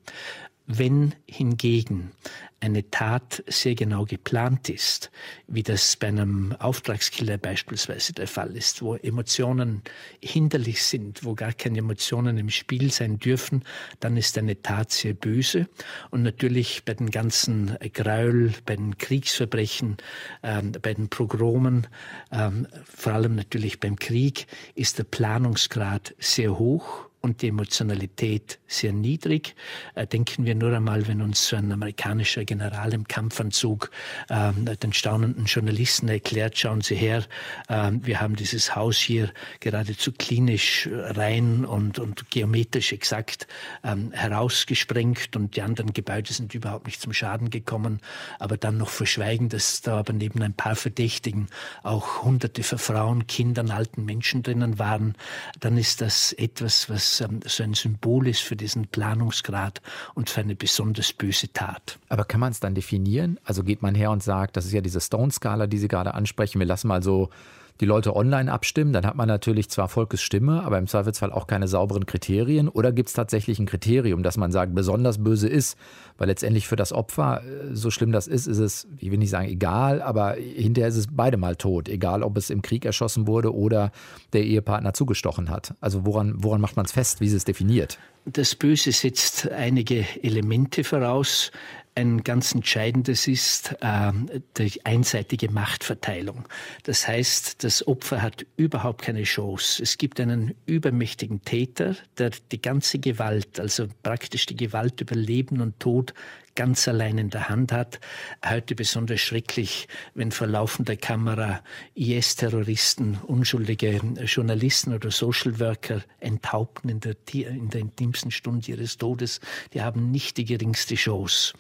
Wenn 0.72 1.16
hingegen 1.26 2.12
eine 2.60 2.88
Tat 2.92 3.42
sehr 3.48 3.74
genau 3.74 4.04
geplant 4.04 4.68
ist, 4.68 5.10
wie 5.48 5.64
das 5.64 5.96
bei 5.96 6.06
einem 6.06 6.54
Auftragskiller 6.60 7.38
beispielsweise 7.38 8.12
der 8.12 8.28
Fall 8.28 8.56
ist, 8.56 8.80
wo 8.80 8.94
Emotionen 8.94 9.82
hinderlich 10.22 10.84
sind, 10.84 11.24
wo 11.24 11.34
gar 11.34 11.54
keine 11.54 11.78
Emotionen 11.78 12.38
im 12.38 12.50
Spiel 12.50 12.92
sein 12.92 13.18
dürfen, 13.18 13.64
dann 13.98 14.16
ist 14.16 14.38
eine 14.38 14.62
Tat 14.62 14.92
sehr 14.92 15.14
böse. 15.14 15.66
Und 16.10 16.22
natürlich 16.22 16.84
bei 16.84 16.94
den 16.94 17.10
ganzen 17.10 17.76
Gräuel, 17.92 18.54
bei 18.64 18.76
den 18.76 18.96
Kriegsverbrechen, 18.96 19.96
ähm, 20.44 20.70
bei 20.80 20.94
den 20.94 21.08
Pogromen, 21.08 21.88
ähm, 22.30 22.68
vor 22.84 23.14
allem 23.14 23.34
natürlich 23.34 23.80
beim 23.80 23.96
Krieg, 23.96 24.46
ist 24.76 24.98
der 24.98 25.04
Planungsgrad 25.04 26.14
sehr 26.20 26.60
hoch 26.60 27.09
und 27.20 27.42
die 27.42 27.48
Emotionalität 27.48 28.58
sehr 28.66 28.92
niedrig. 28.92 29.54
Äh, 29.94 30.06
denken 30.06 30.46
wir 30.46 30.54
nur 30.54 30.74
einmal, 30.74 31.06
wenn 31.06 31.20
uns 31.20 31.48
so 31.48 31.56
ein 31.56 31.70
amerikanischer 31.70 32.44
General 32.44 32.92
im 32.94 33.06
Kampfanzug 33.06 33.90
äh, 34.28 34.52
den 34.76 34.92
staunenden 34.92 35.44
Journalisten 35.44 36.08
erklärt, 36.08 36.58
schauen 36.58 36.80
Sie 36.80 36.94
her, 36.94 37.24
äh, 37.68 37.90
wir 37.92 38.20
haben 38.20 38.36
dieses 38.36 38.74
Haus 38.74 38.96
hier 38.96 39.32
geradezu 39.60 40.12
klinisch 40.12 40.88
rein 40.90 41.64
und, 41.64 41.98
und 41.98 42.30
geometrisch 42.30 42.92
exakt 42.92 43.46
ähm, 43.84 44.12
herausgesprengt 44.12 45.36
und 45.36 45.56
die 45.56 45.62
anderen 45.62 45.92
Gebäude 45.92 46.32
sind 46.32 46.54
überhaupt 46.54 46.86
nicht 46.86 47.02
zum 47.02 47.12
Schaden 47.12 47.50
gekommen, 47.50 48.00
aber 48.38 48.56
dann 48.56 48.78
noch 48.78 48.88
verschweigen, 48.88 49.48
dass 49.50 49.82
da 49.82 49.98
aber 49.98 50.14
neben 50.14 50.42
ein 50.42 50.54
paar 50.54 50.76
Verdächtigen 50.76 51.48
auch 51.82 52.22
hunderte 52.22 52.62
von 52.62 52.78
Frauen, 52.78 53.26
Kindern, 53.26 53.70
alten 53.70 54.04
Menschen 54.04 54.42
drinnen 54.42 54.78
waren, 54.78 55.16
dann 55.58 55.76
ist 55.76 56.00
das 56.00 56.32
etwas, 56.32 56.88
was 56.88 57.09
ähm, 57.20 57.40
so 57.44 57.62
ein 57.62 57.74
Symbol 57.74 58.28
ist 58.28 58.40
für 58.42 58.56
diesen 58.56 58.86
Planungsgrad 58.86 59.80
und 60.14 60.30
für 60.30 60.40
eine 60.40 60.54
besonders 60.54 61.12
böse 61.12 61.52
Tat. 61.52 61.98
Aber 62.08 62.24
kann 62.24 62.40
man 62.40 62.52
es 62.52 62.60
dann 62.60 62.74
definieren? 62.74 63.38
Also 63.44 63.64
geht 63.64 63.82
man 63.82 63.94
her 63.94 64.10
und 64.10 64.22
sagt, 64.22 64.56
das 64.56 64.66
ist 64.66 64.72
ja 64.72 64.80
diese 64.80 65.00
Stone-Skala, 65.00 65.66
die 65.66 65.78
Sie 65.78 65.88
gerade 65.88 66.14
ansprechen, 66.14 66.58
wir 66.58 66.66
lassen 66.66 66.88
mal 66.88 67.02
so 67.02 67.30
die 67.80 67.86
Leute 67.86 68.14
online 68.16 68.52
abstimmen, 68.52 68.92
dann 68.92 69.06
hat 69.06 69.16
man 69.16 69.28
natürlich 69.28 69.70
zwar 69.70 69.88
Volkes 69.88 70.20
Stimme, 70.20 70.62
aber 70.64 70.78
im 70.78 70.86
Zweifelsfall 70.86 71.32
auch 71.32 71.46
keine 71.46 71.68
sauberen 71.68 72.06
Kriterien. 72.06 72.68
Oder 72.68 72.92
gibt 72.92 73.08
es 73.08 73.14
tatsächlich 73.14 73.58
ein 73.58 73.66
Kriterium, 73.66 74.22
dass 74.22 74.36
man 74.36 74.52
sagt, 74.52 74.74
besonders 74.74 75.22
böse 75.22 75.48
ist? 75.48 75.76
Weil 76.18 76.28
letztendlich 76.28 76.68
für 76.68 76.76
das 76.76 76.92
Opfer, 76.92 77.42
äh, 77.42 77.74
so 77.74 77.90
schlimm 77.90 78.12
das 78.12 78.26
ist, 78.26 78.46
ist 78.46 78.58
es, 78.58 78.86
ich 78.98 79.10
will 79.10 79.18
nicht 79.18 79.30
sagen 79.30 79.48
egal, 79.48 80.02
aber 80.02 80.34
hinterher 80.34 80.88
ist 80.88 80.96
es 80.96 81.06
beide 81.10 81.36
mal 81.36 81.56
tot. 81.56 81.88
Egal, 81.88 82.22
ob 82.22 82.36
es 82.36 82.50
im 82.50 82.62
Krieg 82.62 82.84
erschossen 82.84 83.26
wurde 83.26 83.54
oder 83.54 83.92
der 84.32 84.44
Ehepartner 84.44 84.92
zugestochen 84.92 85.48
hat. 85.48 85.74
Also 85.80 86.04
woran, 86.04 86.34
woran 86.36 86.60
macht 86.60 86.76
man 86.76 86.84
es 86.84 86.92
fest? 86.92 87.20
Wie 87.20 87.26
ist 87.26 87.32
es 87.32 87.44
definiert? 87.44 87.98
Das 88.26 88.54
Böse 88.54 88.92
setzt 88.92 89.50
einige 89.50 90.04
Elemente 90.22 90.84
voraus. 90.84 91.50
Ein 91.96 92.22
ganz 92.22 92.54
entscheidendes 92.54 93.26
ist 93.26 93.74
äh, 93.80 94.12
die 94.56 94.84
einseitige 94.86 95.50
Machtverteilung. 95.50 96.48
Das 96.84 97.08
heißt, 97.08 97.64
das 97.64 97.86
Opfer 97.86 98.22
hat 98.22 98.46
überhaupt 98.56 99.02
keine 99.02 99.24
Chance. 99.24 99.82
Es 99.82 99.98
gibt 99.98 100.20
einen 100.20 100.54
übermächtigen 100.66 101.42
Täter, 101.42 101.96
der 102.16 102.30
die 102.52 102.62
ganze 102.62 103.00
Gewalt, 103.00 103.58
also 103.58 103.88
praktisch 104.02 104.46
die 104.46 104.56
Gewalt 104.56 105.00
über 105.00 105.16
Leben 105.16 105.60
und 105.60 105.80
Tod, 105.80 106.14
ganz 106.54 106.88
allein 106.88 107.18
in 107.18 107.30
der 107.30 107.48
Hand 107.48 107.72
hat. 107.72 108.00
Heute 108.46 108.74
besonders 108.74 109.20
schrecklich, 109.20 109.88
wenn 110.14 110.32
vor 110.32 110.46
laufender 110.46 110.96
Kamera 110.96 111.62
IS-Terroristen 111.94 113.18
unschuldige 113.26 114.00
Journalisten 114.24 114.92
oder 114.94 115.10
Social 115.10 115.58
Worker 115.60 116.02
enthaupten 116.18 116.88
in 116.88 117.00
der, 117.00 117.16
in 117.32 117.70
der 117.70 117.80
intimsten 117.80 118.30
Stunde 118.30 118.70
ihres 118.70 118.98
Todes. 118.98 119.40
Die 119.72 119.82
haben 119.82 120.10
nicht 120.10 120.36
die 120.36 120.44
geringste 120.44 120.94
Chance. 120.94 121.54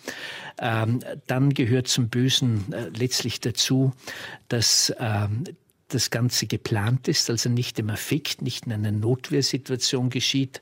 Ähm, 0.58 1.00
dann 1.26 1.54
gehört 1.54 1.88
zum 1.88 2.08
Bösen 2.08 2.72
äh, 2.72 2.88
letztlich 2.88 3.40
dazu, 3.40 3.92
dass 4.48 4.92
ähm, 4.98 5.44
das 5.94 6.10
Ganze 6.10 6.46
geplant 6.46 7.08
ist, 7.08 7.30
also 7.30 7.48
nicht 7.48 7.78
im 7.78 7.90
Affekt, 7.90 8.42
nicht 8.42 8.66
in 8.66 8.72
einer 8.72 8.92
Notwehrsituation 8.92 10.10
geschieht. 10.10 10.60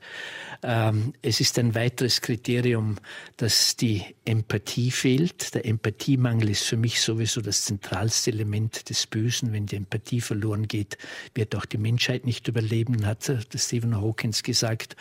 Ähm, 0.61 1.13
es 1.21 1.39
ist 1.39 1.57
ein 1.57 1.75
weiteres 1.75 2.21
Kriterium, 2.21 2.97
dass 3.37 3.75
die 3.75 4.03
Empathie 4.25 4.91
fehlt. 4.91 5.53
Der 5.53 5.65
Empathiemangel 5.65 6.49
ist 6.49 6.63
für 6.63 6.77
mich 6.77 7.01
sowieso 7.01 7.41
das 7.41 7.63
zentralste 7.63 8.31
Element 8.31 8.89
des 8.89 9.07
Bösen. 9.07 9.53
Wenn 9.53 9.67
die 9.67 9.77
Empathie 9.77 10.21
verloren 10.21 10.67
geht, 10.67 10.97
wird 11.33 11.55
auch 11.55 11.65
die 11.65 11.77
Menschheit 11.77 12.25
nicht 12.25 12.47
überleben, 12.47 13.05
hat 13.05 13.31
Stephen 13.55 13.95
Hawkins 13.95 14.43
gesagt. 14.43 14.95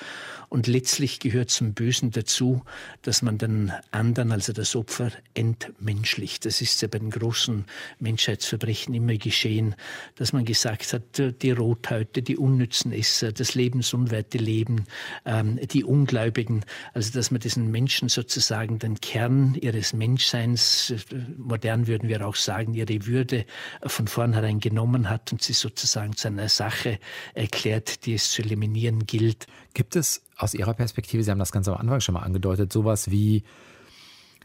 Und 0.49 0.67
letztlich 0.67 1.19
gehört 1.19 1.51
zum 1.51 1.75
Bösen 1.75 2.11
dazu, 2.11 2.62
dass 3.03 3.23
man 3.23 3.38
den 3.38 3.73
anderen, 3.91 4.33
also 4.33 4.53
das 4.53 4.77
Opfer, 4.77 5.11
entmenschlicht. 5.35 6.45
Das 6.45 6.61
ist 6.61 6.81
ja 6.83 6.88
bei 6.88 6.99
den 6.99 7.11
großen 7.11 7.64
Menschheitsverbrechen 7.99 8.95
immer 8.95 9.14
geschehen, 9.17 9.75
dass 10.18 10.33
man 10.33 10.44
gesagt 10.44 10.92
hat, 10.92 11.42
die 11.42 11.50
Rothäute, 11.50 12.22
die 12.22 12.37
unnützen 12.37 12.92
Esser, 12.92 13.33
das 13.33 13.54
lebensunwerte 13.54 14.38
Leben, 14.38 14.85
ähm, 15.24 15.59
die 15.70 15.85
Ungläubigen, 15.85 16.64
also 16.92 17.12
dass 17.12 17.31
man 17.31 17.40
diesen 17.40 17.70
Menschen 17.70 18.09
sozusagen 18.09 18.78
den 18.78 19.00
Kern 19.00 19.54
ihres 19.54 19.92
Menschseins, 19.92 20.94
modern 21.37 21.87
würden 21.87 22.09
wir 22.09 22.26
auch 22.26 22.37
sagen, 22.37 22.74
ihre 22.74 23.07
Würde 23.07 23.44
von 23.85 24.09
vornherein 24.09 24.61
genommen 24.61 25.09
hat 25.09 25.33
und 25.33 25.42
sie 25.42 25.52
sozusagen 25.52 26.16
zu 26.16 26.28
einer 26.28 26.48
Sache 26.48 26.98
erklärt, 27.35 28.04
die 28.07 28.14
es 28.14 28.33
zu 28.33 28.42
eliminieren 28.42 29.07
gilt. 29.07 29.46
Gibt 29.74 29.96
es 29.96 30.22
aus 30.37 30.54
Ihrer 30.54 30.74
Perspektive, 30.74 31.22
Sie 31.22 31.31
haben 31.31 31.38
das 31.38 31.52
Ganze 31.52 31.72
am 31.72 31.78
Anfang 31.78 32.00
schon 32.00 32.14
mal 32.14 32.22
angedeutet, 32.22 32.72
sowas 32.72 33.11
wie 33.11 33.44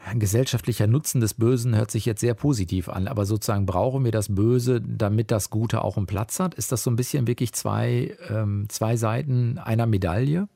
ein 0.05 0.19
gesellschaftlicher 0.19 0.87
Nutzen 0.87 1.21
des 1.21 1.33
Bösen 1.33 1.75
hört 1.75 1.91
sich 1.91 2.05
jetzt 2.05 2.21
sehr 2.21 2.33
positiv 2.33 2.89
an, 2.89 3.07
aber 3.07 3.25
sozusagen 3.25 3.65
brauchen 3.65 4.03
wir 4.03 4.11
das 4.11 4.33
Böse, 4.33 4.81
damit 4.81 5.31
das 5.31 5.49
Gute 5.49 5.83
auch 5.83 5.97
einen 5.97 6.07
Platz 6.07 6.39
hat? 6.39 6.55
Ist 6.55 6.71
das 6.71 6.83
so 6.83 6.91
ein 6.91 6.95
bisschen 6.95 7.27
wirklich 7.27 7.53
zwei, 7.53 8.17
ähm, 8.29 8.65
zwei 8.69 8.97
Seiten 8.97 9.57
einer 9.57 9.85
Medaille? 9.85 10.47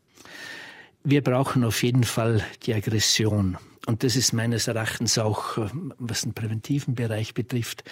Wir 1.03 1.23
brauchen 1.23 1.63
auf 1.63 1.83
jeden 1.83 2.03
Fall 2.03 2.43
die 2.63 2.73
Aggression. 2.73 3.57
Und 3.85 4.03
das 4.03 4.17
ist 4.17 4.33
meines 4.33 4.67
Erachtens 4.67 5.17
auch, 5.17 5.57
äh, 5.57 5.69
was 5.97 6.23
den 6.23 6.33
präventiven 6.33 6.95
Bereich 6.95 7.33
betrifft, 7.33 7.85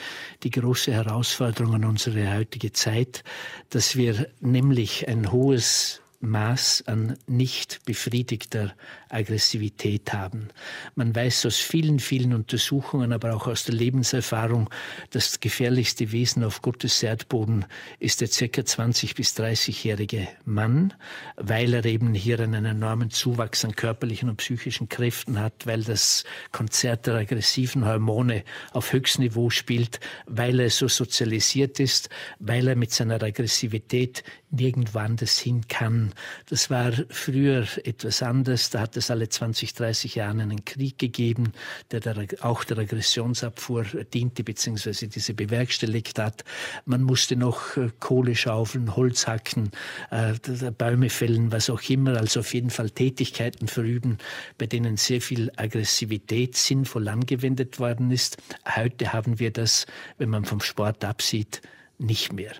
die 0.43 0.49
große 0.49 0.91
Herausforderung 0.91 1.75
an 1.75 1.85
unsere 1.85 2.35
heutige 2.37 2.73
Zeit, 2.73 3.23
dass 3.69 3.95
wir 3.95 4.27
nämlich 4.41 5.07
ein 5.07 5.31
hohes 5.31 6.01
Maß 6.25 6.83
an 6.88 7.17
nicht 7.27 7.85
befriedigter 7.85 8.73
Aggressivität 9.09 10.13
haben. 10.13 10.49
Man 10.95 11.15
weiß 11.15 11.45
aus 11.45 11.57
vielen, 11.57 11.99
vielen 11.99 12.33
Untersuchungen, 12.33 13.13
aber 13.13 13.35
auch 13.35 13.47
aus 13.47 13.63
der 13.63 13.75
Lebenserfahrung, 13.75 14.69
das 15.11 15.39
gefährlichste 15.39 16.11
Wesen 16.11 16.43
auf 16.43 16.61
Gottes 16.61 17.01
Erdboden 17.01 17.65
ist 17.99 18.21
der 18.21 18.27
circa 18.27 18.65
20 18.65 19.15
bis 19.15 19.38
30-jährige 19.38 20.27
Mann, 20.45 20.93
weil 21.38 21.73
er 21.73 21.85
eben 21.85 22.13
hier 22.13 22.39
einen 22.39 22.65
enormen 22.65 23.09
Zuwachs 23.09 23.63
an 23.63 23.75
körperlichen 23.75 24.29
und 24.29 24.38
psychischen 24.38 24.89
Kräften 24.89 25.39
hat, 25.39 25.65
weil 25.65 25.83
das 25.83 26.23
Konzert 26.51 27.07
der 27.07 27.15
aggressiven 27.15 27.85
Hormone 27.85 28.43
auf 28.71 28.91
Höchstniveau 28.91 29.49
spielt, 29.49 29.99
weil 30.25 30.59
er 30.59 30.69
so 30.69 30.88
sozialisiert 30.88 31.79
ist, 31.79 32.09
weil 32.39 32.67
er 32.67 32.75
mit 32.75 32.91
seiner 32.91 33.21
Aggressivität 33.21 34.23
nirgendwo 34.55 34.99
anders 34.99 35.37
hin 35.37 35.67
kann. 35.67 36.13
Das 36.47 36.69
war 36.69 36.91
früher 37.09 37.67
etwas 37.83 38.21
anders. 38.21 38.69
Da 38.69 38.81
hat 38.81 38.97
es 38.97 39.11
alle 39.11 39.29
20, 39.29 39.73
30 39.73 40.15
Jahre 40.15 40.41
einen 40.41 40.65
Krieg 40.65 40.97
gegeben, 40.97 41.51
der, 41.91 42.01
auch 42.41 42.63
der 42.63 42.79
Aggressionsabfuhr 42.79 43.83
diente 44.13 44.43
bzw. 44.43 45.07
diese 45.07 45.33
bewerkstelligt 45.33 46.19
hat. 46.19 46.43
Man 46.85 47.03
musste 47.03 47.35
noch 47.35 47.77
äh, 47.77 47.89
Kohle 47.99 48.35
schaufeln, 48.35 48.95
Holz 48.95 49.27
hacken, 49.27 49.71
äh, 50.11 50.33
Bäume 50.77 51.09
fällen, 51.09 51.51
was 51.51 51.69
auch 51.69 51.81
immer. 51.89 52.17
Also 52.17 52.41
auf 52.41 52.53
jeden 52.53 52.69
Fall 52.69 52.89
Tätigkeiten 52.89 53.67
verüben, 53.67 54.17
bei 54.57 54.65
denen 54.65 54.97
sehr 54.97 55.21
viel 55.21 55.51
Aggressivität 55.55 56.55
sinnvoll 56.55 57.07
angewendet 57.07 57.79
worden 57.79 58.11
ist. 58.11 58.37
Heute 58.75 59.13
haben 59.13 59.39
wir 59.39 59.51
das, 59.51 59.85
wenn 60.17 60.29
man 60.29 60.45
vom 60.45 60.61
Sport 60.61 61.03
absieht, 61.03 61.61
nicht 61.97 62.34
mehr. 62.34 62.53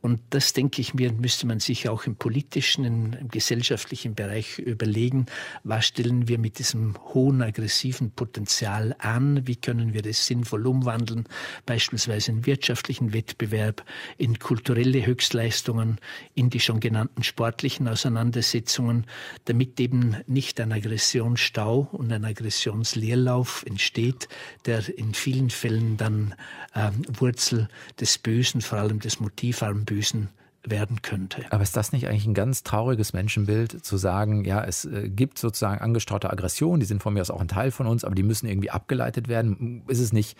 Und 0.00 0.20
das, 0.30 0.52
denke 0.52 0.80
ich 0.80 0.94
mir, 0.94 1.12
müsste 1.12 1.46
man 1.46 1.60
sich 1.60 1.88
auch 1.88 2.04
im 2.04 2.16
politischen, 2.16 2.84
im 2.84 3.28
gesellschaftlichen 3.28 4.14
Bereich 4.14 4.58
überlegen. 4.58 5.26
Was 5.62 5.86
stellen 5.86 6.28
wir 6.28 6.38
mit 6.38 6.58
diesem 6.58 6.96
hohen 7.14 7.42
aggressiven 7.42 8.10
Potenzial 8.10 8.94
an? 8.98 9.46
Wie 9.46 9.56
können 9.56 9.92
wir 9.94 10.02
das 10.02 10.26
sinnvoll 10.26 10.66
umwandeln? 10.66 11.24
Beispielsweise 11.66 12.32
in 12.32 12.46
wirtschaftlichen 12.46 13.12
Wettbewerb, 13.12 13.84
in 14.18 14.38
kulturelle 14.38 15.06
Höchstleistungen, 15.06 15.98
in 16.34 16.50
die 16.50 16.60
schon 16.60 16.80
genannten 16.80 17.22
sportlichen 17.22 17.86
Auseinandersetzungen, 17.88 19.06
damit 19.44 19.78
eben 19.78 20.16
nicht 20.26 20.60
ein 20.60 20.72
Aggressionsstau 20.72 21.88
und 21.92 22.12
ein 22.12 22.24
Aggressionsleerlauf 22.24 23.64
entsteht, 23.66 24.28
der 24.66 24.82
in 24.96 25.14
vielen 25.14 25.50
Fällen 25.50 25.96
dann 25.96 26.34
äh, 26.74 26.90
Wurzel 27.18 27.68
des 28.00 28.18
Bösen 28.18 28.60
vor 28.72 28.78
allem 28.78 29.00
des 29.00 29.20
motivarmen 29.20 29.84
Bösen 29.84 30.30
werden 30.64 31.02
könnte. 31.02 31.44
Aber 31.50 31.62
ist 31.62 31.76
das 31.76 31.92
nicht 31.92 32.08
eigentlich 32.08 32.24
ein 32.24 32.32
ganz 32.32 32.62
trauriges 32.62 33.12
Menschenbild, 33.12 33.84
zu 33.84 33.98
sagen, 33.98 34.46
ja, 34.46 34.64
es 34.64 34.86
äh, 34.86 35.10
gibt 35.10 35.38
sozusagen 35.38 35.82
angestaute 35.82 36.30
Aggressionen, 36.30 36.80
die 36.80 36.86
sind 36.86 37.02
von 37.02 37.12
mir 37.12 37.20
aus 37.20 37.30
auch 37.30 37.42
ein 37.42 37.48
Teil 37.48 37.70
von 37.70 37.86
uns, 37.86 38.02
aber 38.02 38.14
die 38.14 38.22
müssen 38.22 38.48
irgendwie 38.48 38.70
abgeleitet 38.70 39.28
werden? 39.28 39.82
Ist 39.88 39.98
es 39.98 40.14
nicht 40.14 40.38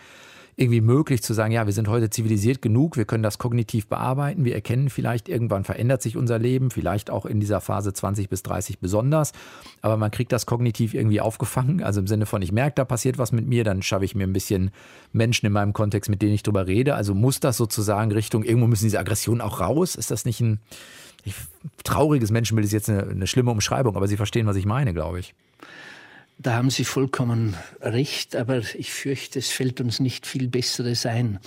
irgendwie 0.55 0.81
möglich 0.81 1.23
zu 1.23 1.33
sagen, 1.33 1.51
ja, 1.51 1.65
wir 1.65 1.73
sind 1.73 1.87
heute 1.87 2.09
zivilisiert 2.09 2.61
genug, 2.61 2.97
wir 2.97 3.05
können 3.05 3.23
das 3.23 3.37
kognitiv 3.37 3.87
bearbeiten, 3.87 4.45
wir 4.45 4.53
erkennen 4.53 4.89
vielleicht, 4.89 5.29
irgendwann 5.29 5.63
verändert 5.63 6.01
sich 6.01 6.17
unser 6.17 6.39
Leben, 6.39 6.71
vielleicht 6.71 7.09
auch 7.09 7.25
in 7.25 7.39
dieser 7.39 7.61
Phase 7.61 7.93
20 7.93 8.29
bis 8.29 8.43
30 8.43 8.79
besonders, 8.79 9.31
aber 9.81 9.97
man 9.97 10.11
kriegt 10.11 10.31
das 10.31 10.45
kognitiv 10.45 10.93
irgendwie 10.93 11.21
aufgefangen, 11.21 11.81
also 11.83 11.99
im 11.99 12.07
Sinne 12.07 12.25
von, 12.25 12.41
ich 12.41 12.51
merke, 12.51 12.75
da 12.75 12.85
passiert 12.85 13.17
was 13.17 13.31
mit 13.31 13.47
mir, 13.47 13.63
dann 13.63 13.81
schaffe 13.81 14.05
ich 14.05 14.15
mir 14.15 14.27
ein 14.27 14.33
bisschen 14.33 14.71
Menschen 15.11 15.45
in 15.45 15.53
meinem 15.53 15.73
Kontext, 15.73 16.09
mit 16.09 16.21
denen 16.21 16.33
ich 16.33 16.43
drüber 16.43 16.67
rede, 16.67 16.95
also 16.95 17.13
muss 17.15 17.39
das 17.39 17.57
sozusagen 17.57 18.11
Richtung, 18.11 18.43
irgendwo 18.43 18.67
müssen 18.67 18.85
diese 18.85 18.99
Aggressionen 18.99 19.41
auch 19.41 19.59
raus, 19.59 19.95
ist 19.95 20.11
das 20.11 20.25
nicht 20.25 20.41
ein 20.41 20.59
ich, 21.23 21.35
trauriges 21.83 22.31
Menschenbild 22.31 22.65
ist 22.65 22.73
jetzt 22.73 22.89
eine, 22.89 23.03
eine 23.03 23.27
schlimme 23.27 23.51
Umschreibung, 23.51 23.95
aber 23.95 24.07
Sie 24.07 24.17
verstehen, 24.17 24.45
was 24.45 24.57
ich 24.57 24.65
meine, 24.65 24.93
glaube 24.93 25.19
ich. 25.19 25.33
Da 26.43 26.55
haben 26.55 26.69
Sie 26.69 26.83
vollkommen 26.83 27.55
recht, 27.79 28.35
aber 28.35 28.57
ich 28.75 28.91
fürchte, 28.91 29.39
es 29.39 29.47
fällt 29.47 29.79
uns 29.79 30.01
nicht 30.01 30.27
viel 30.27 30.49
Besseres 30.49 31.05
ein. 31.05 31.39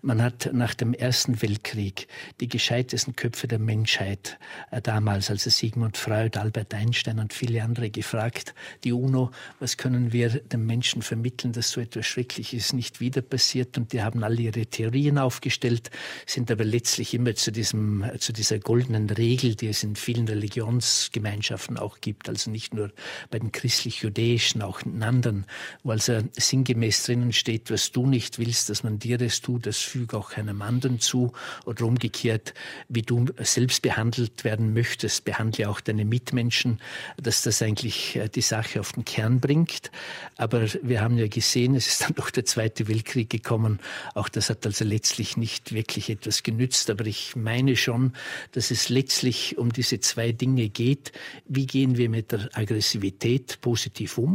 Man 0.00 0.22
hat 0.22 0.50
nach 0.52 0.74
dem 0.74 0.94
Ersten 0.94 1.42
Weltkrieg 1.42 2.06
die 2.38 2.46
gescheitesten 2.46 3.16
Köpfe 3.16 3.48
der 3.48 3.58
Menschheit 3.58 4.38
äh, 4.70 4.80
damals, 4.80 5.28
also 5.28 5.50
Sigmund 5.50 5.96
Freud, 5.96 6.38
Albert 6.38 6.72
Einstein 6.72 7.18
und 7.18 7.32
viele 7.32 7.64
andere 7.64 7.90
gefragt, 7.90 8.54
die 8.84 8.92
UNO, 8.92 9.32
was 9.58 9.76
können 9.76 10.12
wir 10.12 10.28
den 10.28 10.64
Menschen 10.66 11.02
vermitteln, 11.02 11.52
dass 11.52 11.72
so 11.72 11.80
etwas 11.80 12.06
Schreckliches 12.06 12.72
nicht 12.72 13.00
wieder 13.00 13.22
passiert? 13.22 13.76
Und 13.76 13.92
die 13.92 14.02
haben 14.02 14.22
alle 14.22 14.40
ihre 14.40 14.66
Theorien 14.66 15.18
aufgestellt, 15.18 15.90
sind 16.26 16.48
aber 16.52 16.62
letztlich 16.62 17.12
immer 17.12 17.34
zu 17.34 17.50
diesem, 17.50 18.04
zu 18.20 18.32
dieser 18.32 18.60
goldenen 18.60 19.10
Regel, 19.10 19.56
die 19.56 19.66
es 19.66 19.82
in 19.82 19.96
vielen 19.96 20.28
Religionsgemeinschaften 20.28 21.76
auch 21.76 22.00
gibt, 22.00 22.28
also 22.28 22.52
nicht 22.52 22.72
nur 22.72 22.92
bei 23.30 23.40
den 23.40 23.50
christlich-judäischen 23.50 24.43
Hebräischen, 24.44 24.62
auch 24.62 24.80
anderen, 25.00 25.46
wo 25.82 25.92
also 25.92 26.20
sinngemäß 26.36 27.04
drinnen 27.04 27.32
steht, 27.32 27.70
was 27.70 27.92
du 27.92 28.06
nicht 28.06 28.38
willst, 28.38 28.68
dass 28.68 28.82
man 28.82 28.98
dir 28.98 29.18
das 29.18 29.40
tut, 29.40 29.66
das 29.66 29.78
füge 29.78 30.16
auch 30.16 30.32
einem 30.36 30.62
anderen 30.62 31.00
zu. 31.00 31.32
Oder 31.64 31.84
umgekehrt, 31.86 32.54
wie 32.88 33.02
du 33.02 33.26
selbst 33.38 33.82
behandelt 33.82 34.44
werden 34.44 34.72
möchtest, 34.74 35.24
behandle 35.24 35.68
auch 35.68 35.80
deine 35.80 36.04
Mitmenschen, 36.04 36.80
dass 37.16 37.42
das 37.42 37.62
eigentlich 37.62 38.16
äh, 38.16 38.28
die 38.28 38.40
Sache 38.40 38.80
auf 38.80 38.92
den 38.92 39.04
Kern 39.04 39.40
bringt. 39.40 39.90
Aber 40.36 40.66
wir 40.82 41.00
haben 41.00 41.18
ja 41.18 41.28
gesehen, 41.28 41.74
es 41.74 41.86
ist 41.86 42.02
dann 42.02 42.14
doch 42.14 42.30
der 42.30 42.44
Zweite 42.44 42.88
Weltkrieg 42.88 43.30
gekommen. 43.30 43.78
Auch 44.14 44.28
das 44.28 44.50
hat 44.50 44.66
also 44.66 44.84
letztlich 44.84 45.36
nicht 45.36 45.72
wirklich 45.72 46.10
etwas 46.10 46.42
genützt. 46.42 46.90
Aber 46.90 47.06
ich 47.06 47.36
meine 47.36 47.76
schon, 47.76 48.12
dass 48.52 48.70
es 48.70 48.88
letztlich 48.88 49.58
um 49.58 49.72
diese 49.72 50.00
zwei 50.00 50.32
Dinge 50.32 50.68
geht. 50.68 51.12
Wie 51.46 51.66
gehen 51.66 51.96
wir 51.96 52.08
mit 52.08 52.32
der 52.32 52.50
Aggressivität 52.52 53.60
positiv 53.60 54.18
um? 54.18 54.33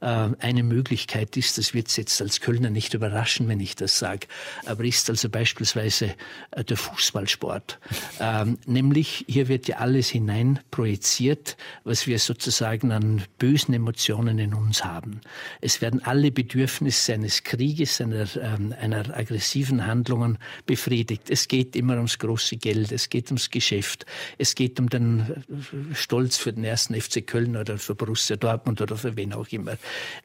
Äh, 0.00 0.28
eine 0.38 0.62
Möglichkeit 0.62 1.36
ist, 1.36 1.58
das 1.58 1.74
wird 1.74 1.94
jetzt 1.96 2.20
als 2.20 2.40
Kölner 2.40 2.70
nicht 2.70 2.94
überraschen, 2.94 3.48
wenn 3.48 3.60
ich 3.60 3.76
das 3.76 3.98
sage, 3.98 4.26
aber 4.66 4.84
ist 4.84 5.08
also 5.10 5.28
beispielsweise 5.28 6.14
äh, 6.50 6.64
der 6.64 6.76
Fußballsport. 6.76 7.78
Ähm, 8.20 8.58
nämlich 8.66 9.24
hier 9.28 9.48
wird 9.48 9.68
ja 9.68 9.78
alles 9.78 10.08
hinein 10.08 10.60
projiziert, 10.70 11.56
was 11.84 12.06
wir 12.06 12.18
sozusagen 12.18 12.92
an 12.92 13.22
bösen 13.38 13.74
Emotionen 13.74 14.38
in 14.38 14.54
uns 14.54 14.84
haben. 14.84 15.20
Es 15.60 15.80
werden 15.80 16.04
alle 16.04 16.30
Bedürfnisse 16.30 17.14
eines 17.14 17.42
Krieges, 17.42 18.00
einer, 18.00 18.26
ähm, 18.36 18.74
einer 18.78 19.16
aggressiven 19.16 19.86
Handlungen 19.86 20.38
befriedigt. 20.66 21.30
Es 21.30 21.48
geht 21.48 21.76
immer 21.76 21.96
ums 21.96 22.18
große 22.18 22.56
Geld, 22.56 22.92
es 22.92 23.08
geht 23.08 23.26
ums 23.28 23.50
Geschäft, 23.50 24.06
es 24.38 24.54
geht 24.54 24.78
um 24.78 24.88
den 24.88 25.20
äh, 25.20 25.94
Stolz 25.94 26.36
für 26.36 26.52
den 26.52 26.64
ersten 26.64 26.94
FC 27.00 27.26
Köln 27.26 27.56
oder 27.56 27.78
für 27.78 27.94
Borussia 27.94 28.36
Dortmund 28.36 28.80
oder 28.80 28.96
für 28.96 29.16
wen 29.16 29.32
auch 29.32 29.48
immer. 29.48 29.55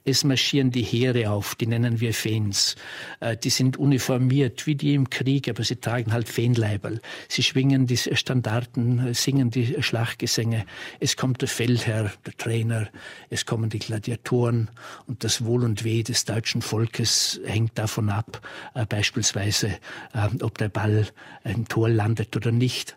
Es 0.04 0.24
marschieren 0.24 0.72
die 0.72 0.84
Heere 0.84 1.30
auf, 1.30 1.56
die 1.56 1.68
nennen 1.68 2.00
wir 2.00 2.14
Fans. 2.14 2.76
Äh, 3.20 3.38
die 3.38 3.50
sind 3.50 3.78
uniformiert, 3.78 4.68
wie 4.68 4.76
die 4.76 4.94
im 4.94 5.10
Krieg, 5.10 5.50
aber 5.50 5.64
sie 5.64 5.76
tragen 5.76 6.14
halt 6.14 6.28
Feenleiberl. 6.28 7.00
Sie 7.28 7.44
schwingen 7.44 7.88
die 7.88 7.98
Standarten, 7.98 9.14
singen 9.14 9.50
die 9.50 9.82
Schlachtgesänge. 9.82 10.66
Es 11.00 11.16
kommt 11.16 11.42
der 11.42 11.50
Feldherr, 11.50 12.12
der 12.26 12.38
Trainer, 12.38 12.88
es 13.30 13.46
kommen 13.46 13.70
die 13.70 13.80
Gladiatoren 13.80 14.70
und 15.08 15.24
das 15.24 15.46
Wohl 15.46 15.64
und 15.64 15.84
Weh 15.84 16.04
des 16.04 16.26
deutschen 16.26 16.62
Volkes 16.62 17.40
hängt 17.46 17.78
davon 17.78 18.10
ab, 18.10 18.42
äh, 18.74 18.86
beispielsweise, 18.86 19.68
äh, 20.14 20.30
ob 20.42 20.58
der 20.58 20.70
Ball 20.70 21.08
im 21.44 21.68
Tor 21.68 21.90
landet 21.90 22.36
oder 22.36 22.52
nicht. 22.52 22.96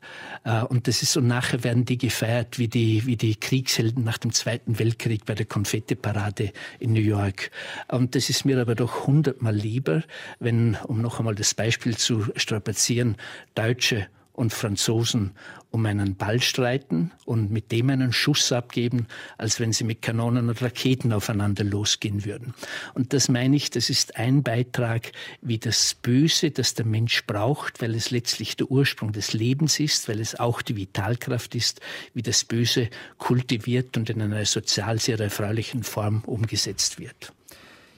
Und 0.69 0.89
das 0.89 1.03
ist, 1.03 1.17
und 1.17 1.27
nachher 1.27 1.65
werden 1.65 1.87
die 1.87 1.97
gefeiert 1.97 2.59
wie 2.59 2.69
die, 2.69 3.07
wie 3.07 3.17
die 3.17 3.37
Kriegshelden 3.37 4.05
nach 4.05 4.19
dem 4.19 4.33
Zweiten 4.33 4.79
Weltkrieg 4.79 5.25
bei 5.25 5.35
der 5.35 5.47
Konfettiparade 5.47 6.24
Parade 6.25 6.53
in 6.81 6.93
New 6.93 7.01
York. 7.01 7.51
Und 7.89 8.15
das 8.15 8.31
ist 8.31 8.45
mir 8.45 8.59
aber 8.61 8.75
doch 8.75 9.07
hundertmal 9.07 9.55
lieber, 9.55 10.03
wenn, 10.39 10.77
um 10.87 11.01
noch 11.01 11.19
einmal 11.19 11.35
das 11.35 11.55
Beispiel 11.55 11.97
zu 11.97 12.27
strapazieren, 12.37 13.17
Deutsche 13.55 14.07
und 14.35 14.53
Franzosen 14.53 15.33
um 15.71 15.87
einen 15.87 16.17
Ball 16.17 16.41
streiten 16.41 17.13
und 17.25 17.51
mit 17.51 17.73
dem 17.73 17.91
einen 17.91 18.13
Schuss 18.13 18.53
abgeben, 18.53 19.07
als 19.39 19.59
wenn 19.59 19.73
sie 19.73 19.85
mit 19.85 20.03
Kanonen 20.03 20.49
und 20.49 20.61
Raketen 20.61 21.13
aufeinander 21.13 21.65
losgehen 21.65 22.25
würden. 22.25 22.55
Und 22.95 23.13
das 23.13 23.29
meine 23.29 23.57
ich, 23.57 23.71
das 23.71 23.91
ist 23.91 24.17
ein 24.17 24.43
Beitrag, 24.43 25.13
wie 25.41 25.59
das 25.59 25.95
Böse, 25.95 26.51
das 26.51 26.75
der 26.75 26.85
Mensch 26.85 27.25
braucht, 27.27 27.81
weil 27.81 27.95
es 27.95 28.11
letztlich 28.11 28.57
der 28.57 28.71
Ursprung 28.71 29.13
des 29.13 29.33
Lebens 29.33 29.81
ist, 29.81 30.09
weil 30.09 30.21
es 30.21 30.39
auch 30.39 30.63
die 30.63 30.77
Vitalkraft 30.77 31.55
ist, 31.55 31.81
wie 32.13 32.23
das 32.23 32.45
Böse 32.45 32.89
kultiviert 33.19 33.97
und 33.97 34.11
in 34.11 34.21
einer 34.21 34.45
sozial 34.45 35.01
sehr 35.01 35.19
erfreulichen 35.19 35.83
Form 35.83 36.23
umgesetzt 36.27 36.99
wird. 36.99 37.33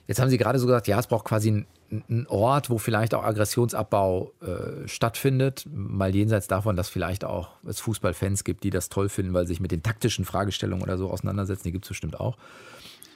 Jetzt 0.06 0.20
haben 0.20 0.30
Sie 0.30 0.38
gerade 0.38 0.58
so 0.58 0.66
gesagt, 0.66 0.86
ja, 0.86 0.98
es 0.98 1.06
braucht 1.06 1.24
quasi 1.24 1.50
ein 1.50 1.66
ein 1.90 2.26
Ort, 2.28 2.70
wo 2.70 2.78
vielleicht 2.78 3.14
auch 3.14 3.24
Aggressionsabbau 3.24 4.32
äh, 4.40 4.88
stattfindet, 4.88 5.66
mal 5.72 6.14
jenseits 6.14 6.48
davon, 6.48 6.76
dass 6.76 6.88
vielleicht 6.88 7.24
auch 7.24 7.50
es 7.66 7.80
Fußballfans 7.80 8.44
gibt, 8.44 8.64
die 8.64 8.70
das 8.70 8.88
toll 8.88 9.08
finden, 9.08 9.34
weil 9.34 9.46
sie 9.46 9.54
sich 9.54 9.60
mit 9.60 9.70
den 9.70 9.82
taktischen 9.82 10.24
Fragestellungen 10.24 10.82
oder 10.82 10.98
so 10.98 11.10
auseinandersetzen, 11.10 11.64
die 11.64 11.72
gibt 11.72 11.84
es 11.84 11.90
bestimmt 11.90 12.18
auch. 12.18 12.36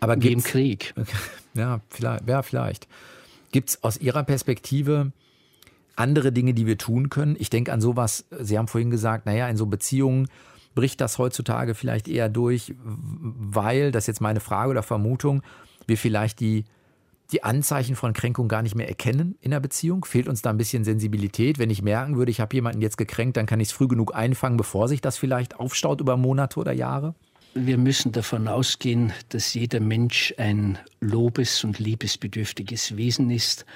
Aber 0.00 0.20
Wie 0.22 0.32
im 0.32 0.42
Krieg. 0.42 0.94
Ja, 1.54 1.80
vielleicht. 1.88 2.28
Ja, 2.28 2.42
vielleicht. 2.42 2.86
Gibt 3.50 3.70
es 3.70 3.82
aus 3.82 3.98
Ihrer 3.98 4.22
Perspektive 4.22 5.10
andere 5.96 6.30
Dinge, 6.30 6.54
die 6.54 6.64
wir 6.64 6.78
tun 6.78 7.10
können? 7.10 7.34
Ich 7.40 7.50
denke 7.50 7.72
an 7.72 7.80
sowas, 7.80 8.24
Sie 8.38 8.56
haben 8.56 8.68
vorhin 8.68 8.90
gesagt, 8.90 9.26
naja, 9.26 9.48
in 9.48 9.56
so 9.56 9.66
Beziehungen 9.66 10.28
bricht 10.76 11.00
das 11.00 11.18
heutzutage 11.18 11.74
vielleicht 11.74 12.06
eher 12.06 12.28
durch, 12.28 12.72
weil, 12.84 13.90
das 13.90 14.04
ist 14.04 14.06
jetzt 14.06 14.20
meine 14.20 14.38
Frage 14.38 14.70
oder 14.70 14.84
Vermutung, 14.84 15.42
wir 15.88 15.98
vielleicht 15.98 16.38
die 16.38 16.66
die 17.32 17.42
Anzeichen 17.42 17.96
von 17.96 18.12
Kränkung 18.12 18.48
gar 18.48 18.62
nicht 18.62 18.74
mehr 18.74 18.88
erkennen 18.88 19.36
in 19.40 19.50
der 19.50 19.60
Beziehung? 19.60 20.04
Fehlt 20.04 20.28
uns 20.28 20.42
da 20.42 20.50
ein 20.50 20.58
bisschen 20.58 20.84
Sensibilität? 20.84 21.58
Wenn 21.58 21.70
ich 21.70 21.82
merken 21.82 22.16
würde, 22.16 22.30
ich 22.30 22.40
habe 22.40 22.54
jemanden 22.54 22.82
jetzt 22.82 22.98
gekränkt, 22.98 23.36
dann 23.36 23.46
kann 23.46 23.60
ich 23.60 23.68
es 23.68 23.72
früh 23.72 23.88
genug 23.88 24.14
einfangen, 24.14 24.56
bevor 24.56 24.88
sich 24.88 25.00
das 25.00 25.18
vielleicht 25.18 25.58
aufstaut 25.58 26.00
über 26.00 26.16
Monate 26.16 26.60
oder 26.60 26.72
Jahre? 26.72 27.14
Wir 27.54 27.78
müssen 27.78 28.12
davon 28.12 28.46
ausgehen, 28.46 29.12
dass 29.30 29.54
jeder 29.54 29.80
Mensch 29.80 30.32
ein 30.38 30.78
lobes- 31.00 31.64
und 31.64 31.80
liebesbedürftiges 31.80 32.96
Wesen 32.96 33.30
ist 33.30 33.66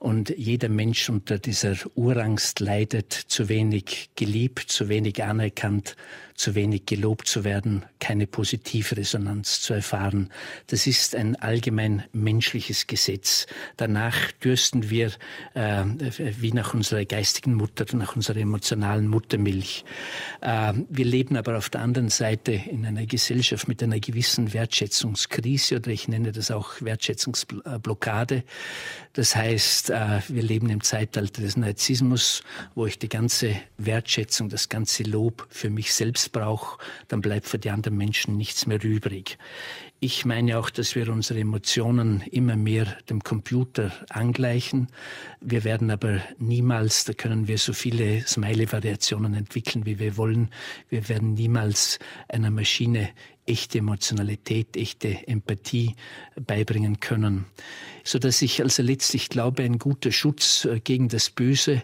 und 0.00 0.30
jeder 0.30 0.70
Mensch 0.70 1.10
unter 1.10 1.38
dieser 1.38 1.76
Urangst 1.94 2.58
leidet, 2.58 3.12
zu 3.12 3.50
wenig 3.50 4.10
geliebt, 4.16 4.70
zu 4.70 4.88
wenig 4.88 5.22
anerkannt, 5.22 5.94
zu 6.40 6.54
wenig 6.54 6.86
gelobt 6.86 7.28
zu 7.28 7.44
werden, 7.44 7.84
keine 7.98 8.26
positive 8.26 8.96
Resonanz 8.96 9.60
zu 9.60 9.74
erfahren. 9.74 10.30
Das 10.68 10.86
ist 10.86 11.14
ein 11.14 11.36
allgemein 11.36 12.04
menschliches 12.12 12.86
Gesetz. 12.86 13.46
Danach 13.76 14.32
dürsten 14.42 14.88
wir 14.88 15.12
äh, 15.52 15.84
wie 16.38 16.52
nach 16.52 16.72
unserer 16.72 17.04
geistigen 17.04 17.54
Mutter, 17.54 17.84
nach 17.94 18.16
unserer 18.16 18.38
emotionalen 18.38 19.06
Muttermilch. 19.06 19.84
Äh, 20.40 20.72
wir 20.88 21.04
leben 21.04 21.36
aber 21.36 21.58
auf 21.58 21.68
der 21.68 21.82
anderen 21.82 22.08
Seite 22.08 22.52
in 22.52 22.86
einer 22.86 23.04
Gesellschaft 23.04 23.68
mit 23.68 23.82
einer 23.82 24.00
gewissen 24.00 24.54
Wertschätzungskrise 24.54 25.76
oder 25.76 25.90
ich 25.90 26.08
nenne 26.08 26.32
das 26.32 26.50
auch 26.50 26.80
Wertschätzungsblockade. 26.80 28.44
Das 29.12 29.36
heißt, 29.36 29.89
äh, 29.90 30.20
wir 30.28 30.42
leben 30.42 30.70
im 30.70 30.82
Zeitalter 30.82 31.42
des 31.42 31.56
Narzissmus, 31.58 32.42
wo 32.74 32.86
ich 32.86 32.98
die 32.98 33.08
ganze 33.10 33.56
Wertschätzung, 33.76 34.48
das 34.48 34.70
ganze 34.70 35.02
Lob 35.02 35.46
für 35.50 35.68
mich 35.68 35.92
selbst 35.92 36.30
Missbrauch, 36.30 36.78
dann 37.08 37.20
bleibt 37.20 37.46
für 37.46 37.58
die 37.58 37.70
anderen 37.70 37.96
Menschen 37.96 38.36
nichts 38.36 38.66
mehr 38.66 38.82
übrig. 38.82 39.38
Ich 39.98 40.24
meine 40.24 40.58
auch, 40.58 40.70
dass 40.70 40.94
wir 40.94 41.10
unsere 41.10 41.40
Emotionen 41.40 42.22
immer 42.30 42.56
mehr 42.56 42.86
dem 43.10 43.22
Computer 43.22 43.92
angleichen. 44.08 44.88
Wir 45.40 45.64
werden 45.64 45.90
aber 45.90 46.20
niemals, 46.38 47.04
da 47.04 47.12
können 47.12 47.48
wir 47.48 47.58
so 47.58 47.72
viele 47.72 48.26
Smiley-Variationen 48.26 49.34
entwickeln, 49.34 49.84
wie 49.84 49.98
wir 49.98 50.16
wollen, 50.16 50.50
wir 50.88 51.08
werden 51.08 51.34
niemals 51.34 51.98
einer 52.28 52.50
Maschine 52.50 53.10
echte 53.50 53.78
Emotionalität, 53.78 54.76
echte 54.76 55.26
Empathie 55.26 55.96
beibringen 56.36 57.00
können. 57.00 57.46
So 58.04 58.18
dass 58.18 58.40
ich 58.42 58.62
also 58.62 58.82
letztlich 58.82 59.28
glaube, 59.28 59.62
ein 59.64 59.78
guter 59.78 60.12
Schutz 60.12 60.64
äh, 60.64 60.80
gegen 60.80 61.08
das 61.08 61.30
Böse 61.30 61.82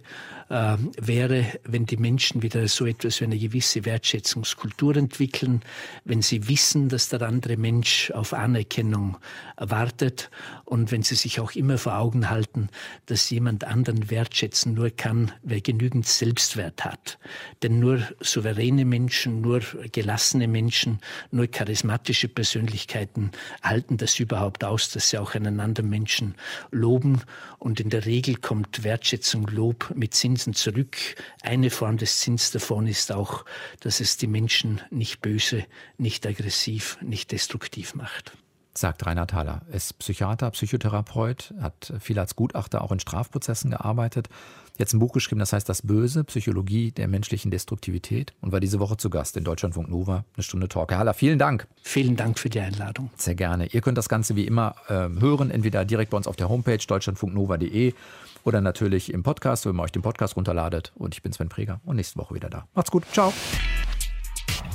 äh, 0.48 0.76
wäre, 0.98 1.46
wenn 1.64 1.86
die 1.86 1.96
Menschen 1.96 2.42
wieder 2.42 2.66
so 2.68 2.86
etwas 2.86 3.20
wie 3.20 3.24
eine 3.24 3.38
gewisse 3.38 3.84
Wertschätzungskultur 3.84 4.96
entwickeln, 4.96 5.62
wenn 6.04 6.22
sie 6.22 6.48
wissen, 6.48 6.88
dass 6.88 7.08
der 7.08 7.22
andere 7.22 7.56
Mensch 7.56 8.10
auf 8.12 8.32
Anerkennung 8.32 9.16
wartet 9.56 10.30
und 10.64 10.92
wenn 10.92 11.02
sie 11.02 11.14
sich 11.14 11.40
auch 11.40 11.52
immer 11.52 11.78
vor 11.78 11.96
Augen 11.96 12.30
halten, 12.30 12.68
dass 13.06 13.30
jemand 13.30 13.64
anderen 13.64 14.10
wertschätzen 14.10 14.74
nur 14.74 14.90
kann, 14.90 15.32
wer 15.42 15.60
genügend 15.60 16.06
Selbstwert 16.06 16.84
hat. 16.84 17.18
Denn 17.62 17.78
nur 17.78 18.00
souveräne 18.20 18.84
Menschen, 18.84 19.40
nur 19.40 19.62
gelassene 19.92 20.48
Menschen, 20.48 21.00
nur 21.30 21.46
charismatische 21.46 22.28
Persönlichkeiten 22.28 23.30
halten 23.62 23.96
das 23.96 24.18
überhaupt 24.20 24.64
aus, 24.64 24.90
dass 24.90 25.10
sie 25.10 25.18
auch 25.18 25.34
einen 25.34 25.60
anderen 25.60 25.88
Menschen 25.88 26.34
loben. 26.70 27.22
Und 27.58 27.80
in 27.80 27.90
der 27.90 28.06
Regel 28.06 28.36
kommt 28.36 28.84
Wertschätzung, 28.84 29.46
Lob 29.46 29.92
mit 29.94 30.14
Zinsen 30.36 30.52
zurück. 30.52 30.96
Eine 31.42 31.70
Form 31.70 31.96
des 31.96 32.18
Zins 32.18 32.50
davon 32.50 32.86
ist 32.86 33.10
auch, 33.10 33.46
dass 33.80 34.00
es 34.00 34.18
die 34.18 34.26
Menschen 34.26 34.82
nicht 34.90 35.22
böse, 35.22 35.64
nicht 35.96 36.26
aggressiv, 36.26 36.98
nicht 37.00 37.32
destruktiv 37.32 37.94
macht 37.94 38.36
sagt 38.78 39.06
Reinhard 39.06 39.32
Haller. 39.32 39.62
Er 39.70 39.76
ist 39.76 39.98
Psychiater, 39.98 40.50
Psychotherapeut, 40.50 41.54
hat 41.62 41.94
viel 41.98 42.18
als 42.18 42.36
Gutachter 42.36 42.82
auch 42.82 42.92
in 42.92 43.00
Strafprozessen 43.00 43.70
gearbeitet. 43.70 44.28
Jetzt 44.76 44.92
ein 44.92 44.98
Buch 44.98 45.14
geschrieben, 45.14 45.38
das 45.38 45.54
heißt 45.54 45.66
Das 45.66 45.80
Böse, 45.80 46.24
Psychologie 46.24 46.92
der 46.92 47.08
menschlichen 47.08 47.50
Destruktivität 47.50 48.34
und 48.42 48.52
war 48.52 48.60
diese 48.60 48.78
Woche 48.78 48.98
zu 48.98 49.08
Gast 49.08 49.38
in 49.38 49.44
Deutschlandfunk 49.44 49.88
Nova, 49.88 50.26
eine 50.34 50.42
Stunde 50.42 50.68
Talk. 50.68 50.90
Herr 50.90 50.98
Haller, 50.98 51.14
vielen 51.14 51.38
Dank. 51.38 51.66
Vielen 51.80 52.16
Dank 52.16 52.38
für 52.38 52.50
die 52.50 52.60
Einladung. 52.60 53.08
Sehr 53.16 53.34
gerne. 53.34 53.68
Ihr 53.68 53.80
könnt 53.80 53.96
das 53.96 54.10
Ganze 54.10 54.36
wie 54.36 54.46
immer 54.46 54.74
äh, 54.88 55.08
hören, 55.18 55.50
entweder 55.50 55.86
direkt 55.86 56.10
bei 56.10 56.18
uns 56.18 56.26
auf 56.26 56.36
der 56.36 56.50
Homepage 56.50 56.76
deutschlandfunknova.de 56.86 57.94
oder 58.46 58.60
natürlich 58.60 59.12
im 59.12 59.22
Podcast, 59.24 59.66
wenn 59.66 59.76
ihr 59.76 59.82
euch 59.82 59.92
den 59.92 60.02
Podcast 60.02 60.36
runterladet. 60.36 60.92
Und 60.94 61.14
ich 61.14 61.22
bin 61.22 61.32
Sven 61.32 61.48
Preger 61.48 61.80
und 61.84 61.96
nächste 61.96 62.18
Woche 62.18 62.34
wieder 62.34 62.48
da. 62.48 62.66
Macht's 62.74 62.90
gut. 62.90 63.04
Ciao. 63.12 63.32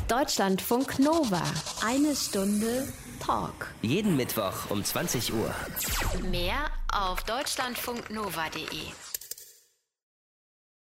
Deutschlandfunk 0.08 1.00
Nova. 1.00 1.42
Eine 1.86 2.14
Stunde 2.16 2.88
Talk. 3.22 3.74
Jeden 3.82 4.18
Mittwoch 4.18 4.70
um 4.70 4.84
20 4.84 5.34
Uhr. 5.34 5.54
Mehr 6.30 6.66
auf 6.92 7.24
deutschlandfunknova.de. 7.24 9.11